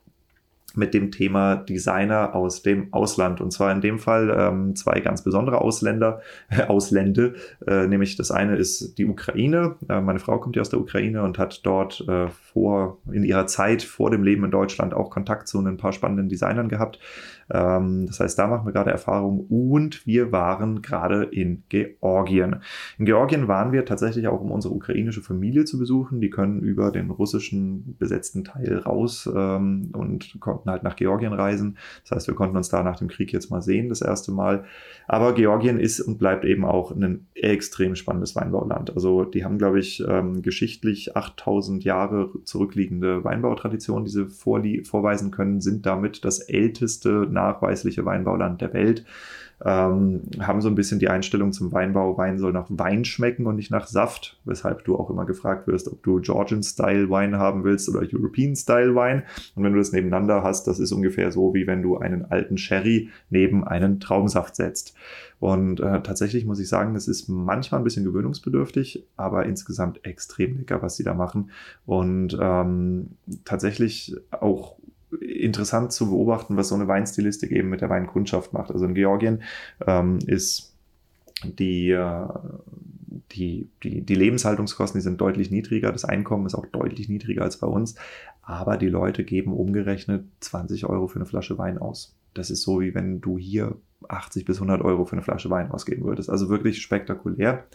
mit 0.76 0.94
dem 0.94 1.12
Thema 1.12 1.56
Designer 1.56 2.36
aus 2.36 2.64
dem 2.64 2.92
Ausland. 2.92 3.42
Und 3.42 3.52
zwar 3.52 3.72
in 3.72 3.82
dem 3.82 4.00
Fall 4.00 4.36
ähm, 4.36 4.76
zwei 4.76 5.00
ganz 5.00 5.24
besondere 5.24 5.62
Ausländer, 5.62 6.22
äh, 6.50 6.64
Auslände. 6.64 7.36
Äh, 7.68 7.88
nämlich 7.88 8.16
das 8.16 8.32
eine 8.32 8.56
ist 8.56 8.98
die 8.98 9.06
Ukraine. 9.06 9.76
Äh, 9.88 10.02
meine 10.02 10.20
Frau 10.20 10.40
kommt 10.40 10.56
ja 10.56 10.62
aus 10.62 10.70
der 10.70 10.80
Ukraine 10.80 11.24
und 11.24 11.38
hat 11.38 11.66
dort 11.66 12.06
äh, 12.08 12.28
vor, 12.28 12.98
in 13.12 13.24
ihrer 13.24 13.48
Zeit 13.48 13.84
vor 13.84 14.10
dem 14.12 14.24
Leben 14.24 14.44
in 14.44 14.52
Deutschland 14.52 14.94
auch 14.94 15.10
Kontakt 15.10 15.48
zu 15.48 15.60
ein 15.60 15.78
paar 15.78 15.94
spannenden 15.94 16.30
Designern 16.30 16.70
gehabt. 16.70 17.00
Ähm, 17.50 18.08
das 18.08 18.20
heißt, 18.20 18.38
da 18.38 18.48
machen 18.48 18.66
wir 18.66 18.74
gerade 18.74 18.92
Erfahrung 18.92 19.46
und 19.48 20.06
wir 20.06 20.32
waren 20.32 20.82
gerade 20.82 21.24
in 21.24 21.64
Georgien. 21.70 22.58
In 22.98 23.06
Georgien 23.06 23.48
waren 23.48 23.72
wir 23.72 23.86
tatsächlich 23.86 24.28
auch, 24.28 24.42
um 24.42 24.52
unsere 24.52 24.74
ukrainische 24.74 25.22
Familie 25.22 25.66
zu 25.66 25.78
besuchen. 25.78 26.22
Die 26.22 26.30
können 26.30 26.62
über 26.62 26.92
den 26.92 27.10
russischen 27.10 27.96
besetzten 27.98 28.44
Teil 28.44 28.78
raus 28.80 29.30
ähm, 29.34 29.92
und 29.94 30.40
konnten 30.40 30.70
halt 30.70 30.84
nach 30.84 30.96
Georgien 30.96 31.34
reisen. 31.34 31.78
Das 32.04 32.12
heißt, 32.12 32.28
wir 32.28 32.36
konnten 32.36 32.58
uns 32.58 32.70
da 32.70 32.84
nach 32.84 32.98
dem 32.98 33.08
Krieg 33.08 33.34
jetzt 33.34 33.50
mal 33.50 33.62
sehen, 33.62 33.90
das 33.90 34.02
erste 34.02 34.32
Mal. 34.32 34.66
Aber 35.08 35.34
Georgien 35.34 35.80
ist 35.80 36.00
und 36.00 36.18
bleibt 36.18 36.46
eben 36.46 36.66
auch 36.66 36.92
ein 36.92 37.28
extrem 37.36 37.96
spannendes 37.96 38.36
Weinbauland. 38.36 38.96
Also 38.96 39.24
die 39.26 39.44
haben, 39.44 39.58
glaube 39.58 39.80
ich, 39.80 40.04
ähm, 40.08 40.42
geschichtlich 40.42 41.16
8000 41.16 41.84
Jahre 41.84 42.32
zurückliegende 42.44 43.24
Weinbautradition, 43.24 44.06
die 44.06 44.12
sie 44.12 44.28
vorweisen 44.28 45.32
können, 45.32 45.62
sind 45.62 45.86
damit 45.86 46.26
das 46.26 46.40
älteste 46.40 47.28
nachweisliche 47.34 48.06
Weinbauland 48.06 48.62
der 48.62 48.74
Welt 48.74 49.06
ähm, 49.66 50.22
haben 50.40 50.62
so 50.62 50.68
ein 50.68 50.76
bisschen 50.76 51.00
die 51.00 51.08
Einstellung 51.08 51.54
zum 51.54 51.72
Weinbau, 51.72 52.18
Wein 52.18 52.38
soll 52.38 52.52
nach 52.52 52.68
Wein 52.70 53.06
schmecken 53.06 53.46
und 53.46 53.56
nicht 53.56 53.72
nach 53.72 53.88
Saft, 53.88 54.40
weshalb 54.44 54.84
du 54.84 54.98
auch 54.98 55.10
immer 55.10 55.26
gefragt 55.26 55.68
wirst, 55.68 55.88
ob 55.88 56.04
du 56.04 56.20
Georgian-Style-Wein 56.20 57.38
haben 57.38 57.64
willst 57.64 57.88
oder 57.88 58.00
European-Style-Wein. 58.02 59.24
Und 59.56 59.64
wenn 59.64 59.72
du 59.72 59.80
das 59.80 59.94
nebeneinander 59.94 60.44
hast, 60.44 60.68
das 60.68 60.80
ist 60.80 60.92
ungefähr 60.92 61.32
so, 61.32 61.54
wie 61.54 61.66
wenn 61.66 61.82
du 61.82 61.98
einen 61.98 62.26
alten 62.26 62.58
Sherry 62.58 63.10
neben 63.30 63.64
einen 63.64 64.00
Traubensaft 64.00 64.56
setzt. 64.56 64.96
Und 65.40 65.80
äh, 65.80 66.02
tatsächlich 66.02 66.46
muss 66.46 66.60
ich 66.60 66.68
sagen, 66.68 66.96
es 66.96 67.08
ist 67.08 67.28
manchmal 67.30 67.82
ein 67.82 67.84
bisschen 67.84 68.06
gewöhnungsbedürftig, 68.06 69.06
aber 69.18 69.46
insgesamt 69.46 70.06
extrem 70.06 70.58
lecker, 70.58 70.82
was 70.82 70.96
sie 70.96 71.04
da 71.04 71.14
machen. 71.14 71.52
Und 71.86 72.38
ähm, 72.40 73.12
tatsächlich 73.46 74.16
auch 74.32 74.76
interessant 75.22 75.92
zu 75.92 76.10
beobachten, 76.10 76.58
was 76.58 76.70
so 76.70 76.76
eine 76.76 76.88
Weinstilistik 76.88 77.52
eben 77.52 77.70
mit 77.70 77.82
der 77.82 77.90
Weinkundschaft 77.90 78.54
macht. 78.54 78.72
Also 78.72 78.86
in 78.86 78.94
Georgien 78.94 79.44
ähm, 79.86 80.20
ist 80.26 80.74
die, 81.44 81.92
äh, 81.92 82.28
die, 83.32 83.70
die, 83.84 84.02
die 84.02 84.16
Lebenshaltungskosten, 84.16 85.00
die 85.00 85.04
sind 85.04 85.20
deutlich 85.20 85.52
niedriger, 85.52 85.92
das 85.92 86.06
Einkommen 86.06 86.46
ist 86.46 86.56
auch 86.56 86.66
deutlich 86.66 87.10
niedriger 87.10 87.44
als 87.44 87.58
bei 87.58 87.68
uns, 87.68 87.96
aber 88.42 88.78
die 88.78 88.90
Leute 88.90 89.24
geben 89.24 89.54
umgerechnet 89.54 90.26
20 90.42 90.86
Euro 90.86 91.08
für 91.08 91.18
eine 91.18 91.26
Flasche 91.26 91.58
Wein 91.58 91.78
aus. 91.78 92.16
Das 92.34 92.50
ist 92.50 92.64
so, 92.64 92.82
wie 92.82 92.96
wenn 92.96 93.22
du 93.22 93.38
hier 93.38 93.76
80 94.08 94.46
bis 94.46 94.58
100 94.58 94.82
Euro 94.82 95.06
für 95.06 95.14
eine 95.14 95.22
Flasche 95.22 95.50
Wein 95.50 95.72
ausgeben 95.72 96.04
würdest. 96.04 96.30
Also 96.30 96.50
wirklich 96.50 96.82
spektakulär. 96.82 97.66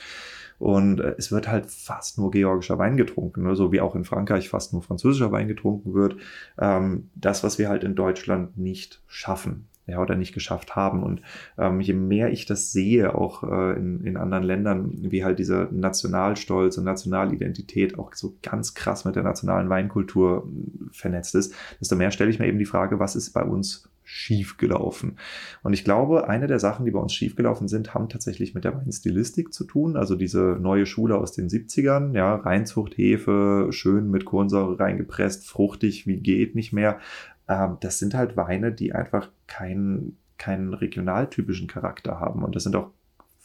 Und 0.58 1.00
äh, 1.00 1.14
es 1.18 1.30
wird 1.30 1.48
halt 1.48 1.66
fast 1.66 2.18
nur 2.18 2.30
georgischer 2.30 2.78
Wein 2.78 2.96
getrunken, 2.96 3.42
ne? 3.44 3.56
so 3.56 3.72
wie 3.72 3.80
auch 3.80 3.94
in 3.94 4.04
Frankreich 4.04 4.48
fast 4.48 4.72
nur 4.72 4.82
französischer 4.82 5.32
Wein 5.32 5.48
getrunken 5.48 5.94
wird. 5.94 6.16
Ähm, 6.58 7.10
das, 7.14 7.44
was 7.44 7.58
wir 7.58 7.68
halt 7.68 7.84
in 7.84 7.94
Deutschland 7.94 8.58
nicht 8.58 9.00
schaffen. 9.06 9.68
Ja, 9.86 10.02
oder 10.02 10.16
nicht 10.16 10.34
geschafft 10.34 10.76
haben. 10.76 11.02
Und 11.02 11.22
ähm, 11.56 11.80
je 11.80 11.94
mehr 11.94 12.30
ich 12.30 12.44
das 12.44 12.72
sehe, 12.72 13.14
auch 13.14 13.42
äh, 13.42 13.72
in, 13.72 14.04
in 14.04 14.18
anderen 14.18 14.44
Ländern, 14.44 14.90
wie 14.98 15.24
halt 15.24 15.38
dieser 15.38 15.72
Nationalstolz 15.72 16.76
und 16.76 16.84
Nationalidentität 16.84 17.98
auch 17.98 18.12
so 18.12 18.36
ganz 18.42 18.74
krass 18.74 19.06
mit 19.06 19.16
der 19.16 19.22
nationalen 19.22 19.70
Weinkultur 19.70 20.46
äh, 20.46 20.90
vernetzt 20.92 21.34
ist, 21.34 21.54
desto 21.80 21.96
mehr 21.96 22.10
stelle 22.10 22.28
ich 22.28 22.38
mir 22.38 22.48
eben 22.48 22.58
die 22.58 22.66
Frage, 22.66 22.98
was 22.98 23.16
ist 23.16 23.30
bei 23.30 23.42
uns 23.42 23.88
schiefgelaufen. 24.08 25.18
Und 25.62 25.74
ich 25.74 25.84
glaube, 25.84 26.28
eine 26.28 26.46
der 26.46 26.58
Sachen, 26.58 26.86
die 26.86 26.90
bei 26.90 26.98
uns 26.98 27.12
schiefgelaufen 27.12 27.68
sind, 27.68 27.92
haben 27.92 28.08
tatsächlich 28.08 28.54
mit 28.54 28.64
der 28.64 28.74
Weinstilistik 28.74 29.52
zu 29.52 29.64
tun. 29.64 29.98
Also 29.98 30.16
diese 30.16 30.56
neue 30.58 30.86
Schule 30.86 31.18
aus 31.18 31.32
den 31.32 31.48
70ern, 31.48 32.16
ja, 32.16 32.36
Reinzucht, 32.36 32.96
Hefe, 32.96 33.68
schön 33.70 34.10
mit 34.10 34.24
Kohlensäure 34.24 34.80
reingepresst, 34.80 35.46
fruchtig, 35.46 36.06
wie 36.06 36.20
geht 36.20 36.54
nicht 36.54 36.72
mehr. 36.72 37.00
Ähm, 37.48 37.76
das 37.80 37.98
sind 37.98 38.14
halt 38.14 38.34
Weine, 38.34 38.72
die 38.72 38.94
einfach 38.94 39.28
keinen 39.46 40.16
keinen 40.38 40.72
regionaltypischen 40.72 41.66
Charakter 41.66 42.20
haben. 42.20 42.44
Und 42.44 42.54
das 42.54 42.62
sind 42.62 42.76
auch 42.76 42.92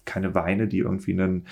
keine 0.05 0.35
Weine, 0.35 0.67
die 0.67 0.79
irgendwie 0.79 1.13
einen, 1.13 1.45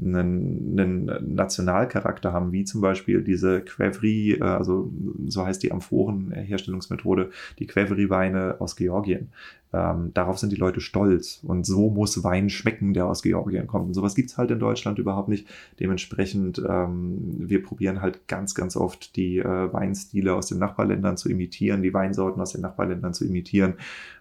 einen, 0.00 0.78
einen 0.78 1.34
Nationalcharakter 1.34 2.32
haben, 2.32 2.52
wie 2.52 2.64
zum 2.64 2.80
Beispiel 2.80 3.22
diese 3.22 3.60
Quevri, 3.60 4.32
äh, 4.32 4.42
also 4.42 4.92
so 5.26 5.46
heißt 5.46 5.62
die 5.62 5.72
Amphorenherstellungsmethode, 5.72 7.30
die 7.58 7.66
Quevri-Weine 7.66 8.56
aus 8.60 8.76
Georgien. 8.76 9.30
Ähm, 9.72 10.12
darauf 10.12 10.38
sind 10.38 10.52
die 10.52 10.56
Leute 10.56 10.80
stolz. 10.80 11.40
Und 11.44 11.64
so 11.64 11.90
muss 11.90 12.22
Wein 12.22 12.50
schmecken, 12.50 12.92
der 12.92 13.06
aus 13.06 13.22
Georgien 13.22 13.66
kommt. 13.66 13.88
Und 13.88 13.94
sowas 13.94 14.14
gibt's 14.14 14.36
halt 14.36 14.50
in 14.50 14.58
Deutschland 14.58 14.98
überhaupt 14.98 15.28
nicht. 15.28 15.48
Dementsprechend, 15.80 16.62
ähm, 16.68 17.34
wir 17.38 17.62
probieren 17.62 18.02
halt 18.02 18.28
ganz, 18.28 18.54
ganz 18.54 18.76
oft 18.76 19.16
die 19.16 19.38
äh, 19.38 19.72
Weinstile 19.72 20.34
aus 20.34 20.46
den 20.46 20.58
Nachbarländern 20.58 21.16
zu 21.16 21.30
imitieren, 21.30 21.82
die 21.82 21.94
Weinsorten 21.94 22.40
aus 22.40 22.52
den 22.52 22.60
Nachbarländern 22.60 23.14
zu 23.14 23.24
imitieren. 23.24 23.74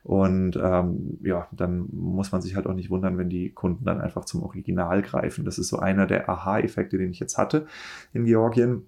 Und 0.04 0.58
ähm, 0.62 1.20
ja, 1.24 1.48
dann 1.52 1.88
muss 1.92 2.32
man 2.32 2.42
sich 2.42 2.56
halt 2.56 2.68
auch 2.68 2.74
nicht 2.74 2.90
wundern, 2.90 3.18
wenn 3.18 3.30
die 3.30 3.50
Kunden 3.50 3.86
dann 3.86 4.02
einfach 4.02 4.26
zum 4.26 4.44
Original 4.44 5.02
greifen. 5.02 5.46
Das 5.46 5.60
ist 5.60 5.68
so 5.68 5.80
einer 5.80 6.08
der 6.08 6.30
Aha-Effekte, 6.30 6.98
den 6.98 7.12
ich 7.12 7.20
jetzt 7.20 7.38
hatte 7.38 7.68
in 8.14 8.26
Georgien. 8.26 8.84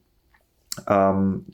Ähm, 0.88 1.45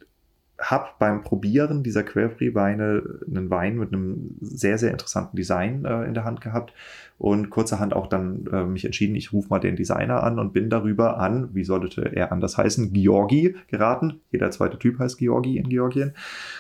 habe 0.62 0.90
beim 1.00 1.22
Probieren 1.22 1.84
dieser 1.84 2.04
Querfree-Weine 2.04 3.04
einen 3.28 3.50
Wein 3.50 3.78
mit 3.78 3.94
einem 3.94 4.38
sehr, 4.42 4.78
sehr 4.78 4.92
interessanten 4.92 5.36
Design 5.36 5.86
äh, 5.86 6.04
in 6.04 6.14
der 6.14 6.26
Hand 6.26 6.42
gehabt 6.42 6.74
und 7.20 7.50
kurzerhand 7.50 7.94
auch 7.94 8.08
dann 8.08 8.48
äh, 8.52 8.64
mich 8.64 8.86
entschieden, 8.86 9.14
ich 9.16 9.34
rufe 9.34 9.50
mal 9.50 9.60
den 9.60 9.76
Designer 9.76 10.24
an 10.24 10.40
und 10.40 10.54
bin 10.54 10.70
darüber 10.70 11.20
an, 11.20 11.50
wie 11.54 11.66
sollte 11.66 12.16
er 12.16 12.32
anders 12.32 12.58
heißen, 12.58 12.94
Georgi 12.94 13.56
geraten. 13.68 14.22
Jeder 14.32 14.50
zweite 14.52 14.80
Typ 14.80 15.00
heißt 15.00 15.20
Georgi 15.20 15.58
in 15.58 15.68
Georgien. 15.68 16.14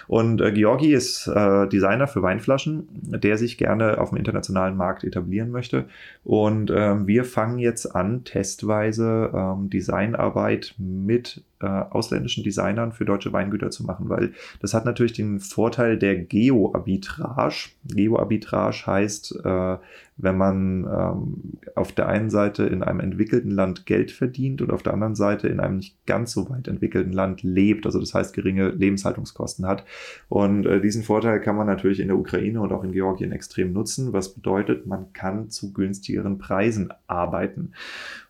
Und 0.07 0.41
äh, 0.41 0.51
Georgi 0.51 0.93
ist 0.93 1.27
äh, 1.27 1.65
Designer 1.69 2.07
für 2.07 2.21
Weinflaschen, 2.21 2.89
der 2.91 3.37
sich 3.37 3.57
gerne 3.57 3.99
auf 3.99 4.09
dem 4.09 4.17
internationalen 4.17 4.75
Markt 4.75 5.05
etablieren 5.05 5.49
möchte. 5.49 5.85
Und 6.25 6.71
ähm, 6.75 7.07
wir 7.07 7.23
fangen 7.23 7.59
jetzt 7.59 7.95
an, 7.95 8.25
testweise 8.25 9.31
ähm, 9.33 9.69
Designarbeit 9.69 10.75
mit 10.77 11.41
äh, 11.61 11.67
ausländischen 11.67 12.43
Designern 12.43 12.91
für 12.91 13.05
deutsche 13.05 13.33
Weingüter 13.33 13.69
zu 13.69 13.83
machen, 13.83 14.09
weil 14.09 14.33
das 14.61 14.73
hat 14.73 14.85
natürlich 14.85 15.13
den 15.13 15.39
Vorteil 15.39 15.97
der 15.97 16.15
Geo-Arbitrage. 16.15 17.69
Geo-Arbitrage 17.85 18.87
heißt, 18.87 19.41
äh, 19.43 19.77
wenn 20.21 20.37
man 20.37 20.83
ähm, 20.83 21.59
auf 21.75 21.93
der 21.93 22.09
einen 22.09 22.29
Seite 22.29 22.63
in 22.63 22.83
einem 22.83 22.99
entwickelten 22.99 23.51
Land 23.51 23.85
Geld 23.85 24.11
verdient 24.11 24.61
und 24.61 24.69
auf 24.69 24.83
der 24.83 24.93
anderen 24.93 25.15
Seite 25.15 25.47
in 25.47 25.61
einem 25.61 25.77
nicht 25.77 26.05
ganz 26.05 26.33
so 26.33 26.49
weit 26.49 26.67
entwickelten 26.67 27.13
Land 27.13 27.41
lebt, 27.41 27.85
also 27.85 27.99
das 27.99 28.13
heißt 28.13 28.35
geringe 28.35 28.69
Lebenshaltungskosten 28.69 29.65
hat. 29.65 29.85
Und 30.27 30.65
äh, 30.65 30.81
diesen 30.81 31.03
Vorteil 31.03 31.39
kann 31.39 31.55
man 31.55 31.67
natürlich 31.67 32.01
in 32.01 32.09
der 32.09 32.17
Ukraine 32.17 32.59
und 32.59 32.73
auch 32.73 32.83
in 32.83 32.91
Georgien 32.91 33.31
extrem 33.31 33.71
nutzen, 33.71 34.11
was 34.11 34.33
bedeutet, 34.33 34.85
man 34.85 35.13
kann 35.13 35.49
zu 35.49 35.71
günstigeren 35.71 36.37
Preisen 36.37 36.93
arbeiten. 37.07 37.71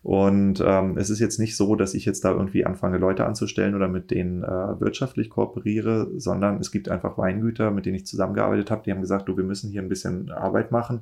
Und 0.04 0.62
ähm, 0.64 0.96
es 0.96 1.10
ist 1.10 1.18
jetzt 1.18 1.40
nicht 1.40 1.56
so, 1.56 1.74
dass 1.74 1.94
ich 1.94 2.04
jetzt 2.04 2.24
da 2.24 2.30
irgendwie 2.30 2.64
anfange, 2.64 2.98
Leute 2.98 3.26
anzustellen 3.26 3.74
oder 3.74 3.88
mit 3.88 4.12
denen 4.12 4.44
äh, 4.44 4.80
wirtschaftlich 4.80 5.28
kooperiere, 5.28 6.08
sondern 6.16 6.58
es 6.58 6.70
gibt 6.70 6.88
einfach 6.88 7.18
Weingüter, 7.18 7.72
mit 7.72 7.84
denen 7.84 7.96
ich 7.96 8.06
zusammengearbeitet 8.06 8.70
habe, 8.70 8.82
die 8.84 8.92
haben 8.92 9.00
gesagt, 9.00 9.28
du, 9.28 9.36
wir 9.36 9.44
müssen 9.44 9.70
hier 9.70 9.82
ein 9.82 9.88
bisschen 9.88 10.30
Arbeit 10.30 10.70
machen 10.70 11.00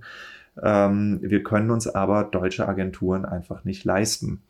ähm, 0.63 1.19
wir 1.23 1.43
können 1.43 1.71
uns 1.71 1.87
aber 1.87 2.25
deutsche 2.25 2.69
Agenturen 2.69 3.25
einfach 3.25 3.65
nicht 3.65 3.85
leisten. 3.85 4.43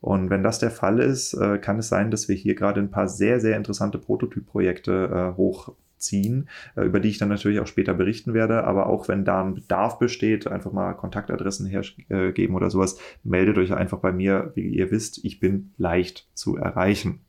Und 0.00 0.30
wenn 0.30 0.42
das 0.42 0.58
der 0.58 0.70
Fall 0.70 1.00
ist, 1.00 1.34
äh, 1.34 1.58
kann 1.58 1.78
es 1.78 1.88
sein, 1.88 2.10
dass 2.10 2.28
wir 2.28 2.36
hier 2.36 2.54
gerade 2.54 2.80
ein 2.80 2.90
paar 2.90 3.08
sehr, 3.08 3.40
sehr 3.40 3.56
interessante 3.56 3.98
Prototypprojekte 3.98 5.32
äh, 5.34 5.36
hochziehen, 5.36 6.48
äh, 6.76 6.82
über 6.82 7.00
die 7.00 7.08
ich 7.08 7.18
dann 7.18 7.28
natürlich 7.28 7.60
auch 7.60 7.66
später 7.66 7.94
berichten 7.94 8.34
werde. 8.34 8.64
Aber 8.64 8.86
auch 8.86 9.08
wenn 9.08 9.24
da 9.24 9.42
ein 9.42 9.54
Bedarf 9.54 9.98
besteht, 9.98 10.46
einfach 10.46 10.72
mal 10.72 10.92
Kontaktadressen 10.94 11.66
hergeben 11.66 12.54
oder 12.54 12.70
sowas, 12.70 12.98
meldet 13.22 13.58
euch 13.58 13.72
einfach 13.72 13.98
bei 13.98 14.12
mir. 14.12 14.52
Wie 14.54 14.68
ihr 14.68 14.90
wisst, 14.90 15.24
ich 15.24 15.40
bin 15.40 15.72
leicht 15.76 16.28
zu 16.34 16.56
erreichen. 16.56 17.20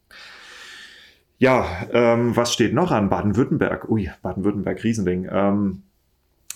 Ja, 1.38 1.66
ähm, 1.92 2.36
was 2.36 2.54
steht 2.54 2.74
noch 2.74 2.92
an? 2.92 3.10
Baden-Württemberg. 3.10 3.90
Ui, 3.90 4.10
Baden-Württemberg, 4.22 4.84
Riesending. 4.84 5.28
Ähm, 5.30 5.84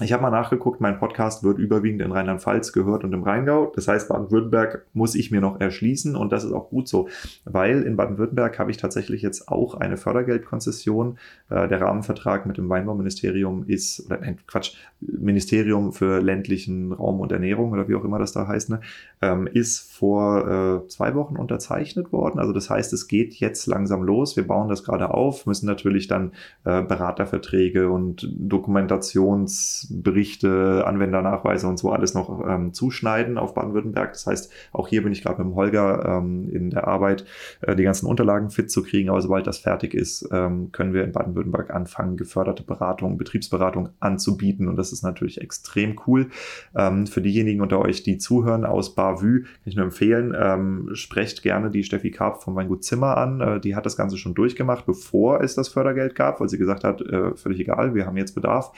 ich 0.01 0.13
habe 0.13 0.21
mal 0.21 0.29
nachgeguckt, 0.29 0.79
mein 0.79 0.97
Podcast 0.97 1.43
wird 1.43 1.59
überwiegend 1.59 2.01
in 2.01 2.11
Rheinland-Pfalz 2.11 2.71
gehört 2.71 3.03
und 3.03 3.13
im 3.13 3.23
Rheingau. 3.23 3.71
Das 3.75 3.87
heißt, 3.87 4.07
Baden-Württemberg 4.07 4.85
muss 4.93 5.13
ich 5.13 5.29
mir 5.29 5.41
noch 5.41 5.59
erschließen 5.59 6.15
und 6.15 6.31
das 6.31 6.45
ist 6.45 6.53
auch 6.53 6.69
gut 6.69 6.87
so, 6.87 7.09
weil 7.43 7.83
in 7.83 7.97
Baden-Württemberg 7.97 8.59
habe 8.59 8.71
ich 8.71 8.77
tatsächlich 8.77 9.21
jetzt 9.21 9.49
auch 9.49 9.75
eine 9.75 9.97
Fördergeldkonzession. 9.97 11.17
Äh, 11.49 11.67
der 11.67 11.81
Rahmenvertrag 11.81 12.45
mit 12.45 12.57
dem 12.57 12.69
Weinbauministerium 12.69 13.65
ist, 13.67 14.05
oder 14.05 14.19
nein, 14.19 14.37
Quatsch, 14.47 14.75
Ministerium 15.01 15.91
für 15.91 16.21
ländlichen 16.21 16.93
Raum 16.93 17.19
und 17.19 17.31
Ernährung 17.31 17.71
oder 17.71 17.87
wie 17.89 17.95
auch 17.95 18.05
immer 18.05 18.19
das 18.19 18.31
da 18.31 18.47
heißt, 18.47 18.69
ne, 18.69 18.81
ähm, 19.21 19.47
ist 19.47 19.79
vor 19.79 20.83
äh, 20.85 20.87
zwei 20.87 21.15
Wochen 21.15 21.35
unterzeichnet 21.35 22.13
worden. 22.13 22.39
Also 22.39 22.53
das 22.53 22.69
heißt, 22.69 22.93
es 22.93 23.07
geht 23.07 23.33
jetzt 23.35 23.65
langsam 23.67 24.03
los. 24.03 24.37
Wir 24.37 24.47
bauen 24.47 24.69
das 24.69 24.83
gerade 24.83 25.13
auf, 25.13 25.45
müssen 25.45 25.65
natürlich 25.65 26.07
dann 26.07 26.31
äh, 26.63 26.83
Beraterverträge 26.83 27.89
und 27.89 28.29
Dokumentations 28.37 29.88
Berichte, 29.89 30.83
Anwendernachweise 30.85 31.67
und 31.67 31.77
so 31.77 31.91
alles 31.91 32.13
noch 32.13 32.45
ähm, 32.47 32.73
zuschneiden 32.73 33.37
auf 33.37 33.53
Baden-Württemberg. 33.53 34.13
Das 34.13 34.27
heißt, 34.27 34.51
auch 34.71 34.87
hier 34.87 35.03
bin 35.03 35.11
ich 35.11 35.23
gerade 35.23 35.41
mit 35.41 35.51
dem 35.51 35.55
Holger 35.55 36.05
ähm, 36.05 36.49
in 36.49 36.69
der 36.69 36.87
Arbeit, 36.87 37.25
äh, 37.61 37.75
die 37.75 37.83
ganzen 37.83 38.05
Unterlagen 38.05 38.49
fit 38.49 38.71
zu 38.71 38.83
kriegen. 38.83 39.09
Aber 39.09 39.21
sobald 39.21 39.47
das 39.47 39.59
fertig 39.59 39.93
ist, 39.93 40.27
ähm, 40.31 40.71
können 40.71 40.93
wir 40.93 41.03
in 41.03 41.11
Baden-Württemberg 41.11 41.71
anfangen, 41.71 42.17
geförderte 42.17 42.63
Beratung, 42.63 43.17
Betriebsberatung 43.17 43.89
anzubieten. 43.99 44.67
Und 44.67 44.75
das 44.75 44.91
ist 44.91 45.03
natürlich 45.03 45.41
extrem 45.41 45.99
cool. 46.07 46.29
Ähm, 46.75 47.07
für 47.07 47.21
diejenigen 47.21 47.61
unter 47.61 47.79
euch, 47.79 48.03
die 48.03 48.17
zuhören 48.17 48.65
aus 48.65 48.95
Bavü, 48.95 49.43
kann 49.43 49.49
ich 49.65 49.75
nur 49.75 49.85
empfehlen, 49.85 50.35
ähm, 50.37 50.89
sprecht 50.93 51.41
gerne 51.41 51.71
die 51.71 51.83
Steffi 51.83 52.11
Karp 52.11 52.43
vom 52.43 52.55
Weingut 52.55 52.83
Zimmer 52.83 53.17
an. 53.17 53.41
Äh, 53.41 53.59
die 53.59 53.75
hat 53.75 53.85
das 53.85 53.97
Ganze 53.97 54.17
schon 54.17 54.33
durchgemacht, 54.33 54.85
bevor 54.85 55.41
es 55.41 55.55
das 55.55 55.67
Fördergeld 55.67 56.15
gab, 56.15 56.39
weil 56.39 56.49
sie 56.49 56.57
gesagt 56.57 56.83
hat, 56.83 57.01
äh, 57.01 57.35
völlig 57.35 57.59
egal, 57.59 57.95
wir 57.95 58.05
haben 58.05 58.17
jetzt 58.17 58.35
Bedarf. 58.35 58.71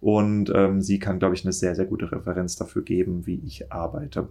Und 0.00 0.50
ähm, 0.54 0.80
sie 0.80 0.98
kann, 0.98 1.18
glaube 1.18 1.34
ich, 1.34 1.44
eine 1.44 1.52
sehr, 1.52 1.74
sehr 1.74 1.84
gute 1.84 2.10
Referenz 2.10 2.56
dafür 2.56 2.82
geben, 2.82 3.26
wie 3.26 3.42
ich 3.44 3.72
arbeite. 3.72 4.28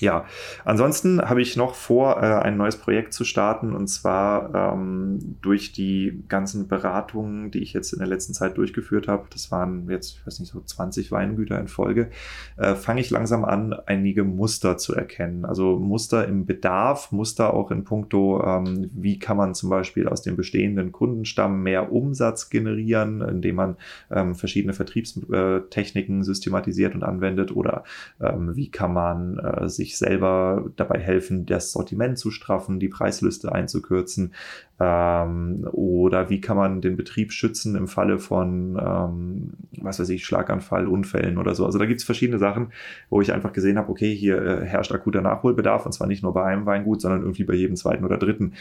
Ja, 0.00 0.26
ansonsten 0.64 1.20
habe 1.22 1.42
ich 1.42 1.56
noch 1.56 1.74
vor, 1.74 2.22
äh, 2.22 2.26
ein 2.26 2.56
neues 2.56 2.76
Projekt 2.76 3.12
zu 3.12 3.24
starten 3.24 3.74
und 3.74 3.88
zwar 3.88 4.54
ähm, 4.54 5.36
durch 5.40 5.72
die 5.72 6.22
ganzen 6.28 6.68
Beratungen, 6.68 7.50
die 7.50 7.60
ich 7.60 7.72
jetzt 7.72 7.92
in 7.92 7.98
der 7.98 8.08
letzten 8.08 8.34
Zeit 8.34 8.56
durchgeführt 8.58 9.08
habe. 9.08 9.26
Das 9.30 9.50
waren 9.50 9.88
jetzt, 9.90 10.16
ich 10.16 10.26
weiß 10.26 10.40
nicht, 10.40 10.52
so 10.52 10.60
20 10.60 11.12
Weingüter 11.12 11.58
in 11.58 11.68
Folge. 11.68 12.10
Äh, 12.56 12.74
fange 12.74 13.00
ich 13.00 13.10
langsam 13.10 13.44
an, 13.44 13.72
einige 13.86 14.24
Muster 14.24 14.76
zu 14.76 14.94
erkennen. 14.94 15.44
Also 15.44 15.78
Muster 15.78 16.26
im 16.26 16.46
Bedarf, 16.46 17.12
Muster 17.12 17.54
auch 17.54 17.70
in 17.70 17.84
puncto, 17.84 18.42
ähm, 18.44 18.90
wie 18.92 19.18
kann 19.18 19.36
man 19.36 19.54
zum 19.54 19.70
Beispiel 19.70 20.08
aus 20.08 20.22
dem 20.22 20.36
bestehenden 20.36 20.92
Kundenstamm 20.92 21.62
mehr 21.62 21.92
Umsatz 21.92 22.50
generieren, 22.50 23.20
indem 23.22 23.56
man 23.56 23.76
ähm, 24.10 24.34
verschiedene 24.34 24.72
Vertriebstechniken 24.72 26.22
systematisiert 26.22 26.94
und 26.94 27.02
anwendet 27.02 27.54
oder 27.54 27.84
ähm, 28.20 28.56
wie 28.56 28.70
kann 28.70 28.92
man 28.92 29.38
äh, 29.38 29.68
sich 29.68 29.85
sich 29.86 29.98
selber 29.98 30.70
dabei 30.76 30.98
helfen, 30.98 31.46
das 31.46 31.72
Sortiment 31.72 32.18
zu 32.18 32.30
straffen, 32.30 32.80
die 32.80 32.88
Preisliste 32.88 33.52
einzukürzen, 33.52 34.32
ähm, 34.78 35.66
oder 35.72 36.28
wie 36.28 36.40
kann 36.40 36.56
man 36.56 36.80
den 36.82 36.96
Betrieb 36.96 37.32
schützen 37.32 37.76
im 37.76 37.88
Falle 37.88 38.18
von, 38.18 38.78
ähm, 38.78 39.52
was 39.80 39.98
weiß 39.98 40.08
ich, 40.10 40.26
Schlaganfall, 40.26 40.86
Unfällen 40.86 41.38
oder 41.38 41.54
so. 41.54 41.64
Also 41.64 41.78
da 41.78 41.86
gibt 41.86 42.00
es 42.00 42.04
verschiedene 42.04 42.38
Sachen, 42.38 42.72
wo 43.08 43.22
ich 43.22 43.32
einfach 43.32 43.54
gesehen 43.54 43.78
habe, 43.78 43.88
okay, 43.90 44.14
hier 44.14 44.42
äh, 44.42 44.64
herrscht 44.66 44.92
akuter 44.92 45.22
Nachholbedarf 45.22 45.86
und 45.86 45.92
zwar 45.92 46.06
nicht 46.06 46.22
nur 46.22 46.34
bei 46.34 46.44
einem 46.44 46.66
Weingut, 46.66 47.00
sondern 47.00 47.22
irgendwie 47.22 47.44
bei 47.44 47.54
jedem 47.54 47.76
zweiten 47.76 48.04
oder 48.04 48.18
dritten. 48.18 48.52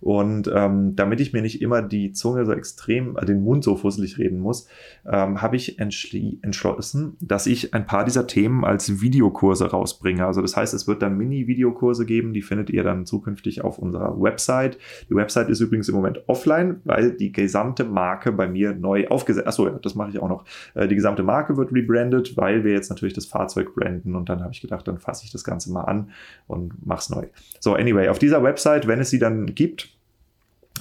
Und 0.00 0.48
ähm, 0.54 0.94
damit 0.94 1.20
ich 1.20 1.32
mir 1.32 1.42
nicht 1.42 1.60
immer 1.60 1.82
die 1.82 2.12
Zunge 2.12 2.44
so 2.44 2.52
extrem, 2.52 3.16
äh, 3.16 3.24
den 3.24 3.42
Mund 3.42 3.64
so 3.64 3.74
fusselig 3.74 4.18
reden 4.18 4.38
muss, 4.38 4.68
ähm, 5.10 5.42
habe 5.42 5.56
ich 5.56 5.80
entschlossen, 5.80 7.16
dass 7.20 7.46
ich 7.46 7.74
ein 7.74 7.86
paar 7.86 8.04
dieser 8.04 8.28
Themen 8.28 8.64
als 8.64 9.00
Videokurse 9.00 9.70
rausbringe. 9.70 10.24
Also 10.24 10.40
das 10.40 10.56
heißt, 10.56 10.72
es 10.74 10.86
wird 10.86 11.02
dann 11.02 11.16
Mini-Videokurse 11.16 12.04
geben, 12.04 12.32
die 12.32 12.42
findet 12.42 12.70
ihr 12.70 12.82
dann 12.82 13.06
zukünftig 13.06 13.62
auf 13.62 13.78
unserer 13.78 14.20
Website. 14.20 14.78
Die 15.08 15.14
Website 15.14 15.48
ist 15.48 15.60
übrigens 15.60 15.88
im 15.88 15.94
Moment 15.94 16.22
offline, 16.26 16.80
weil 16.84 17.12
die 17.12 17.32
gesamte 17.32 17.84
Marke 17.84 18.32
bei 18.32 18.48
mir 18.48 18.74
neu 18.74 19.08
aufgesetzt. 19.08 19.46
Achso, 19.46 19.66
ja, 19.68 19.78
das 19.80 19.94
mache 19.94 20.10
ich 20.10 20.18
auch 20.18 20.28
noch. 20.28 20.44
Äh, 20.74 20.88
die 20.88 20.94
gesamte 20.94 21.22
Marke 21.22 21.56
wird 21.56 21.72
rebrandet, 21.72 22.36
weil 22.36 22.64
wir 22.64 22.72
jetzt 22.72 22.90
natürlich 22.90 23.14
das 23.14 23.26
Fahrzeug 23.26 23.74
branden 23.74 24.14
und 24.14 24.28
dann 24.28 24.40
habe 24.40 24.52
ich 24.52 24.60
gedacht, 24.60 24.86
dann 24.86 24.98
fasse 24.98 25.24
ich 25.24 25.32
das 25.32 25.44
Ganze 25.44 25.72
mal 25.72 25.82
an 25.82 26.10
und 26.46 26.86
mache 26.86 27.00
es 27.00 27.10
neu. 27.10 27.26
So, 27.60 27.74
anyway, 27.74 28.08
auf 28.08 28.18
dieser 28.18 28.42
Website, 28.42 28.86
wenn 28.86 29.00
es 29.00 29.10
sie 29.10 29.18
dann 29.18 29.54
gibt, 29.54 29.93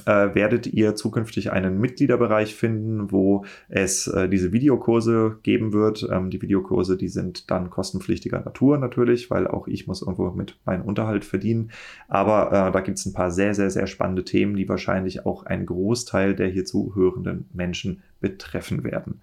äh, 0.05 0.33
werdet 0.33 0.67
ihr 0.67 0.95
zukünftig 0.95 1.51
einen 1.51 1.79
Mitgliederbereich 1.79 2.55
finden, 2.55 3.11
wo 3.11 3.45
es 3.69 4.07
äh, 4.07 4.27
diese 4.27 4.51
Videokurse 4.51 5.37
geben 5.43 5.71
wird. 5.71 6.07
Ähm, 6.11 6.29
die 6.29 6.41
Videokurse, 6.41 6.97
die 6.97 7.09
sind 7.09 7.51
dann 7.51 7.69
kostenpflichtiger 7.69 8.39
Natur 8.39 8.77
natürlich, 8.77 9.29
weil 9.29 9.47
auch 9.47 9.67
ich 9.67 9.87
muss 9.87 10.01
irgendwo 10.01 10.31
mit 10.31 10.57
meinem 10.65 10.83
Unterhalt 10.83 11.25
verdienen. 11.25 11.71
Aber 12.07 12.47
äh, 12.47 12.71
da 12.71 12.79
gibt 12.81 12.97
es 12.97 13.05
ein 13.05 13.13
paar 13.13 13.31
sehr, 13.31 13.53
sehr, 13.53 13.69
sehr 13.69 13.87
spannende 13.87 14.23
Themen, 14.23 14.55
die 14.55 14.67
wahrscheinlich 14.67 15.25
auch 15.25 15.45
einen 15.45 15.65
Großteil 15.65 16.35
der 16.35 16.47
hier 16.47 16.65
zuhörenden 16.65 17.45
Menschen 17.53 18.01
betreffen 18.19 18.83
werden. 18.83 19.21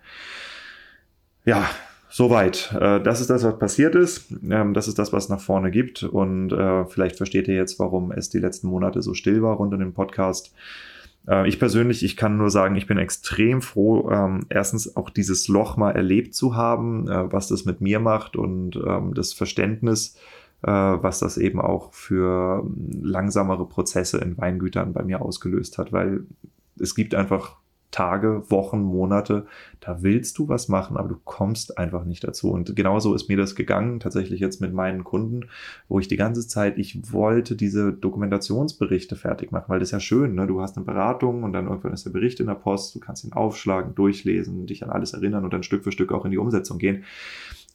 Ja, 1.44 1.68
Soweit. 2.11 2.74
Äh, 2.78 3.00
das 3.00 3.20
ist 3.20 3.30
das, 3.30 3.44
was 3.44 3.58
passiert 3.58 3.94
ist. 3.94 4.32
Ähm, 4.50 4.74
das 4.74 4.88
ist 4.88 4.98
das, 4.98 5.12
was 5.12 5.28
nach 5.28 5.40
vorne 5.40 5.70
gibt. 5.70 6.02
Und 6.02 6.52
äh, 6.52 6.84
vielleicht 6.86 7.16
versteht 7.16 7.46
ihr 7.46 7.54
jetzt, 7.54 7.78
warum 7.78 8.11
es 8.11 8.28
die 8.28 8.40
letzten 8.40 8.66
Monate 8.66 9.00
so 9.00 9.14
still 9.14 9.42
war 9.42 9.56
rund 9.56 9.72
um 9.72 9.78
den 9.78 9.94
Podcast. 9.94 10.52
Äh, 11.28 11.48
ich 11.48 11.61
persönlich, 11.61 12.04
ich 12.04 12.16
kann 12.16 12.36
nur 12.36 12.50
sagen, 12.50 12.74
ich 12.74 12.88
bin 12.88 12.98
extrem 12.98 13.62
froh, 13.62 14.11
ähm, 14.11 14.44
erstens 14.48 14.96
auch 14.96 15.08
dieses 15.08 15.46
Loch 15.46 15.76
mal 15.76 15.92
erlebt 15.92 16.34
zu 16.34 16.56
haben, 16.56 17.06
was 17.06 17.46
das 17.46 17.64
mit 17.64 17.80
mir 17.80 18.00
macht 18.00 18.36
und 18.36 18.76
ähm, 18.76 19.14
das 19.14 19.32
Verständnis, 19.32 20.16
was 20.62 21.20
das 21.20 21.38
eben 21.38 21.58
auch 21.58 21.94
für 21.94 22.66
langsamere 23.00 23.66
Prozesse 23.66 24.18
in 24.18 24.36
Weingütern 24.36 24.92
bei 24.92 25.02
mir 25.02 25.22
ausgelöst 25.22 25.78
hat, 25.78 25.90
weil 25.90 26.24
es 26.78 26.94
gibt 26.94 27.14
einfach 27.14 27.56
Tage, 27.91 28.45
Wochen, 28.51 28.82
Monate, 28.82 29.47
da 29.80 30.03
willst 30.03 30.38
du 30.38 30.49
was 30.49 30.68
machen, 30.68 30.97
aber 30.97 31.09
du 31.09 31.16
kommst 31.24 31.78
einfach 31.78 32.05
nicht 32.05 32.22
dazu. 32.22 32.51
Und 32.51 32.76
genauso 32.76 33.14
ist 33.14 33.28
mir 33.28 33.36
das 33.36 33.55
gegangen, 33.55 34.01
tatsächlich 34.01 34.41
jetzt 34.41 34.61
mit 34.61 34.72
meinen 34.72 35.05
Kunden, 35.05 35.47
wo 35.88 35.99
ich 35.99 36.09
die 36.09 36.16
ganze 36.16 36.47
Zeit, 36.47 36.78
ich 36.78 37.12
wollte 37.12 37.57
diese 37.57 37.93
Dokumentationsberichte 37.93 39.16
fertig 39.16 39.53
machen, 39.53 39.66
weil 39.68 39.78
das 39.78 39.88
ist 39.88 39.93
ja 39.93 40.01
schön, 40.01 40.34
ne? 40.34 40.47
du 40.47 40.61
hast 40.61 40.76
eine 40.76 40.86
Beratung 40.86 41.43
und 41.43 41.53
dann 41.53 41.66
irgendwann 41.66 41.93
ist 41.93 42.05
der 42.05 42.11
Bericht 42.11 42.41
in 42.41 42.47
der 42.47 42.55
Post, 42.55 42.95
du 42.95 43.01
kannst 43.01 43.24
ihn 43.24 43.32
aufschlagen, 43.32 43.95
durchlesen, 43.95 44.66
dich 44.66 44.84
an 44.84 44.91
alles 44.91 45.12
erinnern 45.12 45.45
und 45.45 45.53
dann 45.53 45.62
Stück 45.62 45.84
für 45.84 45.93
Stück 45.93 46.12
auch 46.12 46.24
in 46.24 46.30
die 46.30 46.38
Umsetzung 46.38 46.78
gehen. 46.78 47.05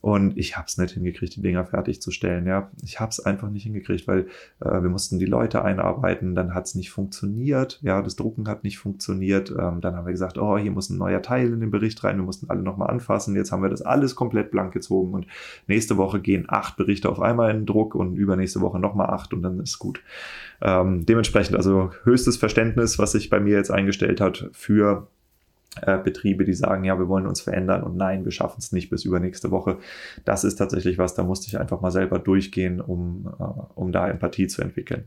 Und 0.00 0.36
ich 0.36 0.56
habe 0.56 0.66
es 0.68 0.78
nicht 0.78 0.92
hingekriegt, 0.92 1.36
die 1.36 1.42
Dinger 1.42 1.64
fertigzustellen. 1.64 2.46
Ja, 2.46 2.70
ich 2.82 3.00
habe 3.00 3.10
es 3.10 3.20
einfach 3.20 3.50
nicht 3.50 3.64
hingekriegt, 3.64 4.06
weil 4.06 4.26
äh, 4.60 4.82
wir 4.82 4.88
mussten 4.88 5.18
die 5.18 5.26
Leute 5.26 5.64
einarbeiten. 5.64 6.34
Dann 6.34 6.54
hat 6.54 6.66
es 6.66 6.74
nicht 6.74 6.90
funktioniert. 6.90 7.80
Ja, 7.82 8.02
das 8.02 8.16
Drucken 8.16 8.48
hat 8.48 8.62
nicht 8.62 8.78
funktioniert. 8.78 9.50
Ähm, 9.50 9.80
dann 9.80 9.96
haben 9.96 10.06
wir 10.06 10.12
gesagt, 10.12 10.38
oh, 10.38 10.58
hier 10.58 10.70
muss 10.70 10.90
ein 10.90 10.98
neuer 10.98 11.22
Teil 11.22 11.52
in 11.52 11.60
den 11.60 11.70
Bericht 11.70 12.04
rein. 12.04 12.18
Wir 12.18 12.24
mussten 12.24 12.50
alle 12.50 12.62
nochmal 12.62 12.90
anfassen. 12.90 13.34
Jetzt 13.34 13.52
haben 13.52 13.62
wir 13.62 13.70
das 13.70 13.82
alles 13.82 14.14
komplett 14.14 14.50
blank 14.50 14.72
gezogen 14.72 15.14
und 15.14 15.26
nächste 15.66 15.96
Woche 15.96 16.20
gehen 16.20 16.44
acht 16.48 16.76
Berichte 16.76 17.08
auf 17.08 17.20
einmal 17.20 17.50
in 17.50 17.58
den 17.58 17.66
Druck 17.66 17.94
und 17.94 18.16
übernächste 18.16 18.60
Woche 18.60 18.78
nochmal 18.78 19.10
acht 19.10 19.32
und 19.32 19.42
dann 19.42 19.60
ist 19.60 19.78
gut. 19.78 20.00
Ähm, 20.60 21.04
dementsprechend 21.06 21.56
also 21.56 21.90
höchstes 22.04 22.36
Verständnis, 22.36 22.98
was 22.98 23.12
sich 23.12 23.30
bei 23.30 23.40
mir 23.40 23.56
jetzt 23.56 23.70
eingestellt 23.70 24.20
hat 24.20 24.48
für 24.52 25.08
äh, 25.82 25.98
Betriebe, 25.98 26.44
die 26.44 26.54
sagen, 26.54 26.84
ja, 26.84 26.98
wir 26.98 27.08
wollen 27.08 27.26
uns 27.26 27.40
verändern 27.40 27.82
und 27.82 27.96
nein, 27.96 28.24
wir 28.24 28.32
schaffen 28.32 28.56
es 28.58 28.72
nicht 28.72 28.90
bis 28.90 29.04
übernächste 29.04 29.50
Woche. 29.50 29.78
Das 30.24 30.44
ist 30.44 30.56
tatsächlich 30.56 30.98
was, 30.98 31.14
da 31.14 31.22
musste 31.22 31.48
ich 31.48 31.58
einfach 31.58 31.80
mal 31.80 31.90
selber 31.90 32.18
durchgehen, 32.18 32.80
um, 32.80 33.26
uh, 33.38 33.64
um 33.74 33.92
da 33.92 34.08
Empathie 34.08 34.46
zu 34.46 34.62
entwickeln. 34.62 35.04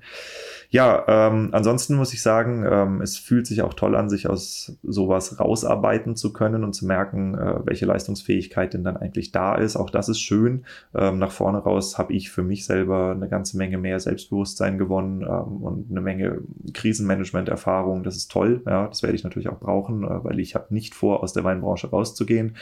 Ja, 0.69 1.03
ähm, 1.07 1.49
ansonsten 1.51 1.95
muss 1.95 2.13
ich 2.13 2.21
sagen, 2.21 2.63
ähm, 2.69 3.01
es 3.01 3.17
fühlt 3.17 3.47
sich 3.47 3.63
auch 3.63 3.73
toll 3.73 3.95
an, 3.95 4.09
sich 4.09 4.29
aus 4.29 4.77
sowas 4.83 5.39
rausarbeiten 5.39 6.15
zu 6.15 6.31
können 6.31 6.63
und 6.63 6.73
zu 6.73 6.85
merken, 6.85 7.33
äh, 7.33 7.65
welche 7.65 7.87
Leistungsfähigkeit 7.87 8.73
denn 8.73 8.83
dann 8.83 8.97
eigentlich 8.97 9.31
da 9.31 9.55
ist. 9.55 9.75
Auch 9.75 9.89
das 9.89 10.09
ist 10.09 10.19
schön. 10.19 10.65
Ähm, 10.93 11.17
nach 11.17 11.31
vorne 11.31 11.57
raus 11.57 11.97
habe 11.97 12.13
ich 12.13 12.29
für 12.29 12.43
mich 12.43 12.65
selber 12.65 13.11
eine 13.11 13.29
ganze 13.29 13.57
Menge 13.57 13.79
mehr 13.79 13.99
Selbstbewusstsein 13.99 14.77
gewonnen 14.77 15.23
ähm, 15.23 15.63
und 15.63 15.89
eine 15.89 16.01
Menge 16.01 16.41
Krisenmanagement-Erfahrung. 16.73 18.03
Das 18.03 18.15
ist 18.15 18.29
toll. 18.31 18.61
Ja, 18.67 18.87
das 18.87 19.01
werde 19.01 19.15
ich 19.15 19.23
natürlich 19.23 19.49
auch 19.49 19.59
brauchen, 19.59 20.03
äh, 20.03 20.23
weil 20.23 20.39
ich 20.39 20.55
habe 20.59 20.73
nicht 20.73 20.93
vor, 20.93 21.23
aus 21.23 21.33
der 21.33 21.43
Weinbranche 21.43 21.89
rauszugehen, 21.89 22.55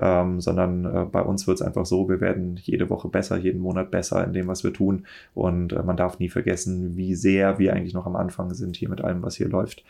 ähm, 0.00 0.40
sondern 0.40 0.84
äh, 0.84 1.04
bei 1.04 1.22
uns 1.22 1.46
wird 1.46 1.60
es 1.60 1.66
einfach 1.66 1.86
so, 1.86 2.08
wir 2.08 2.20
werden 2.20 2.58
jede 2.62 2.90
Woche 2.90 3.08
besser, 3.08 3.36
jeden 3.36 3.60
Monat 3.60 3.90
besser 3.90 4.24
in 4.24 4.32
dem, 4.32 4.48
was 4.48 4.64
wir 4.64 4.72
tun. 4.72 5.06
Und 5.34 5.72
äh, 5.72 5.82
man 5.82 5.96
darf 5.96 6.18
nie 6.18 6.28
vergessen, 6.28 6.96
wie 6.96 7.14
sehr 7.14 7.58
wir 7.58 7.74
eigentlich 7.74 7.94
noch 7.94 8.06
am 8.06 8.16
Anfang 8.16 8.52
sind 8.54 8.76
hier 8.76 8.88
mit 8.88 9.02
allem, 9.02 9.22
was 9.22 9.36
hier 9.36 9.48
läuft. 9.48 9.84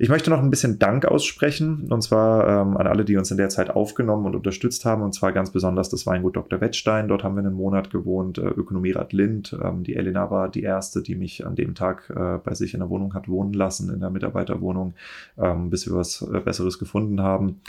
Ich 0.00 0.08
möchte 0.08 0.30
noch 0.30 0.38
ein 0.38 0.50
bisschen 0.50 0.78
Dank 0.78 1.06
aussprechen, 1.06 1.88
und 1.90 2.02
zwar 2.02 2.46
ähm, 2.46 2.76
an 2.76 2.86
alle, 2.86 3.04
die 3.04 3.16
uns 3.16 3.32
in 3.32 3.36
der 3.36 3.48
Zeit 3.48 3.70
aufgenommen 3.70 4.26
und 4.26 4.36
unterstützt 4.36 4.84
haben, 4.84 5.02
und 5.02 5.12
zwar 5.12 5.32
ganz 5.32 5.50
besonders 5.50 5.88
das 5.88 6.06
Weingut 6.06 6.36
Dr. 6.36 6.60
Wettstein. 6.60 7.08
Dort 7.08 7.24
haben 7.24 7.34
wir 7.34 7.40
einen 7.40 7.56
Monat 7.56 7.90
gewohnt, 7.90 8.38
äh, 8.38 8.42
Ökonomierat 8.42 9.12
Lind. 9.12 9.58
Ähm, 9.60 9.82
die 9.82 9.96
Elena 9.96 10.30
war 10.30 10.48
die 10.50 10.62
erste, 10.62 11.02
die 11.02 11.16
mich 11.16 11.44
an 11.44 11.56
dem 11.56 11.74
Tag 11.74 12.10
äh, 12.14 12.38
bei 12.38 12.54
sich 12.54 12.74
in 12.74 12.80
der 12.80 12.90
Wohnung 12.90 13.12
hat 13.14 13.28
wohnen 13.28 13.52
lassen, 13.52 13.92
in 13.92 13.98
der 13.98 14.10
Mitarbeiterwohnung, 14.10 14.94
ähm, 15.36 15.68
bis 15.68 15.88
wir 15.88 15.96
was 15.96 16.22
äh, 16.22 16.38
Besseres 16.38 16.78
gefunden 16.78 17.20
haben. 17.20 17.60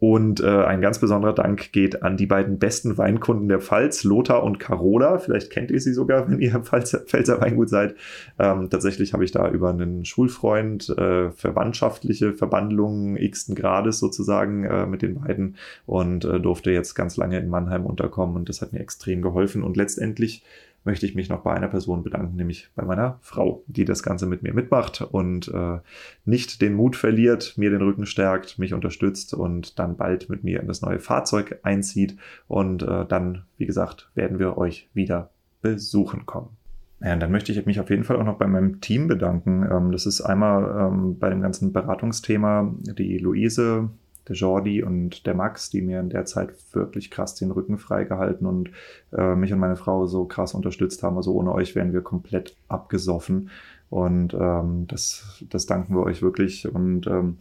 Und 0.00 0.40
äh, 0.40 0.64
ein 0.64 0.80
ganz 0.80 1.00
besonderer 1.00 1.34
Dank 1.34 1.72
geht 1.72 2.04
an 2.04 2.16
die 2.16 2.26
beiden 2.26 2.60
besten 2.60 2.98
Weinkunden 2.98 3.48
der 3.48 3.60
Pfalz, 3.60 4.04
Lothar 4.04 4.44
und 4.44 4.60
Carola. 4.60 5.18
Vielleicht 5.18 5.50
kennt 5.50 5.72
ihr 5.72 5.80
sie 5.80 5.92
sogar, 5.92 6.28
wenn 6.30 6.40
ihr 6.40 6.54
im 6.54 6.62
Pfalzer, 6.62 7.00
Pfälzer 7.00 7.40
Weingut 7.40 7.68
seid. 7.68 7.96
Ähm, 8.38 8.70
tatsächlich 8.70 9.12
habe 9.12 9.24
ich 9.24 9.32
da 9.32 9.50
über 9.50 9.70
einen 9.70 10.04
Schulfreund 10.04 10.88
äh, 10.90 11.32
verwandtschaftliche 11.32 12.32
Verbandlungen 12.32 13.16
x 13.16 13.50
Grades 13.54 13.98
sozusagen 13.98 14.64
äh, 14.64 14.86
mit 14.86 15.02
den 15.02 15.16
beiden 15.16 15.56
und 15.86 16.24
äh, 16.24 16.38
durfte 16.38 16.70
jetzt 16.70 16.94
ganz 16.94 17.16
lange 17.16 17.38
in 17.38 17.48
Mannheim 17.48 17.84
unterkommen 17.84 18.36
und 18.36 18.48
das 18.48 18.62
hat 18.62 18.72
mir 18.72 18.80
extrem 18.80 19.20
geholfen. 19.20 19.64
Und 19.64 19.76
letztendlich 19.76 20.44
möchte 20.88 21.04
ich 21.04 21.14
mich 21.14 21.28
noch 21.28 21.42
bei 21.42 21.52
einer 21.52 21.68
Person 21.68 22.02
bedanken, 22.02 22.36
nämlich 22.36 22.70
bei 22.74 22.82
meiner 22.82 23.18
Frau, 23.20 23.62
die 23.66 23.84
das 23.84 24.02
Ganze 24.02 24.24
mit 24.24 24.42
mir 24.42 24.54
mitmacht 24.54 25.02
und 25.02 25.48
äh, 25.48 25.80
nicht 26.24 26.62
den 26.62 26.72
Mut 26.72 26.96
verliert, 26.96 27.58
mir 27.58 27.68
den 27.68 27.82
Rücken 27.82 28.06
stärkt, 28.06 28.58
mich 28.58 28.72
unterstützt 28.72 29.34
und 29.34 29.78
dann 29.78 29.98
bald 29.98 30.30
mit 30.30 30.44
mir 30.44 30.60
in 30.60 30.66
das 30.66 30.80
neue 30.80 30.98
Fahrzeug 30.98 31.60
einzieht. 31.62 32.16
Und 32.46 32.82
äh, 32.84 33.04
dann, 33.04 33.42
wie 33.58 33.66
gesagt, 33.66 34.10
werden 34.14 34.38
wir 34.38 34.56
euch 34.56 34.88
wieder 34.94 35.28
besuchen 35.60 36.24
kommen. 36.24 36.56
Ja, 37.02 37.14
dann 37.16 37.32
möchte 37.32 37.52
ich 37.52 37.66
mich 37.66 37.80
auf 37.80 37.90
jeden 37.90 38.04
Fall 38.04 38.16
auch 38.16 38.24
noch 38.24 38.38
bei 38.38 38.46
meinem 38.46 38.80
Team 38.80 39.08
bedanken. 39.08 39.68
Ähm, 39.70 39.92
das 39.92 40.06
ist 40.06 40.22
einmal 40.22 40.88
ähm, 40.88 41.18
bei 41.18 41.28
dem 41.28 41.42
ganzen 41.42 41.74
Beratungsthema 41.74 42.74
die 42.80 43.18
Luise, 43.18 43.90
der 44.28 44.36
Jordi 44.36 44.82
und 44.82 45.26
der 45.26 45.34
Max, 45.34 45.70
die 45.70 45.82
mir 45.82 46.00
in 46.00 46.10
der 46.10 46.24
Zeit 46.24 46.50
wirklich 46.72 47.10
krass 47.10 47.34
den 47.34 47.50
Rücken 47.50 47.78
freigehalten 47.78 48.46
und 48.46 48.70
äh, 49.12 49.34
mich 49.34 49.52
und 49.52 49.58
meine 49.58 49.76
Frau 49.76 50.06
so 50.06 50.24
krass 50.24 50.54
unterstützt 50.54 51.02
haben. 51.02 51.16
Also 51.16 51.32
ohne 51.32 51.52
euch 51.52 51.74
wären 51.74 51.92
wir 51.92 52.02
komplett 52.02 52.56
abgesoffen. 52.68 53.50
Und 53.90 54.34
ähm, 54.34 54.86
das, 54.86 55.44
das 55.48 55.66
danken 55.66 55.94
wir 55.94 56.02
euch 56.02 56.22
wirklich. 56.22 56.72
Und 56.72 57.06
ähm, 57.06 57.38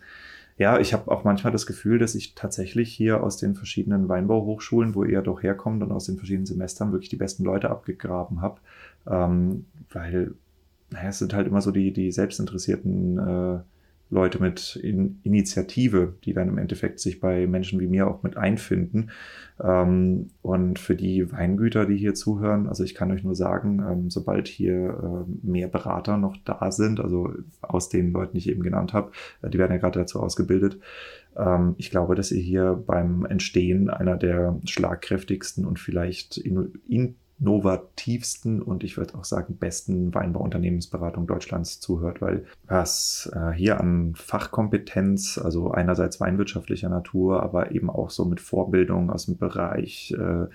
ja, 0.57 0.79
ich 0.79 0.93
habe 0.93 1.11
auch 1.11 1.23
manchmal 1.23 1.51
das 1.51 1.65
Gefühl, 1.65 1.99
dass 1.99 2.15
ich 2.15 2.33
tatsächlich 2.33 2.91
hier 2.91 3.23
aus 3.23 3.37
den 3.37 3.53
verschiedenen 3.53 4.09
Weinbauhochschulen, 4.09 4.95
wo 4.95 5.03
ihr 5.03 5.21
doch 5.21 5.43
herkommt 5.43 5.83
und 5.83 5.91
aus 5.91 6.05
den 6.05 6.17
verschiedenen 6.17 6.47
Semestern 6.47 6.91
wirklich 6.91 7.09
die 7.09 7.17
besten 7.17 7.43
Leute 7.43 7.69
abgegraben 7.69 8.41
habe. 8.41 8.59
Ähm, 9.05 9.65
weil, 9.91 10.33
naja, 10.89 11.09
es 11.09 11.19
sind 11.19 11.33
halt 11.33 11.47
immer 11.47 11.61
so 11.61 11.71
die, 11.71 11.93
die 11.93 12.11
selbstinteressierten 12.11 13.17
äh, 13.17 13.59
Leute 14.09 14.41
mit 14.41 14.77
in 14.81 15.19
Initiative, 15.23 16.15
die 16.23 16.33
dann 16.33 16.47
im 16.47 16.57
Endeffekt 16.57 16.99
sich 16.99 17.19
bei 17.19 17.45
Menschen 17.45 17.79
wie 17.79 17.87
mir 17.87 18.07
auch 18.07 18.23
mit 18.23 18.37
einfinden. 18.37 19.11
Ähm, 19.61 20.29
und 20.41 20.79
für 20.79 20.95
die 20.95 21.31
Weingüter, 21.31 21.85
die 21.85 21.97
hier 21.97 22.13
zuhören, 22.13 22.67
also 22.67 22.83
ich 22.83 22.95
kann 22.95 23.11
euch 23.11 23.23
nur 23.23 23.35
sagen, 23.35 23.83
ähm, 23.87 24.09
sobald 24.09 24.47
hier 24.47 25.25
äh, 25.27 25.47
mehr 25.47 25.67
Berater 25.67 26.17
noch 26.17 26.37
da 26.45 26.71
sind, 26.71 26.99
also 26.99 27.33
aus 27.61 27.89
den 27.89 28.11
Leuten, 28.11 28.33
die 28.33 28.39
ich 28.39 28.49
eben 28.49 28.63
genannt 28.63 28.93
habe, 28.93 29.11
äh, 29.41 29.49
die 29.49 29.57
werden 29.57 29.71
ja 29.71 29.77
gerade 29.77 29.99
dazu 29.99 30.21
ausgebildet, 30.21 30.79
ähm, 31.35 31.75
ich 31.77 31.91
glaube, 31.91 32.15
dass 32.15 32.31
ihr 32.31 32.41
hier 32.41 32.81
beim 32.85 33.25
Entstehen 33.25 33.89
einer 33.89 34.15
der 34.15 34.59
schlagkräftigsten 34.65 35.65
und 35.65 35.79
vielleicht 35.79 36.37
in, 36.37 36.73
in 36.87 37.15
innovativsten 37.39 38.61
und 38.61 38.83
ich 38.83 38.97
würde 38.97 39.15
auch 39.15 39.23
sagen 39.23 39.57
besten 39.57 40.13
Weinbauunternehmensberatung 40.13 41.27
Deutschlands 41.27 41.79
zuhört, 41.79 42.19
weil 42.19 42.45
was 42.65 43.31
äh, 43.33 43.51
hier 43.51 43.79
an 43.79 44.15
Fachkompetenz, 44.15 45.37
also 45.37 45.71
einerseits 45.71 46.19
weinwirtschaftlicher 46.19 46.89
Natur, 46.89 47.43
aber 47.43 47.71
eben 47.71 47.89
auch 47.91 48.09
so 48.09 48.25
mit 48.25 48.41
Vorbildung 48.41 49.11
aus 49.11 49.25
dem 49.25 49.37
Bereich 49.37 50.15
äh, 50.17 50.47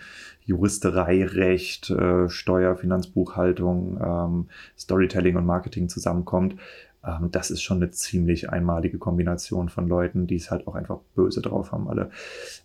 Juristerei, 0.44 1.24
Recht, 1.24 1.90
äh, 1.90 2.28
Steuer, 2.28 2.74
Finanzbuchhaltung, 2.74 4.00
ähm, 4.02 4.48
Storytelling 4.76 5.36
und 5.36 5.46
Marketing 5.46 5.88
zusammenkommt, 5.88 6.56
ähm, 7.04 7.30
das 7.32 7.50
ist 7.50 7.62
schon 7.62 7.78
eine 7.78 7.90
ziemlich 7.90 8.50
einmalige 8.50 8.98
Kombination 8.98 9.68
von 9.68 9.88
Leuten, 9.88 10.26
die 10.26 10.36
es 10.36 10.50
halt 10.50 10.66
auch 10.66 10.74
einfach 10.74 10.98
böse 11.14 11.42
drauf 11.42 11.72
haben 11.72 11.88
alle. 11.88 12.10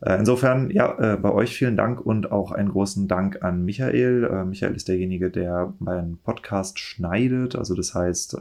Äh, 0.01 0.19
insofern, 0.19 0.69
ja, 0.69 1.13
äh, 1.13 1.17
bei 1.17 1.31
euch 1.31 1.55
vielen 1.55 1.75
Dank 1.75 2.05
und 2.05 2.31
auch 2.31 2.51
einen 2.51 2.69
großen 2.69 3.07
Dank 3.07 3.43
an 3.43 3.65
Michael. 3.65 4.23
Äh, 4.25 4.45
Michael 4.45 4.75
ist 4.75 4.88
derjenige, 4.88 5.31
der 5.31 5.73
meinen 5.79 6.17
Podcast 6.17 6.79
schneidet. 6.79 7.55
Also 7.55 7.75
das 7.75 7.93
heißt, 7.93 8.38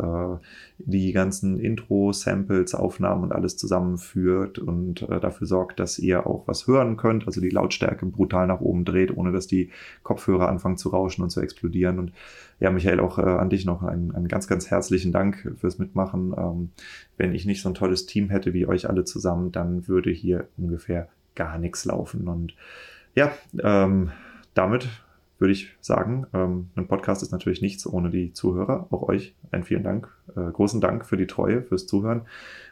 die 0.79 1.13
ganzen 1.13 1.59
Intro, 1.59 2.13
Samples, 2.13 2.75
Aufnahmen 2.75 3.25
und 3.25 3.33
alles 3.33 3.57
zusammenführt 3.57 4.59
und 4.59 5.07
dafür 5.09 5.47
sorgt, 5.47 5.81
dass 5.81 5.99
ihr 5.99 6.27
auch 6.27 6.47
was 6.47 6.67
hören 6.67 6.97
könnt. 6.97 7.27
Also 7.27 7.41
die 7.41 7.51
Lautstärke 7.51 8.07
brutal 8.07 8.47
nach 8.47 8.61
oben 8.61 8.85
dreht, 8.85 9.17
ohne 9.17 9.33
dass 9.33 9.47
die 9.47 9.71
Kopfhörer 10.03 10.49
anfangen 10.49 10.77
zu 10.77 10.91
rauschen 10.91 11.23
und 11.23 11.31
zu 11.31 11.41
explodieren. 11.41 11.99
Und 11.99 12.13
ja, 12.61 12.71
Michael, 12.71 13.01
auch 13.01 13.19
an 13.19 13.51
dich 13.51 13.65
noch 13.65 13.83
einen, 13.83 14.15
einen 14.15 14.29
ganz, 14.29 14.49
ganz 14.49 14.71
herzlichen 14.71 15.13
Dank 15.13 15.55
fürs 15.59 15.79
Mitmachen 15.79 15.86
mitmachen. 15.87 16.35
Ähm, 16.37 16.71
wenn 17.17 17.35
ich 17.35 17.47
nicht 17.47 17.63
so 17.63 17.69
ein 17.69 17.75
tolles 17.75 18.07
Team 18.07 18.31
hätte 18.31 18.53
wie 18.53 18.67
euch 18.67 18.89
alle 18.89 19.05
zusammen, 19.05 19.53
dann 19.53 19.89
würde 19.89 20.11
hier 20.11 20.49
ungefähr 20.57 21.09
gar 21.35 21.59
nichts 21.59 21.85
laufen. 21.85 22.29
Und 22.29 22.55
ja, 23.15 23.33
ähm, 23.63 24.11
damit 24.55 24.89
würde 25.39 25.53
ich 25.53 25.77
sagen, 25.81 26.27
ähm, 26.33 26.71
ein 26.77 26.89
Podcast 26.89 27.23
ist 27.23 27.33
natürlich 27.33 27.61
nichts 27.61 27.87
ohne 27.87 28.11
die 28.11 28.33
Zuhörer. 28.33 28.87
Auch 28.91 29.03
euch 29.03 29.35
einen 29.51 29.65
vielen 29.65 29.83
Dank, 29.83 30.09
äh, 30.35 30.51
großen 30.51 30.81
Dank 30.81 31.05
für 31.05 31.17
die 31.17 31.27
Treue, 31.27 31.63
fürs 31.63 31.87
Zuhören. 31.87 32.23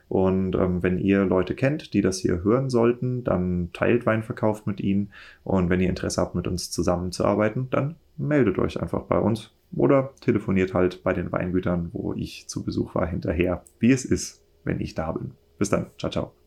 Und 0.08 0.54
ähm, 0.54 0.82
wenn 0.82 0.98
ihr 0.98 1.24
Leute 1.24 1.54
kennt, 1.54 1.94
die 1.94 2.00
das 2.00 2.18
hier 2.18 2.42
hören 2.42 2.70
sollten, 2.70 3.24
dann 3.24 3.70
teilt 3.72 4.06
Weinverkauf 4.06 4.66
mit 4.66 4.80
ihnen. 4.80 5.10
Und 5.44 5.70
wenn 5.70 5.80
ihr 5.80 5.88
Interesse 5.88 6.20
habt, 6.20 6.34
mit 6.34 6.46
uns 6.46 6.70
zusammenzuarbeiten, 6.70 7.68
dann 7.70 7.96
meldet 8.16 8.58
euch 8.58 8.80
einfach 8.80 9.02
bei 9.02 9.18
uns 9.18 9.50
oder 9.76 10.14
telefoniert 10.20 10.74
halt 10.74 11.02
bei 11.02 11.12
den 11.12 11.32
Weingütern, 11.32 11.90
wo 11.92 12.14
ich 12.14 12.48
zu 12.48 12.64
Besuch 12.64 12.94
war, 12.94 13.06
hinterher, 13.06 13.64
wie 13.78 13.92
es 13.92 14.04
ist, 14.04 14.44
wenn 14.64 14.80
ich 14.80 14.94
da 14.94 15.12
bin. 15.12 15.32
Bis 15.58 15.70
dann. 15.70 15.86
Ciao, 15.98 16.10
ciao. 16.10 16.43